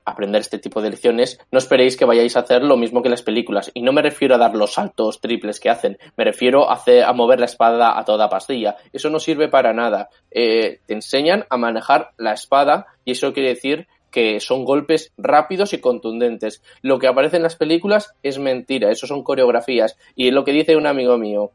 aprender 0.06 0.42
este 0.42 0.60
tipo 0.60 0.82
de 0.82 0.90
lecciones, 0.90 1.40
no 1.52 1.60
esperéis 1.60 1.98
que 1.98 2.06
vayáis 2.06 2.36
a 2.36 2.42
hacer 2.42 2.64
lo 2.64 2.78
mismo 2.78 3.02
que 3.02 3.10
las 3.10 3.22
películas. 3.22 3.72
Y 3.74 3.82
no 3.82 3.94
me 3.94 4.02
refiero 4.02 4.36
a 4.36 4.38
dar 4.38 4.56
los 4.56 4.74
saltos 4.74 5.22
triples 5.22 5.60
que 5.60 5.70
hacen, 5.70 5.98
me 6.18 6.24
refiero 6.24 6.70
a, 6.70 6.74
hacer, 6.74 7.04
a 7.04 7.14
mover 7.14 7.40
la 7.40 7.46
espada 7.46 7.98
a 7.98 8.04
toda 8.06 8.30
pastilla. 8.30 8.76
Eso 8.92 9.10
no 9.10 9.20
sirve 9.20 9.48
para 9.48 9.74
nada. 9.74 10.10
Eh, 10.32 10.80
te 10.86 10.94
enseñan 10.94 11.46
a 11.50 11.58
manejar 11.58 12.12
la 12.18 12.34
espada 12.34 12.88
y 13.06 13.12
eso 13.12 13.34
quiere 13.34 13.50
decir 13.50 13.88
que 14.14 14.40
son 14.40 14.64
golpes 14.64 15.12
rápidos 15.18 15.74
y 15.74 15.82
contundentes. 15.82 16.62
Lo 16.84 17.00
que 17.00 17.08
aparece 17.08 17.38
en 17.38 17.44
las 17.44 17.56
películas 17.56 18.14
es 18.22 18.38
mentira, 18.38 18.92
eso 18.92 19.08
son 19.08 19.24
coreografías. 19.24 19.98
Y 20.16 20.30
lo 20.30 20.46
que 20.46 20.52
dice 20.52 20.78
un 20.78 20.86
amigo 20.86 21.18
mío, 21.18 21.50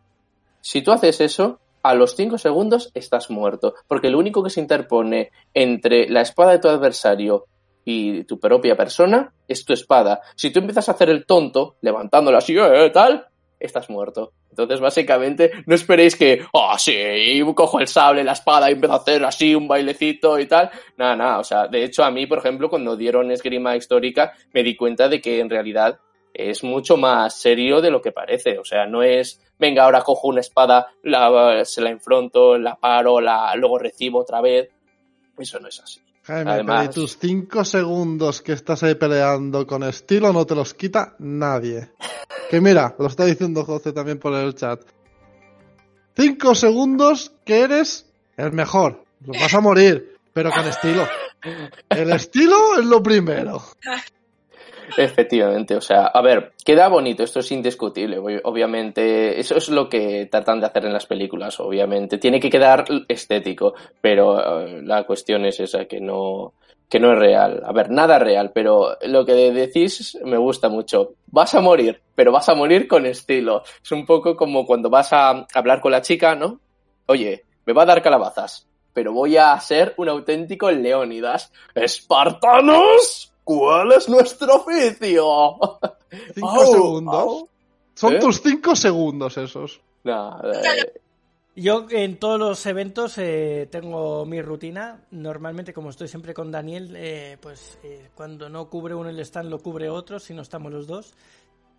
si 0.61 0.83
tú 0.83 0.91
haces 0.91 1.21
eso, 1.21 1.61
a 1.85 1.95
los 1.95 2.17
5 2.17 2.37
segundos 2.37 2.91
estás 2.95 3.31
muerto, 3.31 3.75
porque 3.87 4.11
lo 4.11 4.19
único 4.19 4.43
que 4.43 4.51
se 4.51 4.61
interpone 4.61 5.31
entre 5.55 6.09
la 6.11 6.21
espada 6.21 6.51
de 6.51 6.59
tu 6.59 6.69
adversario 6.69 7.47
y 7.85 8.25
tu 8.25 8.41
propia 8.41 8.77
persona 8.77 9.33
es 9.47 9.65
tu 9.65 9.73
espada. 9.73 10.21
Si 10.35 10.51
tú 10.51 10.59
empiezas 10.59 10.89
a 10.89 10.93
hacer 10.93 11.11
el 11.11 11.27
tonto, 11.27 11.77
levantándola 11.81 12.39
así, 12.39 12.57
eh, 12.59 12.91
tal, 12.93 13.29
estás 13.61 13.91
muerto. 13.91 14.33
Entonces, 14.51 14.81
básicamente, 14.81 15.51
no 15.67 15.75
esperéis 15.75 16.17
que, 16.17 16.43
ah, 16.55 16.73
oh, 16.75 16.79
sí, 16.79 17.43
cojo 17.55 17.81
el 17.81 17.89
sable, 17.89 18.25
la 18.25 18.33
espada 18.33 18.71
y 18.71 18.75
empiezo 18.75 18.95
a 18.95 18.99
hacer 18.99 19.25
así 19.25 19.55
un 19.55 19.69
bailecito 19.69 20.39
y 20.39 20.47
tal. 20.47 20.71
Nada, 20.97 21.17
nada. 21.17 21.39
O 21.39 21.45
sea, 21.45 21.67
de 21.67 21.85
hecho, 21.85 22.05
a 22.05 22.11
mí, 22.11 22.27
por 22.27 22.39
ejemplo, 22.39 22.69
cuando 22.69 22.97
dieron 22.97 23.31
esgrima 23.31 23.77
histórica, 23.77 24.33
me 24.53 24.63
di 24.63 24.77
cuenta 24.77 25.09
de 25.09 25.21
que 25.21 25.41
en 25.41 25.51
realidad 25.51 25.99
es 26.33 26.63
mucho 26.63 26.97
más 26.97 27.35
serio 27.35 27.81
de 27.81 27.91
lo 27.91 28.01
que 28.01 28.13
parece. 28.13 28.59
O 28.59 28.65
sea, 28.65 28.87
no 28.87 29.03
es, 29.03 29.41
venga, 29.59 29.85
ahora 29.85 30.03
cojo 30.03 30.29
una 30.29 30.41
espada, 30.41 30.89
la, 31.03 31.65
se 31.65 31.81
la 31.81 31.91
enfronto, 31.91 32.59
la 32.59 32.77
paro, 32.77 33.21
la, 33.21 33.55
luego 33.57 33.79
recibo 33.79 34.21
otra 34.21 34.41
vez. 34.41 34.71
Eso 35.37 35.61
no 35.61 35.69
es 35.69 35.81
así. 35.81 36.01
Jaime, 36.29 36.51
Además... 36.51 36.91
tus 36.91 37.19
cinco 37.19 37.65
segundos 37.65 38.43
que 38.43 38.53
estás 38.53 38.83
ahí 38.83 38.97
peleando 38.97 39.67
con 39.67 39.83
estilo 39.83 40.31
no 40.31 40.45
te 40.45 40.55
los 40.55 40.75
quita 40.75 41.15
nadie. 41.21 41.91
Que 42.51 42.61
mira, 42.61 42.95
lo 42.99 43.07
está 43.07 43.25
diciendo 43.25 43.65
José 43.65 43.95
también 43.95 44.19
por 44.19 44.35
el 44.35 44.55
chat. 44.55 44.79
Cinco 46.15 46.55
segundos 46.55 47.33
que 47.47 47.61
eres 47.61 48.05
el 48.37 48.53
mejor. 48.53 49.05
Lo 49.25 49.41
vas 49.41 49.55
a 49.55 49.61
morir, 49.63 50.19
pero 50.35 50.51
con 50.51 50.67
estilo. 50.67 51.09
El 51.89 52.13
estilo 52.13 52.79
es 52.79 52.85
lo 52.85 53.03
primero. 53.03 53.63
Efectivamente, 54.97 55.77
o 55.77 55.81
sea, 55.81 56.07
a 56.07 56.23
ver, 56.23 56.53
queda 56.65 56.89
bonito, 56.89 57.23
esto 57.23 57.41
es 57.41 57.53
indiscutible, 57.53 58.19
obviamente, 58.45 59.39
eso 59.39 59.57
es 59.57 59.69
lo 59.69 59.89
que 59.89 60.27
tratan 60.27 60.61
de 60.61 60.67
hacer 60.67 60.87
en 60.87 60.93
las 60.93 61.07
películas, 61.07 61.61
obviamente, 61.61 62.19
tiene 62.19 62.41
que 62.41 62.51
quedar 62.51 62.85
estético, 63.09 63.75
pero 64.01 64.61
eh, 64.61 64.83
la 64.83 65.05
cuestión 65.05 65.45
es 65.45 65.61
esa, 65.61 65.85
que 65.85 66.01
no, 66.01 66.55
que 66.89 66.99
no 66.99 67.13
es 67.13 67.19
real. 67.19 67.63
A 67.65 67.73
ver, 67.73 67.91
nada 67.91 68.19
real, 68.19 68.51
pero 68.55 68.97
lo 69.03 69.25
que 69.25 69.33
decís 69.53 70.19
me 70.25 70.39
gusta 70.39 70.69
mucho. 70.69 71.15
Vas 71.27 71.55
a 71.55 71.61
morir, 71.61 72.01
pero 72.15 72.33
vas 72.33 72.49
a 72.49 72.55
morir 72.55 72.89
con 72.89 73.07
estilo. 73.07 73.63
Es 73.83 73.93
un 73.93 74.07
poco 74.07 74.37
como 74.37 74.65
cuando 74.65 74.89
vas 74.89 75.13
a 75.13 75.47
hablar 75.55 75.81
con 75.81 75.93
la 75.93 76.01
chica, 76.01 76.35
¿no? 76.35 76.61
Oye, 77.07 77.45
me 77.67 77.73
va 77.73 77.83
a 77.83 77.87
dar 77.87 78.03
calabazas, 78.03 78.67
pero 78.95 79.13
voy 79.13 79.37
a 79.37 79.59
ser 79.61 79.95
un 79.99 80.09
auténtico 80.09 80.71
Leónidas. 80.71 81.53
¡Espartanos! 81.75 83.33
¿Cuál 83.49 83.93
es 83.93 84.11
nuestro 84.11 84.57
oficio? 84.57 85.25
Cinco 86.35 86.67
segundos. 86.67 87.45
Son 87.95 88.13
¿Eh? 88.13 88.19
tus 88.19 88.43
cinco 88.43 88.77
segundos 88.77 89.39
esos. 89.39 89.81
Eh. 90.05 90.93
Yo 91.57 91.87
en 91.89 92.19
todos 92.19 92.39
los 92.39 92.67
eventos 92.67 93.17
eh, 93.17 93.67
tengo 93.71 94.27
mi 94.27 94.43
rutina. 94.43 95.01
Normalmente, 95.13 95.73
como 95.73 95.89
estoy 95.89 96.09
siempre 96.09 96.35
con 96.35 96.51
Daniel, 96.51 97.39
pues 97.41 97.79
cuando 98.15 98.51
no 98.51 98.69
cubre 98.69 98.95
uno 98.95 99.09
el 99.09 99.19
stand 99.21 99.49
lo 99.49 99.61
cubre 99.61 99.89
otro, 99.89 100.19
si 100.19 100.35
no 100.35 100.43
estamos 100.43 100.71
los 100.71 100.87
dos. 100.87 101.15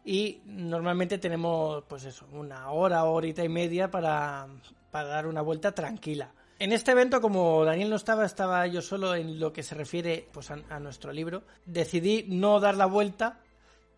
Y 0.03 0.41
normalmente 0.45 1.19
tenemos, 1.19 1.83
pues 1.87 2.03
eso, 2.05 2.25
una 2.33 2.71
hora, 2.71 3.03
horita 3.03 3.43
y 3.43 3.49
media 3.49 3.91
para, 3.91 4.47
para 4.89 5.07
dar 5.07 5.27
una 5.27 5.43
vuelta 5.43 5.71
tranquila. 5.71 6.31
En 6.61 6.73
este 6.73 6.91
evento, 6.91 7.21
como 7.21 7.63
Daniel 7.63 7.89
no 7.89 7.95
estaba, 7.95 8.25
estaba 8.25 8.67
yo 8.67 8.81
solo 8.81 9.15
en 9.15 9.39
lo 9.39 9.53
que 9.53 9.63
se 9.63 9.75
refiere 9.75 10.27
pues, 10.33 10.51
a, 10.51 10.79
nuestro 10.81 11.13
libro. 11.13 11.43
Decidí 11.65 12.25
no 12.27 12.59
dar 12.59 12.75
la 12.75 12.85
vuelta 12.85 13.39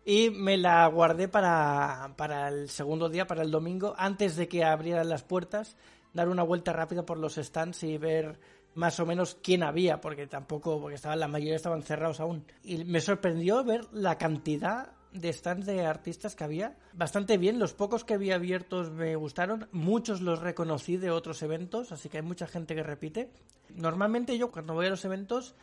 y 0.04 0.30
me 0.30 0.56
la 0.56 0.86
guardé 0.86 1.26
para, 1.26 2.14
para, 2.16 2.46
el 2.48 2.68
segundo 2.68 3.08
día, 3.08 3.26
para 3.26 3.42
el 3.42 3.50
domingo, 3.50 3.94
antes 3.98 4.36
de 4.36 4.46
que 4.46 4.62
abrieran 4.62 5.08
las 5.08 5.24
puertas, 5.24 5.76
dar 6.12 6.28
una 6.28 6.44
vuelta 6.44 6.72
rápida 6.72 7.04
por 7.04 7.18
los 7.18 7.34
stands 7.34 7.82
y 7.82 7.98
ver 7.98 8.38
más 8.76 9.00
o 9.00 9.06
menos 9.06 9.36
quién 9.42 9.64
había, 9.64 10.00
porque 10.00 10.28
tampoco, 10.28 10.80
porque 10.80 10.94
estaban, 10.94 11.18
la 11.18 11.26
mayoría 11.26 11.56
estaban 11.56 11.82
cerrados 11.82 12.20
aún. 12.20 12.44
Y 12.62 12.84
me 12.84 13.00
sorprendió 13.00 13.64
ver 13.64 13.86
la 13.90 14.18
cantidad 14.18 14.92
de 15.12 15.32
stands 15.32 15.66
de 15.66 15.84
artistas 15.84 16.34
que 16.34 16.44
había. 16.44 16.76
Bastante 16.92 17.36
bien, 17.38 17.58
los 17.58 17.74
pocos 17.74 18.04
que 18.04 18.14
había 18.14 18.36
abiertos 18.36 18.90
me 18.90 19.14
gustaron. 19.16 19.68
Muchos 19.72 20.20
los 20.20 20.40
reconocí 20.40 20.96
de 20.96 21.10
otros 21.10 21.42
eventos, 21.42 21.92
así 21.92 22.08
que 22.08 22.18
hay 22.18 22.22
mucha 22.22 22.46
gente 22.46 22.74
que 22.74 22.82
repite. 22.82 23.30
Normalmente 23.74 24.38
yo 24.38 24.50
cuando 24.50 24.74
voy 24.74 24.86
a 24.86 24.90
los 24.90 25.04
eventos 25.04 25.54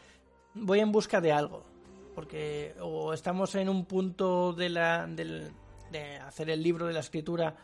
voy 0.53 0.79
en 0.79 0.91
busca 0.91 1.21
de 1.21 1.31
algo. 1.31 1.65
Porque 2.15 2.75
o 2.81 3.13
estamos 3.13 3.55
en 3.55 3.69
un 3.69 3.85
punto 3.85 4.53
de, 4.53 4.69
la, 4.69 5.07
del, 5.07 5.51
de 5.91 6.17
hacer 6.17 6.49
el 6.49 6.61
libro 6.61 6.85
de 6.85 6.93
la 6.93 6.99
escritura 6.99 7.55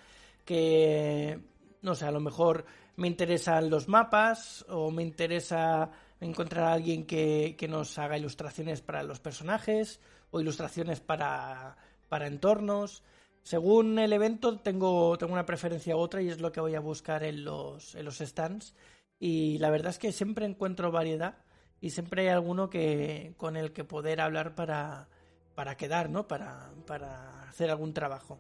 que, 0.46 1.40
no 1.82 1.96
sé, 1.96 2.06
a 2.06 2.12
lo 2.12 2.20
mejor 2.20 2.66
me 2.96 3.08
interesan 3.08 3.70
los 3.70 3.88
mapas 3.88 4.66
o 4.70 4.92
me 4.92 5.04
interesa 5.04 5.92
encontrar 6.22 6.66
a 6.66 6.74
alguien 6.74 7.06
que, 7.06 7.56
que 7.58 7.68
nos 7.68 7.98
haga 7.98 8.18
ilustraciones 8.18 8.82
para 8.82 9.04
los 9.04 9.20
personajes 9.20 10.00
o 10.36 10.42
ilustraciones 10.42 11.00
para, 11.00 11.78
para 12.10 12.28
entornos. 12.28 13.04
Según 13.42 13.98
el 14.00 14.12
evento 14.12 14.60
tengo, 14.60 15.18
tengo 15.18 15.32
una 15.32 15.46
preferencia 15.46 15.96
u 15.96 16.00
otra 16.00 16.22
y 16.22 16.30
es 16.30 16.42
lo 16.42 16.52
que 16.52 16.60
voy 16.60 16.76
a 16.76 16.82
buscar 16.82 17.24
en 17.24 17.46
los, 17.46 17.96
en 17.96 18.04
los 18.04 18.18
stands. 18.18 18.76
Y 19.18 19.58
la 19.60 19.70
verdad 19.70 19.92
es 19.92 19.98
que 19.98 20.12
siempre 20.12 20.46
encuentro 20.46 20.92
variedad 20.92 21.38
y 21.80 21.92
siempre 21.92 22.24
hay 22.24 22.28
alguno 22.30 22.70
que, 22.70 23.34
con 23.38 23.56
el 23.56 23.72
que 23.72 23.86
poder 23.86 24.20
hablar 24.20 24.56
para, 24.56 25.08
para 25.56 25.78
quedar, 25.78 26.10
¿no? 26.10 26.28
Para, 26.28 26.70
para 26.86 27.44
hacer 27.44 27.70
algún 27.70 27.94
trabajo. 27.94 28.38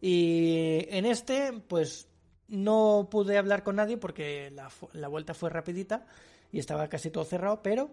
Y 0.00 0.86
en 0.88 1.04
este, 1.04 1.52
pues 1.52 2.08
no 2.48 3.08
pude 3.10 3.36
hablar 3.36 3.62
con 3.62 3.76
nadie 3.76 3.98
porque 3.98 4.50
la, 4.52 4.70
la 4.94 5.08
vuelta 5.08 5.34
fue 5.34 5.50
rapidita 5.50 6.06
y 6.50 6.60
estaba 6.60 6.88
casi 6.88 7.10
todo 7.10 7.24
cerrado, 7.24 7.62
pero 7.62 7.90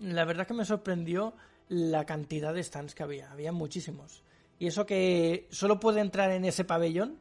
la 0.00 0.24
verdad 0.24 0.44
que 0.44 0.54
me 0.54 0.64
sorprendió 0.64 1.32
la 1.68 2.04
cantidad 2.04 2.54
de 2.54 2.62
stands 2.62 2.94
que 2.94 3.02
había. 3.02 3.30
Había 3.30 3.52
muchísimos. 3.52 4.22
Y 4.58 4.66
eso 4.66 4.86
que 4.86 5.46
solo 5.50 5.80
pude 5.80 6.00
entrar 6.00 6.30
en 6.30 6.44
ese 6.44 6.64
pabellón. 6.64 7.18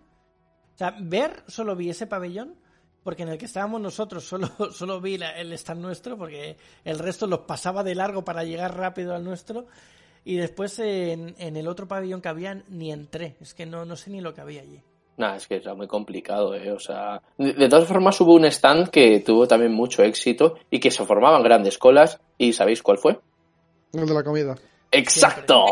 O 0.75 0.77
sea, 0.77 0.95
ver 0.99 1.43
solo 1.47 1.75
vi 1.75 1.89
ese 1.89 2.07
pabellón. 2.07 2.55
Porque 3.03 3.23
en 3.23 3.29
el 3.29 3.37
que 3.37 3.45
estábamos 3.45 3.81
nosotros 3.81 4.23
solo, 4.23 4.49
solo 4.71 4.99
vi 4.99 5.15
el 5.15 5.53
stand 5.53 5.81
nuestro. 5.81 6.17
Porque 6.17 6.57
el 6.83 6.99
resto 6.99 7.27
los 7.27 7.39
pasaba 7.39 7.83
de 7.83 7.95
largo 7.95 8.23
para 8.23 8.43
llegar 8.43 8.77
rápido 8.77 9.13
al 9.13 9.23
nuestro. 9.23 9.65
Y 10.23 10.37
después 10.37 10.79
en, 10.79 11.35
en 11.37 11.55
el 11.55 11.67
otro 11.67 11.87
pabellón 11.87 12.21
que 12.21 12.29
había 12.29 12.63
ni 12.69 12.91
entré. 12.91 13.35
Es 13.41 13.53
que 13.53 13.65
no, 13.65 13.85
no 13.85 13.95
sé 13.95 14.09
ni 14.09 14.21
lo 14.21 14.33
que 14.33 14.41
había 14.41 14.61
allí. 14.61 14.81
Nada, 15.17 15.37
es 15.37 15.47
que 15.47 15.55
era 15.55 15.73
muy 15.75 15.87
complicado, 15.87 16.55
¿eh? 16.55 16.71
O 16.71 16.79
sea, 16.79 17.21
de, 17.37 17.53
de, 17.53 17.69
todas 17.69 17.87
formas 17.87 18.19
hubo 18.19 18.33
un 18.33 18.43
stand 18.45 18.89
que 18.89 19.21
tuvo 19.21 19.47
también 19.47 19.71
mucho 19.71 20.03
éxito 20.03 20.55
y 20.69 20.79
que 20.81 20.91
se 20.91 21.05
formaban 21.05 21.41
grandes 21.41 21.77
colas. 21.77 22.19
¿Y 22.37 22.51
sabéis 22.51 22.83
cuál 22.83 22.97
fue? 22.97 23.19
El 24.01 24.07
de 24.07 24.13
la 24.13 24.23
comida. 24.23 24.55
¡Exacto! 24.91 25.65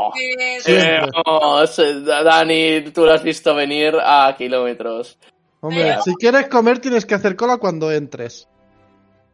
Vamos, 1.26 1.82
Dani, 2.06 2.92
tú 2.92 3.06
lo 3.06 3.14
has 3.14 3.24
visto 3.24 3.56
venir 3.56 3.96
a 4.02 4.36
kilómetros. 4.38 5.18
Hombre, 5.62 5.84
Pero- 5.84 6.02
si 6.04 6.16
quieres 6.16 6.48
comer 6.48 6.80
tienes 6.80 7.06
que 7.06 7.16
hacer 7.16 7.36
cola 7.36 7.58
cuando 7.58 7.92
entres. 7.92 8.48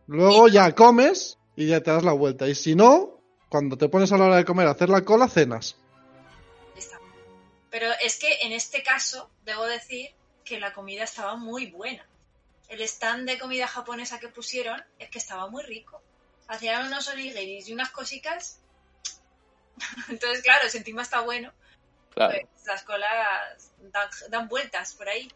Luego 0.07 0.47
ya 0.47 0.73
comes 0.75 1.37
y 1.55 1.67
ya 1.67 1.81
te 1.81 1.91
das 1.91 2.03
la 2.03 2.13
vuelta. 2.13 2.47
Y 2.47 2.55
si 2.55 2.75
no, 2.75 3.19
cuando 3.49 3.77
te 3.77 3.89
pones 3.89 4.11
a 4.11 4.17
la 4.17 4.25
hora 4.25 4.35
de 4.37 4.45
comer 4.45 4.67
a 4.67 4.71
hacer 4.71 4.89
la 4.89 5.01
cola, 5.01 5.27
cenas. 5.27 5.75
Pero 7.71 7.87
es 8.03 8.17
que 8.17 8.27
en 8.41 8.51
este 8.51 8.81
caso, 8.83 9.29
debo 9.45 9.65
decir 9.65 10.09
que 10.43 10.59
la 10.59 10.73
comida 10.73 11.03
estaba 11.03 11.35
muy 11.35 11.67
buena. 11.67 12.05
El 12.67 12.81
stand 12.81 13.27
de 13.27 13.37
comida 13.37 13.67
japonesa 13.67 14.19
que 14.19 14.27
pusieron 14.27 14.81
es 14.97 15.09
que 15.09 15.19
estaba 15.19 15.47
muy 15.49 15.63
rico. 15.63 16.01
Hacían 16.47 16.87
unos 16.87 17.07
onigiris 17.07 17.67
y 17.69 17.73
unas 17.73 17.91
cositas. 17.91 18.59
Entonces, 20.09 20.41
claro, 20.43 20.67
si 20.69 20.77
encima 20.77 21.01
está 21.01 21.21
bueno, 21.21 21.51
Claro. 22.13 22.37
pues 22.53 22.65
las 22.65 22.83
colas 22.83 23.71
dan, 23.79 24.09
dan 24.29 24.47
vueltas 24.47 24.93
por 24.95 25.07
ahí. 25.07 25.29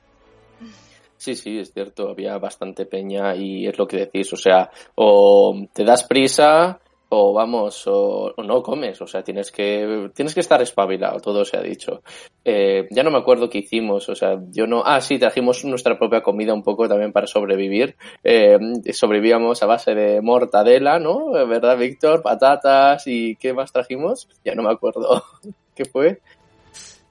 Sí, 1.17 1.35
sí, 1.35 1.59
es 1.59 1.71
cierto, 1.71 2.09
había 2.09 2.37
bastante 2.37 2.85
peña 2.85 3.33
y 3.35 3.65
es 3.67 3.77
lo 3.77 3.87
que 3.87 3.97
decís, 3.97 4.33
o 4.33 4.35
sea, 4.35 4.69
o 4.95 5.55
te 5.73 5.85
das 5.85 6.03
prisa 6.03 6.79
o 7.15 7.33
vamos, 7.33 7.85
o, 7.87 8.33
o 8.35 8.43
no 8.43 8.61
comes, 8.61 9.01
o 9.01 9.07
sea, 9.07 9.23
tienes 9.23 9.51
que, 9.51 10.09
tienes 10.13 10.33
que 10.33 10.39
estar 10.39 10.61
espabilado, 10.61 11.19
todo 11.19 11.45
se 11.45 11.57
ha 11.57 11.61
dicho. 11.61 12.01
Eh, 12.43 12.87
ya 12.91 13.03
no 13.03 13.11
me 13.11 13.19
acuerdo 13.19 13.49
qué 13.49 13.59
hicimos, 13.59 14.09
o 14.09 14.15
sea, 14.15 14.39
yo 14.49 14.67
no, 14.67 14.83
ah, 14.85 14.99
sí, 15.01 15.19
trajimos 15.19 15.63
nuestra 15.65 15.97
propia 15.97 16.21
comida 16.21 16.53
un 16.53 16.63
poco 16.63 16.87
también 16.87 17.11
para 17.11 17.27
sobrevivir, 17.27 17.95
eh, 18.23 18.57
sobrevivíamos 18.91 19.61
a 19.61 19.67
base 19.67 19.93
de 19.93 20.21
mortadela, 20.21 20.99
¿no? 20.99 21.31
¿Verdad, 21.31 21.77
Víctor? 21.77 22.21
Patatas 22.21 23.03
y 23.07 23.35
¿qué 23.35 23.53
más 23.53 23.71
trajimos? 23.71 24.27
Ya 24.43 24.55
no 24.55 24.63
me 24.63 24.71
acuerdo 24.71 25.23
qué 25.75 25.85
fue. 25.85 26.19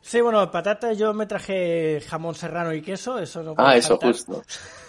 Sí, 0.01 0.21
bueno, 0.21 0.51
patata 0.51 0.93
yo 0.95 1.15
me 1.15 1.27
traje 1.27 2.01
jamón 2.09 2.35
serrano 2.35 2.75
y 2.75 2.83
queso, 2.83 3.19
eso 3.19 3.43
no 3.43 3.55
puede 3.55 3.69
Ah, 3.69 3.77
eso, 3.77 3.97
justo. 3.99 4.43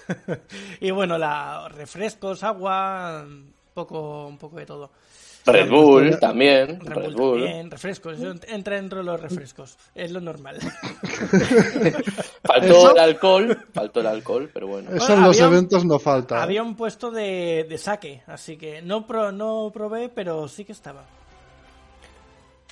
y 0.81 0.89
bueno, 0.89 1.19
la, 1.19 1.69
refrescos, 1.69 2.43
agua, 2.43 3.23
poco, 3.73 4.27
un 4.27 4.37
poco 4.37 4.57
de 4.57 4.65
todo. 4.65 4.91
Red 5.45 5.69
Bull 5.69 6.17
también, 6.19 6.79
Red 6.79 6.95
Red 6.95 7.13
Bull 7.15 7.41
también, 7.43 7.69
refrescos, 7.69 8.17
eso 8.17 8.33
entra 8.47 8.77
dentro 8.77 8.99
de 8.99 9.03
los 9.03 9.19
refrescos, 9.19 9.77
es 9.93 10.09
lo 10.11 10.21
normal. 10.21 10.57
Faltó 12.43 12.65
¿Eso? 12.65 12.91
el 12.95 12.99
alcohol, 12.99 13.57
faltó 13.73 13.99
el 13.99 14.07
alcohol, 14.07 14.49
pero 14.53 14.67
bueno. 14.67 14.89
Eso 14.93 15.13
en 15.13 15.21
los 15.23 15.37
un- 15.39 15.45
eventos 15.45 15.83
no 15.85 15.99
falta. 15.99 16.37
¿eh? 16.37 16.41
Había 16.43 16.63
un 16.63 16.75
puesto 16.75 17.11
de, 17.11 17.65
de 17.69 17.77
saque, 17.77 18.21
así 18.27 18.55
que 18.57 18.81
no, 18.81 19.05
pro- 19.05 19.31
no 19.33 19.69
probé, 19.73 20.07
pero 20.09 20.47
sí 20.47 20.63
que 20.65 20.71
estaba. 20.71 21.03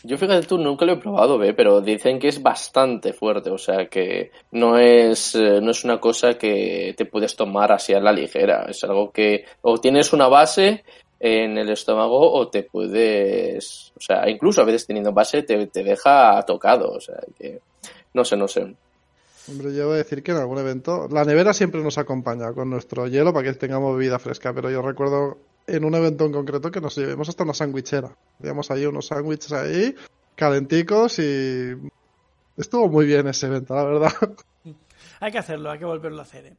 Yo 0.03 0.17
fíjate 0.17 0.47
tú, 0.47 0.57
nunca 0.57 0.85
lo 0.85 0.93
he 0.93 0.97
probado, 0.97 1.37
¿ve? 1.37 1.53
pero 1.53 1.79
dicen 1.79 2.17
que 2.17 2.29
es 2.29 2.41
bastante 2.41 3.13
fuerte, 3.13 3.51
o 3.51 3.57
sea 3.57 3.85
que 3.85 4.31
no 4.51 4.77
es, 4.77 5.35
eh, 5.35 5.61
no 5.61 5.71
es 5.71 5.83
una 5.83 5.99
cosa 5.99 6.35
que 6.39 6.95
te 6.97 7.05
puedes 7.05 7.35
tomar 7.35 7.71
así 7.71 7.93
a 7.93 7.99
la 7.99 8.11
ligera, 8.11 8.65
es 8.67 8.83
algo 8.83 9.11
que 9.11 9.45
o 9.61 9.77
tienes 9.77 10.11
una 10.11 10.27
base 10.27 10.83
en 11.19 11.57
el 11.59 11.69
estómago 11.69 12.33
o 12.33 12.47
te 12.47 12.63
puedes, 12.63 13.93
o 13.95 14.01
sea, 14.01 14.27
incluso 14.27 14.61
a 14.61 14.65
veces 14.65 14.87
teniendo 14.87 15.13
base 15.13 15.43
te, 15.43 15.67
te 15.67 15.83
deja 15.83 16.41
tocado, 16.47 16.93
o 16.93 16.99
sea 16.99 17.19
que 17.37 17.59
no 18.13 18.25
sé, 18.25 18.35
no 18.35 18.47
sé. 18.47 18.75
Hombre, 19.47 19.73
yo 19.73 19.87
voy 19.87 19.95
a 19.95 19.97
decir 19.97 20.21
que 20.21 20.31
en 20.31 20.37
algún 20.37 20.59
evento. 20.59 21.07
La 21.09 21.25
nevera 21.25 21.53
siempre 21.53 21.81
nos 21.81 21.97
acompaña 21.97 22.53
con 22.53 22.69
nuestro 22.69 23.07
hielo 23.07 23.33
para 23.33 23.51
que 23.51 23.57
tengamos 23.57 23.95
bebida 23.95 24.19
fresca, 24.19 24.53
pero 24.53 24.69
yo 24.69 24.81
recuerdo 24.81 25.37
en 25.67 25.85
un 25.85 25.95
evento 25.95 26.25
en 26.25 26.31
concreto 26.31 26.71
que 26.71 26.81
nos 26.81 26.97
llevamos 26.97 27.29
hasta 27.29 27.43
una 27.43 27.53
sandwichera. 27.53 28.15
Llevamos 28.39 28.71
ahí 28.71 28.85
unos 28.85 29.07
sándwiches 29.07 29.51
ahí, 29.53 29.95
calenticos 30.35 31.19
y. 31.19 31.73
Estuvo 32.57 32.89
muy 32.89 33.05
bien 33.05 33.27
ese 33.27 33.47
evento, 33.47 33.73
la 33.75 33.83
verdad. 33.83 34.11
Hay 35.19 35.31
que 35.31 35.37
hacerlo, 35.37 35.69
hay 35.69 35.77
que 35.77 35.85
volverlo 35.85 36.17
a 36.19 36.23
hacer. 36.23 36.47
¿eh? 36.47 36.55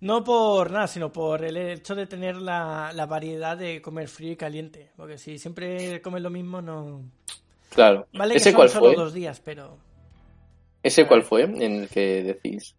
No 0.00 0.24
por 0.24 0.72
nada, 0.72 0.88
sino 0.88 1.12
por 1.12 1.44
el 1.44 1.56
hecho 1.56 1.94
de 1.94 2.06
tener 2.06 2.36
la, 2.36 2.90
la 2.92 3.06
variedad 3.06 3.56
de 3.56 3.80
comer 3.80 4.08
frío 4.08 4.32
y 4.32 4.36
caliente. 4.36 4.90
Porque 4.96 5.16
si 5.16 5.38
siempre 5.38 6.02
comes 6.02 6.20
lo 6.20 6.30
mismo, 6.30 6.60
no. 6.60 7.04
Claro. 7.68 8.08
Vale, 8.12 8.34
que 8.34 8.38
¿Ese 8.38 8.50
son 8.50 8.56
cuál 8.56 8.68
solo 8.68 8.86
fue? 8.86 8.96
dos 8.96 9.14
días, 9.14 9.40
pero. 9.44 9.78
¿Ese 10.82 11.06
cuál 11.06 11.22
fue 11.22 11.42
en 11.42 11.60
el 11.60 11.88
que 11.88 12.22
decís? 12.22 12.74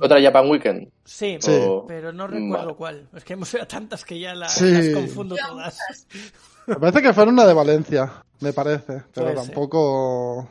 ¿Otra 0.00 0.20
Japan 0.22 0.48
Weekend? 0.48 0.90
Sí, 1.04 1.36
Sí. 1.40 1.50
O- 1.62 1.84
pero 1.86 2.12
no 2.12 2.26
recuerdo 2.26 2.64
Vale. 2.64 2.74
cuál. 2.74 3.08
Es 3.14 3.22
que 3.24 3.34
hemos 3.34 3.52
ido 3.52 3.62
a 3.64 3.68
tantas 3.68 4.04
que 4.04 4.18
ya 4.18 4.34
la- 4.34 4.48
Sí. 4.48 4.70
las 4.70 4.88
confundo 4.94 5.36
todas. 5.36 5.78
Me 6.66 6.76
parece 6.76 7.02
que 7.02 7.12
fue 7.12 7.24
una 7.24 7.44
de 7.46 7.52
Valencia, 7.54 8.24
me 8.40 8.52
parece, 8.52 9.02
pero 9.12 9.26
Puede 9.26 9.36
ser. 9.36 9.46
tampoco. 9.46 10.48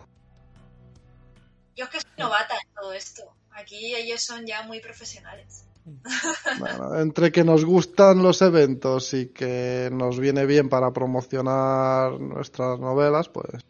Yo 1.75 1.85
es 1.85 1.89
que 1.89 1.99
soy 1.99 2.11
novata 2.19 2.53
en 2.55 2.73
todo 2.75 2.93
esto. 2.93 3.23
Aquí 3.51 3.95
ellos 3.95 4.21
son 4.21 4.45
ya 4.45 4.61
muy 4.63 4.79
profesionales. 4.79 5.65
Bueno, 6.59 6.95
entre 6.99 7.31
que 7.31 7.43
nos 7.43 7.63
gustan 7.65 8.23
los 8.23 8.41
eventos 8.41 9.13
y 9.13 9.27
que 9.27 9.89
nos 9.91 10.19
viene 10.19 10.45
bien 10.45 10.67
para 10.69 10.91
promocionar 10.91 12.19
nuestras 12.19 12.79
novelas, 12.79 13.29
pues 13.29 13.63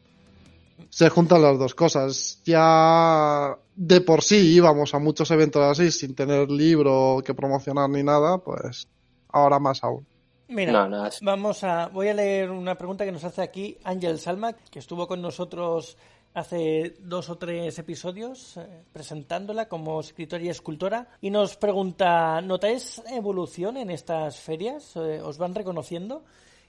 se 0.96 1.10
juntan 1.10 1.41
las 1.41 1.60
dos 1.60 1.76
cosas. 1.76 2.41
Ya 2.46 3.58
de 3.76 4.00
por 4.00 4.24
sí 4.24 4.56
íbamos 4.56 4.93
a 4.93 5.00
muchos 5.00 5.30
eventos 5.30 5.62
así 5.62 5.91
sin 5.91 6.16
tener 6.16 6.50
libro 6.50 7.22
que 7.26 7.34
promocionar 7.34 7.89
ni 7.89 8.02
nada, 8.02 8.38
pues 8.38 8.88
ahora 9.28 9.60
más 9.60 9.84
aún. 9.84 10.08
Mira, 10.48 10.88
No, 10.88 11.10
vamos 11.22 11.66
a. 11.66 11.88
Voy 11.88 12.08
a 12.08 12.14
leer 12.14 12.50
una 12.50 12.76
pregunta 12.76 13.04
que 13.04 13.12
nos 13.12 13.26
hace 13.26 13.41
aquí 13.41 13.78
Ángel 13.84 14.20
Salma, 14.20 14.54
que 14.54 14.80
estuvo 14.80 15.06
con 15.06 15.22
nosotros 15.22 15.98
hace 16.34 16.96
dos 17.02 17.30
o 17.30 17.38
tres 17.38 17.78
episodios 17.78 18.56
eh, 18.56 18.84
presentándola 18.93 19.68
como 19.68 20.00
escritora 20.00 20.43
y 20.46 20.50
escultora 20.50 21.10
y 21.20 21.30
nos 21.30 21.58
pregunta 21.58 22.39
¿notáis 22.41 23.02
evolución 23.12 23.76
en 23.76 23.89
estas 23.89 24.39
ferias? 24.39 24.96
Eh, 24.96 25.20
¿Os 25.22 25.38
van 25.38 25.56
reconociendo? 25.56 26.24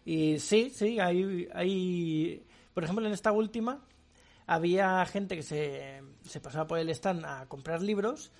Y 0.04 0.40
sí, 0.40 0.70
sí, 0.74 0.98
hay, 0.98 1.48
hay 1.54 2.44
por 2.74 2.82
ejemplo 2.82 3.06
en 3.06 3.12
esta 3.12 3.30
última 3.30 3.84
había 4.46 5.04
gente 5.06 5.36
que 5.36 5.42
se, 5.42 6.02
se 6.24 6.40
pasaba 6.40 6.66
por 6.66 6.78
el 6.78 6.88
stand 6.90 7.24
a 7.24 7.46
comprar 7.46 7.82
libros 7.82 8.32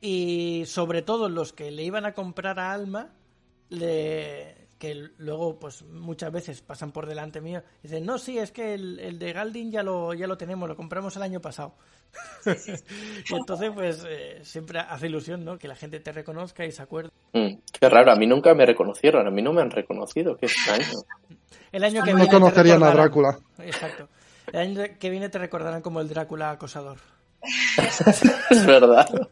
y 0.00 0.64
sobre 0.66 1.02
todo 1.02 1.28
los 1.28 1.52
que 1.52 1.70
le 1.70 1.82
iban 1.82 2.06
a 2.06 2.12
comprar 2.12 2.60
a 2.60 2.72
Alma 2.72 3.10
le 3.68 4.68
que 4.78 5.10
luego 5.18 5.58
pues 5.58 5.82
muchas 5.82 6.32
veces 6.32 6.62
pasan 6.62 6.92
por 6.92 7.06
delante 7.06 7.40
mío 7.40 7.62
y 7.80 7.88
dicen, 7.88 8.06
no, 8.06 8.16
sí, 8.18 8.38
es 8.38 8.52
que 8.52 8.74
el, 8.74 9.00
el 9.00 9.18
de 9.18 9.32
Galdin 9.32 9.72
ya 9.72 9.82
lo, 9.82 10.14
ya 10.14 10.26
lo 10.26 10.38
tenemos, 10.38 10.68
lo 10.68 10.76
compramos 10.76 11.16
el 11.16 11.22
año 11.22 11.40
pasado. 11.40 11.74
y 12.46 13.34
entonces 13.34 13.72
pues 13.74 14.04
eh, 14.08 14.38
siempre 14.42 14.78
hace 14.78 15.08
ilusión, 15.08 15.44
¿no? 15.44 15.58
Que 15.58 15.68
la 15.68 15.74
gente 15.74 16.00
te 16.00 16.12
reconozca 16.12 16.64
y 16.64 16.70
se 16.70 16.82
acuerde. 16.82 17.10
Mm, 17.32 17.56
qué 17.72 17.88
raro, 17.88 18.12
a 18.12 18.16
mí 18.16 18.26
nunca 18.26 18.54
me 18.54 18.64
reconocieron, 18.64 19.26
a 19.26 19.30
mí 19.30 19.42
no 19.42 19.52
me 19.52 19.62
han 19.62 19.70
reconocido, 19.70 20.36
qué 20.36 20.46
extraño. 20.46 21.02
el 21.72 21.84
año 21.84 22.04
que 22.04 22.12
no 22.12 22.16
viene 22.18 22.30
conocerían 22.30 22.82
a 22.84 22.92
Drácula. 22.92 23.38
Exacto. 23.58 24.08
El 24.52 24.60
año 24.60 24.82
que 24.98 25.10
viene 25.10 25.28
te 25.28 25.38
recordarán 25.38 25.82
como 25.82 26.00
el 26.00 26.08
Drácula 26.08 26.50
acosador. 26.50 26.98
es 28.50 28.66
verdad. 28.66 29.28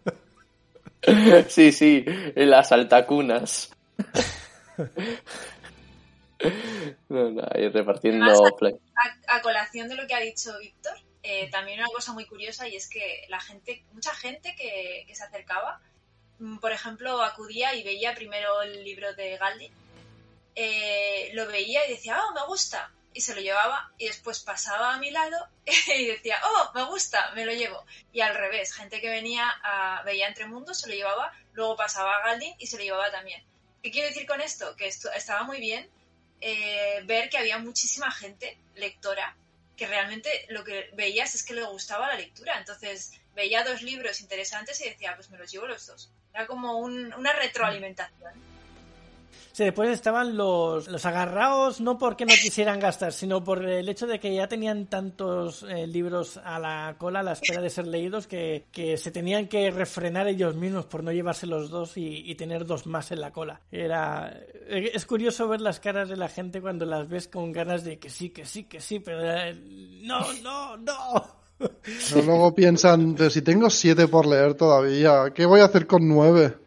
Sí, 1.48 1.72
sí, 1.72 2.04
las 2.34 2.72
altacunas. 2.72 3.70
No, 7.08 7.30
no, 7.30 7.42
ahí 7.54 7.68
repartiendo 7.68 8.26
a, 8.26 9.36
a, 9.36 9.42
colación 9.42 9.88
de 9.88 9.94
lo 9.94 10.06
que 10.06 10.14
ha 10.14 10.20
dicho 10.20 10.58
Víctor, 10.58 10.92
eh, 11.22 11.48
también 11.50 11.80
una 11.80 11.88
cosa 11.88 12.12
muy 12.12 12.26
curiosa 12.26 12.68
y 12.68 12.76
es 12.76 12.88
que 12.88 13.24
la 13.28 13.40
gente, 13.40 13.84
mucha 13.92 14.14
gente 14.14 14.54
que, 14.56 15.04
que, 15.06 15.14
se 15.14 15.24
acercaba, 15.24 15.80
mm, 16.38 16.58
por 16.58 16.72
ejemplo, 16.72 17.22
acudía 17.22 17.74
y 17.74 17.82
veía 17.82 18.14
primero 18.14 18.62
el 18.62 18.84
libro 18.84 19.14
de 19.14 19.36
Galdi, 19.38 19.70
eh, 20.54 21.30
lo 21.34 21.46
veía 21.46 21.86
y 21.86 21.92
decía, 21.92 22.18
oh, 22.18 22.34
me 22.34 22.46
gusta, 22.46 22.90
y 23.16 23.22
se 23.22 23.34
lo 23.34 23.40
llevaba 23.40 23.90
y 23.96 24.06
después 24.06 24.40
pasaba 24.40 24.94
a 24.94 24.98
mi 24.98 25.10
lado 25.10 25.48
y 25.64 26.06
decía, 26.06 26.38
oh, 26.44 26.70
me 26.74 26.84
gusta, 26.84 27.32
me 27.34 27.46
lo 27.46 27.52
llevo. 27.52 27.84
Y 28.12 28.20
al 28.20 28.34
revés, 28.34 28.74
gente 28.74 29.00
que 29.00 29.08
venía 29.08 29.50
veía 30.04 30.28
Entre 30.28 30.46
Mundos 30.46 30.80
se 30.80 30.88
lo 30.88 30.94
llevaba, 30.94 31.32
luego 31.54 31.76
pasaba 31.76 32.16
a 32.16 32.26
Galdin 32.26 32.54
y 32.58 32.66
se 32.66 32.76
lo 32.76 32.84
llevaba 32.84 33.10
también. 33.10 33.42
¿Qué 33.82 33.90
quiero 33.90 34.08
decir 34.08 34.26
con 34.26 34.40
esto? 34.42 34.76
Que 34.76 34.86
esto 34.86 35.10
estaba 35.12 35.44
muy 35.44 35.60
bien 35.60 35.88
eh, 36.42 37.00
ver 37.04 37.30
que 37.30 37.38
había 37.38 37.58
muchísima 37.58 38.10
gente 38.10 38.58
lectora 38.74 39.34
que 39.76 39.86
realmente 39.86 40.30
lo 40.48 40.64
que 40.64 40.90
veías 40.94 41.34
es 41.34 41.42
que 41.42 41.54
le 41.54 41.64
gustaba 41.64 42.08
la 42.08 42.16
lectura. 42.16 42.58
Entonces 42.58 43.12
veía 43.34 43.64
dos 43.64 43.82
libros 43.82 44.20
interesantes 44.20 44.80
y 44.80 44.88
decía, 44.88 45.14
pues 45.16 45.30
me 45.30 45.38
los 45.38 45.50
llevo 45.50 45.66
los 45.66 45.86
dos. 45.86 46.10
Era 46.34 46.46
como 46.46 46.78
un, 46.78 47.12
una 47.14 47.32
retroalimentación. 47.32 48.55
Sí, 49.56 49.64
después 49.64 49.88
estaban 49.88 50.36
los, 50.36 50.86
los 50.86 51.06
agarrados, 51.06 51.80
no 51.80 51.96
porque 51.96 52.26
no 52.26 52.34
quisieran 52.34 52.78
gastar, 52.78 53.14
sino 53.14 53.42
por 53.42 53.64
el 53.64 53.88
hecho 53.88 54.06
de 54.06 54.20
que 54.20 54.34
ya 54.34 54.48
tenían 54.48 54.84
tantos 54.84 55.62
eh, 55.62 55.86
libros 55.86 56.38
a 56.44 56.58
la 56.58 56.96
cola 56.98 57.20
a 57.20 57.22
la 57.22 57.32
espera 57.32 57.62
de 57.62 57.70
ser 57.70 57.86
leídos 57.86 58.26
que, 58.26 58.66
que, 58.70 58.98
se 58.98 59.10
tenían 59.10 59.48
que 59.48 59.70
refrenar 59.70 60.28
ellos 60.28 60.56
mismos 60.56 60.84
por 60.84 61.02
no 61.02 61.10
llevarse 61.10 61.46
los 61.46 61.70
dos 61.70 61.92
y, 61.96 62.34
tener 62.34 62.66
dos 62.66 62.86
más 62.86 63.12
en 63.12 63.22
la 63.22 63.32
cola. 63.32 63.62
Era 63.72 64.30
eh, 64.68 64.90
Es 64.92 65.06
curioso 65.06 65.48
ver 65.48 65.62
las 65.62 65.80
caras 65.80 66.10
de 66.10 66.18
la 66.18 66.28
gente 66.28 66.60
cuando 66.60 66.84
las 66.84 67.08
ves 67.08 67.26
con 67.26 67.50
ganas 67.50 67.82
de 67.82 67.98
que 67.98 68.10
sí, 68.10 68.28
que 68.28 68.44
sí, 68.44 68.64
que 68.64 68.82
sí, 68.82 69.00
pero 69.00 69.22
no, 70.02 70.34
no, 70.42 70.76
no. 70.76 71.24
Pero 71.58 72.26
luego 72.26 72.54
piensan, 72.54 73.14
pero 73.14 73.30
si 73.30 73.40
tengo 73.40 73.70
siete 73.70 74.06
por 74.06 74.26
leer 74.26 74.52
todavía, 74.52 75.32
¿qué 75.34 75.46
voy 75.46 75.60
a 75.60 75.64
hacer 75.64 75.86
con 75.86 76.06
nueve? 76.06 76.65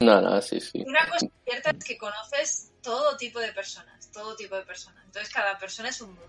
No, 0.00 0.20
no, 0.20 0.40
sí, 0.40 0.60
sí. 0.60 0.82
Una 0.86 1.06
cosa 1.08 1.26
cierta 1.44 1.70
es 1.70 1.84
que 1.84 1.98
conoces 1.98 2.72
todo 2.82 3.16
tipo 3.18 3.38
de 3.38 3.52
personas, 3.52 4.10
todo 4.12 4.34
tipo 4.34 4.56
de 4.56 4.62
personas. 4.62 5.04
Entonces 5.04 5.32
cada 5.32 5.58
persona 5.58 5.90
es 5.90 6.00
un 6.00 6.14
mundo. 6.14 6.26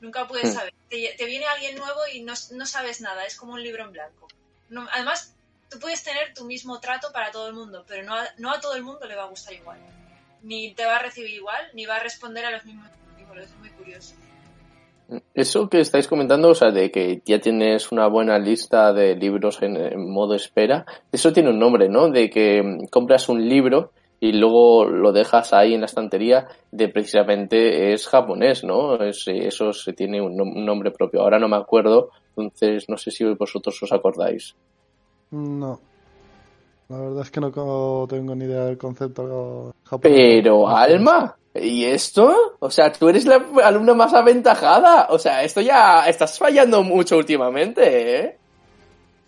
Nunca 0.00 0.28
puedes 0.28 0.54
saber. 0.54 0.72
Te, 0.88 1.14
te 1.18 1.24
viene 1.24 1.44
alguien 1.46 1.76
nuevo 1.76 2.00
y 2.12 2.22
no, 2.22 2.34
no, 2.52 2.66
sabes 2.66 3.00
nada, 3.00 3.24
es 3.24 3.34
como 3.34 3.54
un 3.54 3.62
libro 3.62 3.84
en 3.84 3.92
blanco. 3.92 4.28
No, 4.68 4.86
además, 4.92 5.34
tú 5.68 5.80
puedes 5.80 6.04
tener 6.04 6.32
tu 6.32 6.44
mismo 6.44 6.78
trato 6.78 7.10
para 7.12 7.32
todo 7.32 7.48
el 7.48 7.54
mundo, 7.54 7.84
pero 7.88 8.04
no 8.04 8.14
a, 8.14 8.28
no 8.38 8.52
a 8.52 8.60
todo 8.60 8.76
el 8.76 8.84
mundo 8.84 9.04
le 9.06 9.16
va 9.16 9.24
a 9.24 9.28
gustar 9.28 9.54
igual. 9.54 9.80
Ni 10.42 10.72
te 10.74 10.84
va 10.84 10.96
a 10.96 11.02
recibir 11.02 11.34
igual, 11.34 11.70
ni 11.74 11.86
va 11.86 11.96
a 11.96 12.00
responder 12.00 12.44
a 12.44 12.52
los 12.52 12.64
mismos 12.64 12.88
estímulos. 13.10 13.46
Es 13.46 13.56
muy 13.56 13.70
curioso. 13.70 14.14
Eso 15.32 15.70
que 15.70 15.80
estáis 15.80 16.06
comentando, 16.06 16.50
o 16.50 16.54
sea, 16.54 16.70
de 16.70 16.90
que 16.90 17.22
ya 17.24 17.38
tienes 17.38 17.90
una 17.92 18.08
buena 18.08 18.38
lista 18.38 18.92
de 18.92 19.16
libros 19.16 19.62
en, 19.62 20.10
modo 20.10 20.34
espera, 20.34 20.84
eso 21.10 21.32
tiene 21.32 21.48
un 21.50 21.58
nombre, 21.58 21.88
¿no? 21.88 22.10
De 22.10 22.28
que 22.28 22.78
compras 22.90 23.30
un 23.30 23.48
libro 23.48 23.92
y 24.20 24.32
luego 24.32 24.84
lo 24.84 25.12
dejas 25.12 25.54
ahí 25.54 25.72
en 25.72 25.80
la 25.80 25.86
estantería, 25.86 26.48
de 26.70 26.88
precisamente 26.88 27.92
es 27.92 28.06
japonés, 28.06 28.64
¿no? 28.64 28.96
Es, 28.96 29.24
eso 29.28 29.72
se 29.72 29.94
tiene 29.94 30.20
un, 30.20 30.38
un 30.40 30.66
nombre 30.66 30.90
propio. 30.90 31.22
Ahora 31.22 31.38
no 31.38 31.48
me 31.48 31.56
acuerdo, 31.56 32.10
entonces 32.36 32.84
no 32.88 32.98
sé 32.98 33.10
si 33.10 33.24
vosotros 33.24 33.82
os 33.82 33.92
acordáis. 33.92 34.56
No. 35.30 35.80
La 36.88 36.98
verdad 36.98 37.22
es 37.22 37.30
que 37.30 37.40
no 37.40 38.06
tengo 38.08 38.34
ni 38.34 38.44
idea 38.46 38.64
del 38.64 38.78
concepto 38.78 39.74
japonés. 39.84 40.18
Pero, 40.18 40.68
Alma, 40.68 41.36
¿Y 41.60 41.84
esto? 41.84 42.56
O 42.60 42.70
sea, 42.70 42.92
tú 42.92 43.08
eres 43.08 43.24
la 43.24 43.44
alumna 43.64 43.94
más 43.94 44.14
aventajada. 44.14 45.08
O 45.10 45.18
sea, 45.18 45.42
esto 45.42 45.60
ya 45.60 46.06
estás 46.06 46.38
fallando 46.38 46.82
mucho 46.82 47.16
últimamente, 47.16 48.18
¿eh? 48.18 48.38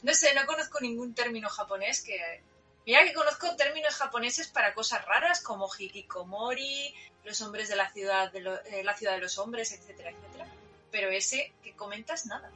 No 0.03 0.15
sé, 0.15 0.35
no 0.35 0.47
conozco 0.47 0.79
ningún 0.81 1.15
término 1.15 1.49
japonés 1.49 2.03
que... 2.03 2.43
Mira 2.87 3.05
que 3.05 3.13
conozco 3.13 3.55
términos 3.57 3.95
japoneses 3.95 4.49
para 4.49 4.75
cosas 4.75 5.05
raras 5.05 5.43
como 5.43 5.69
hikikomori, 5.79 6.95
los 7.25 7.41
hombres 7.43 7.69
de 7.69 7.77
la 7.77 7.91
ciudad 7.91 8.33
de, 8.33 8.41
lo, 8.41 8.55
eh, 8.65 8.83
la 8.83 8.97
ciudad 8.97 9.15
de 9.15 9.21
los 9.21 9.39
hombres, 9.39 9.73
etcétera, 9.73 10.11
etcétera. 10.11 10.47
Pero 10.91 11.11
ese 11.11 11.53
que 11.63 11.73
comentas 11.75 12.27
nada. 12.27 12.51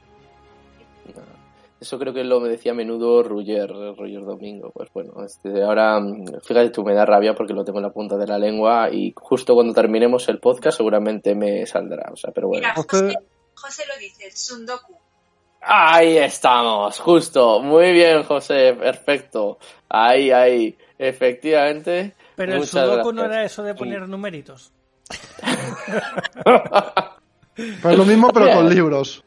No. 1.13 1.44
Eso 1.79 1.99
creo 1.99 2.13
que 2.13 2.23
lo 2.23 2.39
me 2.39 2.49
decía 2.49 2.71
a 2.71 2.75
menudo 2.75 3.21
Roger, 3.21 3.69
Roger 3.69 4.23
Domingo. 4.23 4.71
Pues 4.73 4.89
bueno, 4.93 5.13
este, 5.25 5.61
ahora 5.61 5.99
fíjate 6.41 6.69
tú, 6.69 6.83
me 6.83 6.93
da 6.93 7.05
rabia 7.05 7.35
porque 7.35 7.53
lo 7.53 7.65
tengo 7.65 7.79
en 7.79 7.83
la 7.83 7.93
punta 7.93 8.17
de 8.17 8.27
la 8.27 8.39
lengua 8.39 8.89
y 8.89 9.13
justo 9.15 9.53
cuando 9.53 9.73
terminemos 9.73 10.27
el 10.29 10.39
podcast 10.39 10.77
seguramente 10.77 11.35
me 11.35 11.65
saldrá. 11.65 12.11
O 12.13 12.15
sea, 12.15 12.31
pero 12.31 12.47
bueno. 12.47 12.67
Mira, 12.67 12.75
José, 12.75 13.17
José 13.55 13.83
lo 13.87 13.99
dice, 13.99 14.31
Sundoku. 14.31 14.95
Ahí 15.67 16.17
estamos, 16.17 16.99
justo. 16.99 17.59
Muy 17.59 17.91
bien, 17.91 18.23
José, 18.23 18.73
perfecto. 18.73 19.57
Ahí, 19.89 20.31
ahí. 20.31 20.77
Efectivamente. 20.97 22.15
Pero 22.35 22.55
el 22.55 22.65
Sudoku 22.65 23.11
no 23.11 23.25
era 23.25 23.43
eso 23.43 23.63
de 23.63 23.75
poner 23.75 24.07
numeritos. 24.07 24.71
pues 27.81 27.97
lo 27.97 28.05
mismo, 28.05 28.29
pero 28.31 28.53
con 28.53 28.69
libros. 28.69 29.24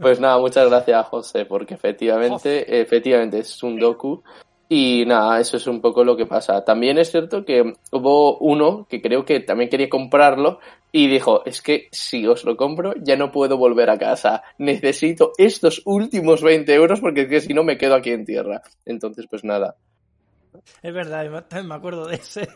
Pues 0.00 0.20
nada, 0.20 0.38
muchas 0.38 0.68
gracias, 0.68 1.06
José, 1.06 1.44
porque 1.44 1.74
efectivamente, 1.74 2.80
efectivamente 2.80 3.38
es 3.38 3.62
un 3.62 3.78
docu. 3.78 4.22
Y 4.72 5.04
nada, 5.04 5.40
eso 5.40 5.56
es 5.56 5.66
un 5.66 5.80
poco 5.80 6.04
lo 6.04 6.16
que 6.16 6.26
pasa. 6.26 6.64
También 6.64 6.96
es 6.96 7.10
cierto 7.10 7.44
que 7.44 7.74
hubo 7.90 8.38
uno 8.38 8.86
que 8.88 9.02
creo 9.02 9.24
que 9.24 9.40
también 9.40 9.68
quería 9.68 9.88
comprarlo 9.88 10.60
y 10.92 11.08
dijo, 11.08 11.44
es 11.44 11.60
que 11.60 11.88
si 11.90 12.24
os 12.24 12.44
lo 12.44 12.56
compro 12.56 12.94
ya 12.96 13.16
no 13.16 13.32
puedo 13.32 13.56
volver 13.56 13.90
a 13.90 13.98
casa. 13.98 14.44
Necesito 14.58 15.32
estos 15.38 15.82
últimos 15.86 16.40
20 16.40 16.72
euros 16.72 17.00
porque 17.00 17.22
es 17.22 17.28
que 17.28 17.40
si 17.40 17.52
no 17.52 17.64
me 17.64 17.76
quedo 17.76 17.96
aquí 17.96 18.10
en 18.10 18.24
tierra. 18.24 18.62
Entonces, 18.86 19.26
pues 19.28 19.42
nada. 19.42 19.74
Es 20.82 20.94
verdad, 20.94 21.44
me 21.64 21.74
acuerdo 21.74 22.06
de 22.06 22.14
ese. 22.14 22.48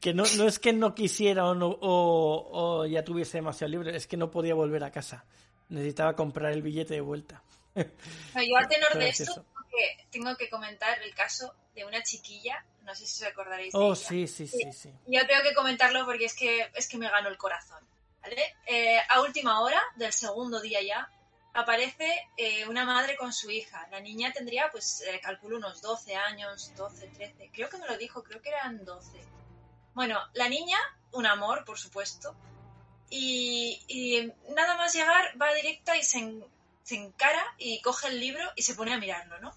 Que 0.00 0.14
no, 0.14 0.22
no 0.38 0.44
es 0.44 0.58
que 0.58 0.72
no 0.72 0.94
quisiera 0.94 1.44
o, 1.44 1.54
no, 1.54 1.68
o, 1.68 2.48
o 2.50 2.86
ya 2.86 3.04
tuviese 3.04 3.38
demasiado 3.38 3.70
libre, 3.70 3.94
es 3.94 4.06
que 4.06 4.16
no 4.16 4.30
podía 4.30 4.54
volver 4.54 4.84
a 4.84 4.90
casa 4.90 5.26
necesitaba 5.68 6.14
comprar 6.14 6.52
el 6.52 6.62
billete 6.62 6.94
de 6.94 7.00
vuelta. 7.00 7.42
No, 7.74 8.42
yo 8.42 8.56
al 8.56 8.68
tenor 8.68 8.94
de 8.98 9.08
esto 9.08 9.34
tengo 9.34 9.68
que, 9.70 10.06
tengo 10.10 10.36
que, 10.36 10.50
comentar 10.50 11.00
el 11.02 11.14
caso 11.14 11.54
de 11.74 11.84
una 11.84 12.02
chiquilla, 12.02 12.64
no 12.82 12.94
sé 12.94 13.06
si 13.06 13.22
os 13.22 13.30
acordaréis 13.30 13.74
oh, 13.74 13.80
de 13.80 13.86
ella. 13.86 13.94
sí, 13.96 14.26
sí, 14.26 14.46
sí, 14.48 14.72
sí. 14.72 14.92
Yo 15.06 15.26
tengo 15.26 15.42
que 15.42 15.54
comentarlo 15.54 16.04
porque 16.04 16.24
es 16.24 16.34
que, 16.34 16.70
es 16.74 16.88
que 16.88 16.98
me 16.98 17.08
ganó 17.08 17.28
el 17.28 17.36
corazón. 17.36 17.84
¿vale? 18.20 18.56
Eh, 18.66 18.98
a 19.08 19.20
última 19.20 19.60
hora 19.60 19.80
del 19.96 20.12
segundo 20.12 20.60
día 20.60 20.80
ya, 20.82 21.08
aparece 21.54 22.28
eh, 22.36 22.66
una 22.68 22.84
madre 22.84 23.16
con 23.16 23.32
su 23.32 23.50
hija. 23.50 23.86
La 23.90 24.00
niña 24.00 24.32
tendría, 24.32 24.70
pues, 24.70 25.02
eh, 25.02 25.20
calculo 25.20 25.56
unos 25.56 25.82
12 25.82 26.14
años, 26.14 26.72
12, 26.76 27.08
13. 27.08 27.50
Creo 27.52 27.68
que 27.68 27.78
me 27.78 27.86
lo 27.86 27.96
dijo, 27.96 28.22
creo 28.22 28.40
que 28.40 28.50
eran 28.50 28.84
12. 28.84 29.20
Bueno, 29.94 30.20
la 30.34 30.48
niña, 30.48 30.78
un 31.12 31.26
amor, 31.26 31.64
por 31.64 31.78
supuesto, 31.78 32.36
y, 33.10 34.32
nada 34.54 34.76
más 34.76 34.94
llegar 34.94 35.40
va 35.40 35.54
directa 35.54 35.96
y 35.96 36.02
se, 36.02 36.18
en, 36.18 36.44
se, 36.82 36.96
encara 36.96 37.42
y 37.58 37.80
coge 37.80 38.08
el 38.08 38.20
libro 38.20 38.44
y 38.56 38.62
se 38.62 38.74
pone 38.74 38.92
a 38.92 38.98
mirarlo, 38.98 39.40
¿no? 39.40 39.54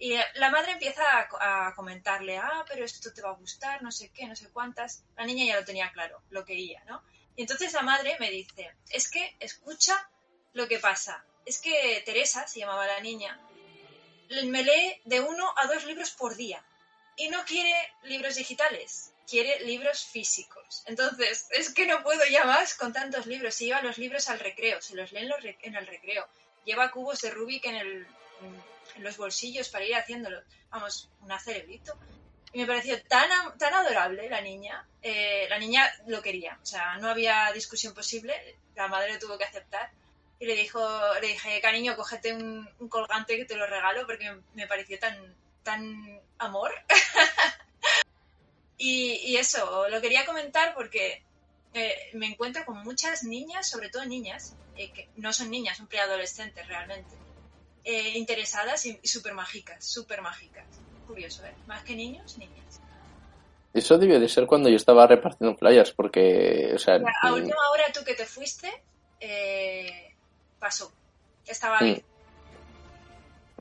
Y 0.00 0.16
la 0.34 0.50
madre 0.50 0.72
empieza 0.72 1.02
a, 1.02 1.68
a, 1.68 1.74
comentarle, 1.74 2.38
ah, 2.38 2.64
pero 2.68 2.84
esto 2.84 3.12
te 3.12 3.22
va 3.22 3.30
a 3.30 3.34
gustar, 3.34 3.82
no 3.82 3.90
sé 3.90 4.10
qué, 4.10 4.26
no 4.26 4.36
sé 4.36 4.48
cuántas. 4.50 5.02
La 5.16 5.26
niña 5.26 5.44
ya 5.44 5.58
lo 5.58 5.64
tenía 5.64 5.90
claro, 5.92 6.22
lo 6.30 6.44
quería, 6.44 6.82
¿no? 6.84 7.02
Y 7.36 7.42
entonces 7.42 7.72
la 7.72 7.82
madre 7.82 8.16
me 8.20 8.30
dice, 8.30 8.74
es 8.90 9.10
que 9.10 9.36
escucha 9.40 10.08
lo 10.52 10.68
que 10.68 10.78
pasa. 10.78 11.24
Es 11.44 11.60
que 11.60 12.02
Teresa, 12.04 12.46
se 12.46 12.60
llamaba 12.60 12.86
la 12.86 13.00
niña, 13.00 13.40
me 14.44 14.62
lee 14.62 15.00
de 15.04 15.20
uno 15.20 15.52
a 15.56 15.66
dos 15.66 15.84
libros 15.84 16.10
por 16.10 16.36
día 16.36 16.64
y 17.16 17.28
no 17.28 17.44
quiere 17.44 17.74
libros 18.02 18.36
digitales 18.36 19.12
quiere 19.28 19.60
libros 19.60 20.06
físicos. 20.06 20.82
Entonces, 20.86 21.48
es 21.50 21.72
que 21.74 21.86
no 21.86 22.02
puedo 22.02 22.24
ya 22.26 22.44
más 22.44 22.74
con 22.74 22.92
tantos 22.92 23.26
libros. 23.26 23.54
Se 23.54 23.66
lleva 23.66 23.82
los 23.82 23.98
libros 23.98 24.28
al 24.30 24.40
recreo, 24.40 24.80
se 24.80 24.96
los 24.96 25.12
lee 25.12 25.20
en, 25.20 25.28
los 25.28 25.42
rec 25.42 25.58
en 25.62 25.76
el 25.76 25.86
recreo. 25.86 26.26
Lleva 26.64 26.90
cubos 26.90 27.20
de 27.20 27.30
Rubik 27.30 27.66
en, 27.66 27.76
el, 27.76 28.06
en, 28.96 29.04
los 29.04 29.16
bolsillos 29.18 29.68
para 29.68 29.84
ir 29.84 29.94
haciéndolo. 29.94 30.40
Vamos, 30.70 31.10
un 31.20 31.38
cerebrito. 31.38 31.96
Y 32.52 32.60
me 32.60 32.66
pareció 32.66 33.00
tan, 33.02 33.28
tan 33.58 33.74
adorable 33.74 34.30
la 34.30 34.40
niña. 34.40 34.86
Eh, 35.02 35.46
la 35.50 35.58
niña 35.58 35.86
lo 36.06 36.22
quería, 36.22 36.58
o 36.62 36.66
sea, 36.66 36.96
no 36.96 37.10
había 37.10 37.52
discusión 37.52 37.92
posible. 37.92 38.56
La 38.74 38.88
madre 38.88 39.12
lo 39.12 39.18
tuvo 39.18 39.36
que 39.36 39.44
aceptar. 39.44 39.90
Y 40.40 40.46
le, 40.46 40.54
dijo, 40.54 40.80
le 41.20 41.28
dije, 41.28 41.60
cariño, 41.60 41.96
cógete 41.96 42.32
un, 42.32 42.68
un 42.78 42.88
colgante 42.88 43.36
que 43.36 43.44
te 43.44 43.56
lo 43.56 43.66
regalo 43.66 44.06
porque 44.06 44.40
me 44.54 44.66
pareció 44.66 44.98
tan, 44.98 45.36
tan 45.64 46.20
amor. 46.38 46.72
y, 48.78 49.20
y, 49.24 49.36
eso, 49.36 49.88
lo 49.88 50.00
quería 50.00 50.24
comentar 50.24 50.74
porque 50.74 51.22
eh, 51.74 51.94
me 52.14 52.26
encuentro 52.26 52.64
con 52.64 52.78
muchas 52.84 53.24
niñas, 53.24 53.68
sobre 53.68 53.88
todo 53.88 54.04
niñas, 54.04 54.56
eh, 54.76 54.90
que 54.92 55.08
no 55.16 55.32
son 55.32 55.50
niñas, 55.50 55.76
son 55.76 55.88
preadolescentes 55.88 56.66
realmente, 56.68 57.14
eh, 57.84 58.12
interesadas 58.16 58.86
y, 58.86 58.98
súper 59.02 59.34
mágicas, 59.34 59.84
súper 59.84 60.22
mágicas. 60.22 60.64
Curioso, 61.06 61.44
¿eh? 61.44 61.54
Más 61.66 61.82
que 61.82 61.94
niños, 61.94 62.38
niñas. 62.38 62.80
Eso 63.74 63.98
debió 63.98 64.18
de 64.20 64.28
ser 64.28 64.46
cuando 64.46 64.68
yo 64.68 64.76
estaba 64.76 65.06
repartiendo 65.06 65.56
flyers, 65.56 65.92
porque, 65.92 66.72
o 66.74 66.78
sea... 66.78 66.98
A 67.22 67.32
última 67.32 67.70
hora 67.72 67.84
tú 67.92 68.04
que 68.04 68.14
te 68.14 68.24
fuiste, 68.24 68.70
eh, 69.20 70.14
pasó. 70.58 70.92
Estaba 71.46 71.78
ahí. 71.80 72.02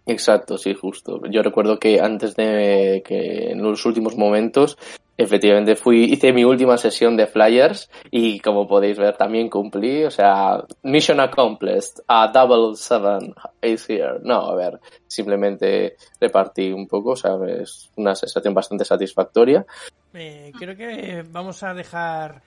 Exacto, 0.05 0.57
sí, 0.57 0.73
justo. 0.73 1.21
Yo 1.29 1.43
recuerdo 1.43 1.79
que 1.79 1.99
antes 1.99 2.35
de 2.35 3.03
que 3.05 3.51
en 3.51 3.61
los 3.61 3.85
últimos 3.85 4.15
momentos, 4.15 4.77
efectivamente 5.17 5.75
fui, 5.75 6.03
hice 6.05 6.31
mi 6.31 6.43
última 6.43 6.77
sesión 6.77 7.17
de 7.17 7.27
flyers 7.27 7.89
y 8.11 8.39
como 8.39 8.67
podéis 8.67 8.97
ver 8.97 9.17
también 9.17 9.49
cumplí, 9.49 10.03
o 10.03 10.11
sea, 10.11 10.63
mission 10.83 11.19
accomplished, 11.19 12.03
a 12.07 12.27
double 12.27 12.75
seven 12.75 13.33
is 13.61 13.89
here. 13.89 14.19
No, 14.21 14.41
a 14.51 14.55
ver, 14.55 14.79
simplemente 15.07 15.97
repartí 16.21 16.71
un 16.71 16.87
poco, 16.87 17.11
o 17.11 17.15
sea, 17.15 17.31
es 17.47 17.89
una 17.95 18.15
sensación 18.15 18.53
bastante 18.53 18.85
satisfactoria. 18.85 19.65
Eh, 20.13 20.51
creo 20.57 20.75
que 20.75 21.25
vamos 21.29 21.63
a 21.63 21.73
dejar 21.73 22.41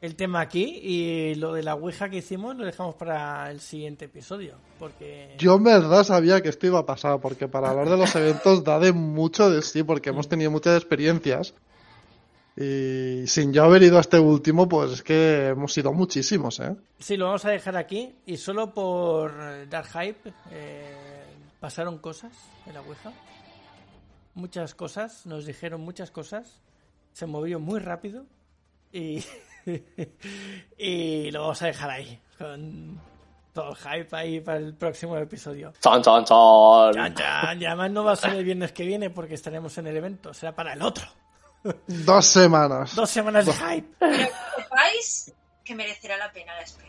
el 0.00 0.14
tema 0.14 0.40
aquí 0.40 0.78
y 0.82 1.34
lo 1.34 1.52
de 1.52 1.62
la 1.62 1.74
Ouija 1.74 2.08
que 2.08 2.18
hicimos 2.18 2.56
lo 2.56 2.64
dejamos 2.64 2.94
para 2.94 3.50
el 3.50 3.60
siguiente 3.60 4.04
episodio. 4.04 4.54
Porque... 4.78 5.34
Yo 5.38 5.56
en 5.56 5.64
verdad 5.64 6.04
sabía 6.04 6.40
que 6.40 6.48
esto 6.48 6.66
iba 6.66 6.78
a 6.78 6.86
pasar, 6.86 7.20
porque 7.20 7.48
para 7.48 7.70
hablar 7.70 7.88
de 7.88 7.96
los 7.96 8.14
eventos 8.16 8.64
da 8.64 8.78
de 8.78 8.92
mucho 8.92 9.50
de 9.50 9.62
sí, 9.62 9.82
porque 9.82 10.10
hemos 10.10 10.28
tenido 10.28 10.50
muchas 10.50 10.76
experiencias. 10.76 11.54
Y 12.60 13.26
sin 13.28 13.52
yo 13.52 13.64
haber 13.64 13.84
ido 13.84 13.98
a 13.98 14.00
este 14.00 14.18
último, 14.18 14.68
pues 14.68 14.90
es 14.90 15.02
que 15.02 15.48
hemos 15.48 15.76
ido 15.78 15.92
muchísimos, 15.92 16.58
¿eh? 16.58 16.74
Sí, 16.98 17.16
lo 17.16 17.26
vamos 17.26 17.44
a 17.44 17.50
dejar 17.50 17.76
aquí. 17.76 18.16
Y 18.26 18.36
solo 18.36 18.74
por 18.74 19.68
dar 19.68 19.84
hype, 19.86 20.32
eh, 20.50 20.96
pasaron 21.60 21.98
cosas 21.98 22.32
en 22.66 22.74
la 22.74 22.80
Ouija. 22.80 23.12
Muchas 24.34 24.74
cosas, 24.74 25.24
nos 25.24 25.46
dijeron 25.46 25.82
muchas 25.82 26.10
cosas. 26.10 26.60
Se 27.12 27.26
movió 27.26 27.60
muy 27.60 27.78
rápido. 27.78 28.26
Y 28.92 29.22
y 30.78 31.30
lo 31.30 31.42
vamos 31.42 31.62
a 31.62 31.66
dejar 31.66 31.90
ahí, 31.90 32.18
con 32.38 33.00
todo 33.52 33.70
el 33.70 33.76
hype 33.76 34.16
ahí 34.16 34.40
para 34.40 34.58
el 34.58 34.74
próximo 34.74 35.16
episodio. 35.16 35.72
¡Chan, 35.80 36.02
chan, 36.02 36.24
chan! 36.24 36.92
Chan, 36.94 37.14
chan. 37.14 37.62
Y 37.62 37.66
además 37.66 37.90
no 37.90 38.04
va 38.04 38.12
a 38.12 38.16
ser 38.16 38.34
el 38.34 38.44
viernes 38.44 38.72
que 38.72 38.84
viene 38.84 39.10
porque 39.10 39.34
estaremos 39.34 39.76
en 39.78 39.86
el 39.86 39.96
evento, 39.96 40.32
será 40.34 40.54
para 40.54 40.72
el 40.72 40.82
otro. 40.82 41.06
Dos 41.86 42.26
semanas. 42.26 42.94
Dos 42.94 43.10
semanas 43.10 43.46
de 43.46 43.52
hype. 43.52 43.88
Pero 43.98 44.16
que 44.16 44.62
sepáis 44.62 45.32
que 45.64 45.74
merecerá 45.74 46.16
la 46.16 46.32
pena 46.32 46.54
la 46.54 46.62
espera. 46.62 46.88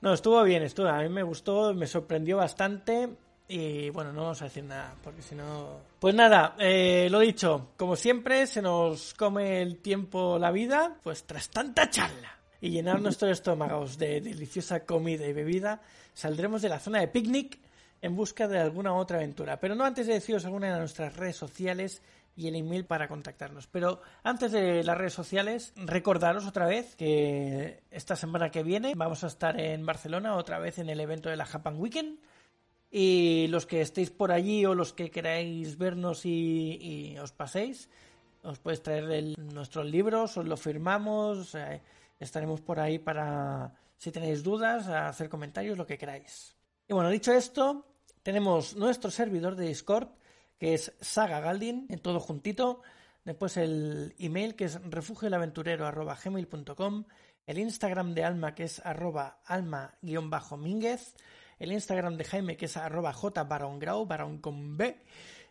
No, 0.00 0.14
estuvo 0.14 0.42
bien, 0.44 0.62
estuvo. 0.62 0.88
A 0.88 1.00
mí 1.02 1.08
me 1.08 1.22
gustó, 1.22 1.74
me 1.74 1.86
sorprendió 1.86 2.36
bastante. 2.36 3.08
Y 3.48 3.88
bueno, 3.90 4.12
no 4.12 4.22
vamos 4.22 4.42
a 4.42 4.44
decir 4.44 4.64
nada, 4.64 4.94
porque 5.02 5.22
si 5.22 5.34
no. 5.34 5.80
Pues 5.98 6.14
nada, 6.14 6.54
eh, 6.58 7.08
lo 7.10 7.18
dicho, 7.20 7.70
como 7.76 7.96
siempre, 7.96 8.46
se 8.46 8.60
nos 8.60 9.14
come 9.14 9.62
el 9.62 9.78
tiempo 9.78 10.38
la 10.38 10.50
vida, 10.50 10.98
pues 11.02 11.24
tras 11.24 11.48
tanta 11.48 11.88
charla 11.88 12.38
y 12.60 12.70
llenar 12.70 13.00
nuestros 13.00 13.30
estómagos 13.32 13.98
de 13.98 14.20
deliciosa 14.20 14.84
comida 14.84 15.26
y 15.26 15.32
bebida, 15.32 15.80
saldremos 16.12 16.60
de 16.62 16.68
la 16.68 16.78
zona 16.78 17.00
de 17.00 17.08
picnic 17.08 17.58
en 18.02 18.16
busca 18.16 18.48
de 18.48 18.58
alguna 18.58 18.94
otra 18.94 19.18
aventura. 19.18 19.58
Pero 19.58 19.74
no 19.74 19.84
antes 19.84 20.06
de 20.06 20.14
deciros 20.14 20.44
alguna 20.44 20.72
de 20.72 20.78
nuestras 20.78 21.16
redes 21.16 21.36
sociales 21.36 22.02
y 22.38 22.46
el 22.46 22.54
email 22.54 22.84
para 22.86 23.08
contactarnos. 23.08 23.66
Pero 23.66 24.00
antes 24.22 24.52
de 24.52 24.84
las 24.84 24.96
redes 24.96 25.12
sociales, 25.12 25.72
recordaros 25.74 26.46
otra 26.46 26.66
vez 26.66 26.94
que 26.94 27.82
esta 27.90 28.14
semana 28.14 28.52
que 28.52 28.62
viene 28.62 28.92
vamos 28.94 29.24
a 29.24 29.26
estar 29.26 29.60
en 29.60 29.84
Barcelona, 29.84 30.36
otra 30.36 30.60
vez 30.60 30.78
en 30.78 30.88
el 30.88 31.00
evento 31.00 31.28
de 31.28 31.36
la 31.36 31.46
Japan 31.46 31.80
Weekend. 31.80 32.20
Y 32.92 33.48
los 33.48 33.66
que 33.66 33.80
estéis 33.80 34.10
por 34.10 34.30
allí 34.30 34.64
o 34.64 34.76
los 34.76 34.92
que 34.92 35.10
queráis 35.10 35.76
vernos 35.76 36.24
y, 36.24 37.16
os 37.20 37.32
paséis, 37.32 37.90
os 38.44 38.60
podéis 38.60 38.82
traer 38.84 39.36
nuestros 39.36 39.84
libros, 39.86 40.36
os 40.36 40.46
lo 40.46 40.56
firmamos, 40.56 41.56
eh, 41.56 41.82
estaremos 42.20 42.60
por 42.60 42.78
ahí 42.78 43.00
para, 43.00 43.74
si 43.96 44.12
tenéis 44.12 44.44
dudas, 44.44 44.86
hacer 44.86 45.28
comentarios, 45.28 45.76
lo 45.76 45.86
que 45.86 45.98
queráis. 45.98 46.56
Y 46.86 46.94
bueno, 46.94 47.10
dicho 47.10 47.32
esto, 47.32 47.84
tenemos 48.22 48.76
nuestro 48.76 49.10
servidor 49.10 49.56
de 49.56 49.66
Discord, 49.66 50.08
que 50.58 50.74
es 50.74 50.92
Saga 51.00 51.40
Galdin, 51.40 51.86
en 51.88 52.00
todo 52.00 52.20
juntito. 52.20 52.82
Después 53.24 53.56
el 53.56 54.14
email, 54.18 54.54
que 54.56 54.64
es 54.64 54.82
refugioelaventurero.gmail.com. 54.82 57.04
El 57.46 57.58
Instagram 57.58 58.14
de 58.14 58.24
Alma, 58.24 58.54
que 58.54 58.64
es 58.64 58.84
arroba 58.84 59.40
alma-mínguez 59.46 61.14
el 61.58 61.72
Instagram 61.72 62.16
de 62.16 62.24
Jaime, 62.24 62.56
que 62.56 62.66
es 62.66 62.76
arroba 62.76 63.12
jbarongrau, 63.12 64.06
barón 64.06 64.38
con 64.38 64.76
B. 64.76 64.96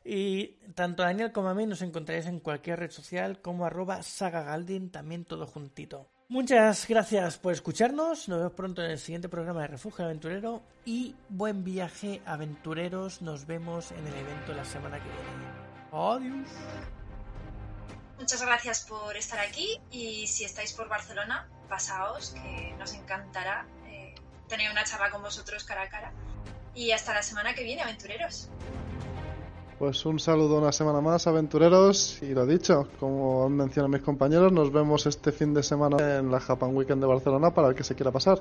Y 0.06 0.58
tanto 0.74 1.04
Daniel 1.04 1.32
como 1.32 1.50
a 1.50 1.54
mí 1.54 1.66
nos 1.66 1.82
encontraréis 1.82 2.28
en 2.28 2.40
cualquier 2.40 2.80
red 2.80 2.92
social 2.92 3.42
como 3.42 3.66
arroba 3.66 4.04
sagagaldin, 4.04 4.90
también 4.90 5.26
todo 5.26 5.46
juntito. 5.46 6.10
Muchas 6.30 6.86
gracias 6.90 7.38
por 7.38 7.54
escucharnos, 7.54 8.28
nos 8.28 8.40
vemos 8.40 8.52
pronto 8.52 8.84
en 8.84 8.92
el 8.92 9.00
siguiente 9.00 9.30
programa 9.30 9.62
de 9.62 9.68
Refugio 9.68 10.04
Aventurero 10.04 10.62
y 10.84 11.16
buen 11.30 11.64
viaje 11.64 12.22
aventureros, 12.26 13.22
nos 13.22 13.48
vemos 13.48 13.92
en 13.92 14.06
el 14.06 14.14
evento 14.14 14.52
la 14.52 14.66
semana 14.66 14.98
que 14.98 15.08
viene. 15.08 15.48
Adiós. 15.94 16.50
Muchas 18.20 18.42
gracias 18.42 18.86
por 18.90 19.16
estar 19.16 19.40
aquí 19.40 19.80
y 19.90 20.28
si 20.28 20.44
estáis 20.44 20.74
por 20.74 20.90
Barcelona, 20.90 21.48
pasaos, 21.70 22.32
que 22.32 22.76
nos 22.78 22.94
encantará 22.94 23.66
tener 24.50 24.70
una 24.70 24.84
charla 24.84 25.10
con 25.10 25.22
vosotros 25.22 25.64
cara 25.64 25.84
a 25.84 25.90
cara. 25.90 26.12
Y 26.76 26.92
hasta 26.92 27.14
la 27.14 27.24
semana 27.24 27.56
que 27.56 27.64
viene, 27.64 27.84
aventureros. 27.84 28.50
Pues 29.80 30.04
un 30.08 30.18
saludo 30.18 30.58
una 30.58 30.72
semana 30.72 31.02
más, 31.02 31.28
aventureros. 31.28 32.20
Y 32.24 32.34
lo 32.34 32.48
dicho, 32.48 32.88
como 33.00 33.46
han 33.46 33.56
mencionado 33.56 33.90
mis 33.90 34.02
compañeros, 34.02 34.52
nos 34.52 34.72
vemos 34.72 35.06
este 35.06 35.32
fin 35.32 35.54
de 35.54 35.62
semana 35.62 36.18
en 36.18 36.32
la 36.32 36.40
Japan 36.40 36.76
Weekend 36.76 37.00
de 37.00 37.08
Barcelona 37.08 37.52
para 37.52 37.70
el 37.70 37.76
que 37.76 37.84
se 37.84 37.94
quiera 37.94 38.12
pasar. 38.12 38.40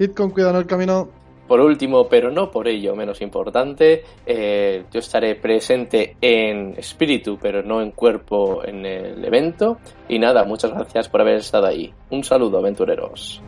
Id 0.00 0.10
con 0.10 0.30
cuidado 0.30 0.54
en 0.54 0.60
el 0.62 0.66
camino. 0.66 1.08
Por 1.46 1.60
último, 1.60 2.08
pero 2.08 2.32
no 2.32 2.50
por 2.50 2.66
ello 2.66 2.96
menos 2.96 3.20
importante, 3.20 4.02
eh, 4.24 4.84
yo 4.90 4.98
estaré 4.98 5.34
presente 5.34 6.16
en 6.18 6.72
espíritu, 6.78 7.38
pero 7.40 7.62
no 7.62 7.82
en 7.82 7.90
cuerpo 7.90 8.64
en 8.64 8.86
el 8.86 9.22
evento. 9.22 9.76
Y 10.08 10.18
nada, 10.18 10.44
muchas 10.44 10.72
gracias 10.72 11.08
por 11.08 11.20
haber 11.20 11.36
estado 11.36 11.66
ahí. 11.66 11.92
Un 12.10 12.24
saludo, 12.24 12.58
aventureros. 12.58 13.42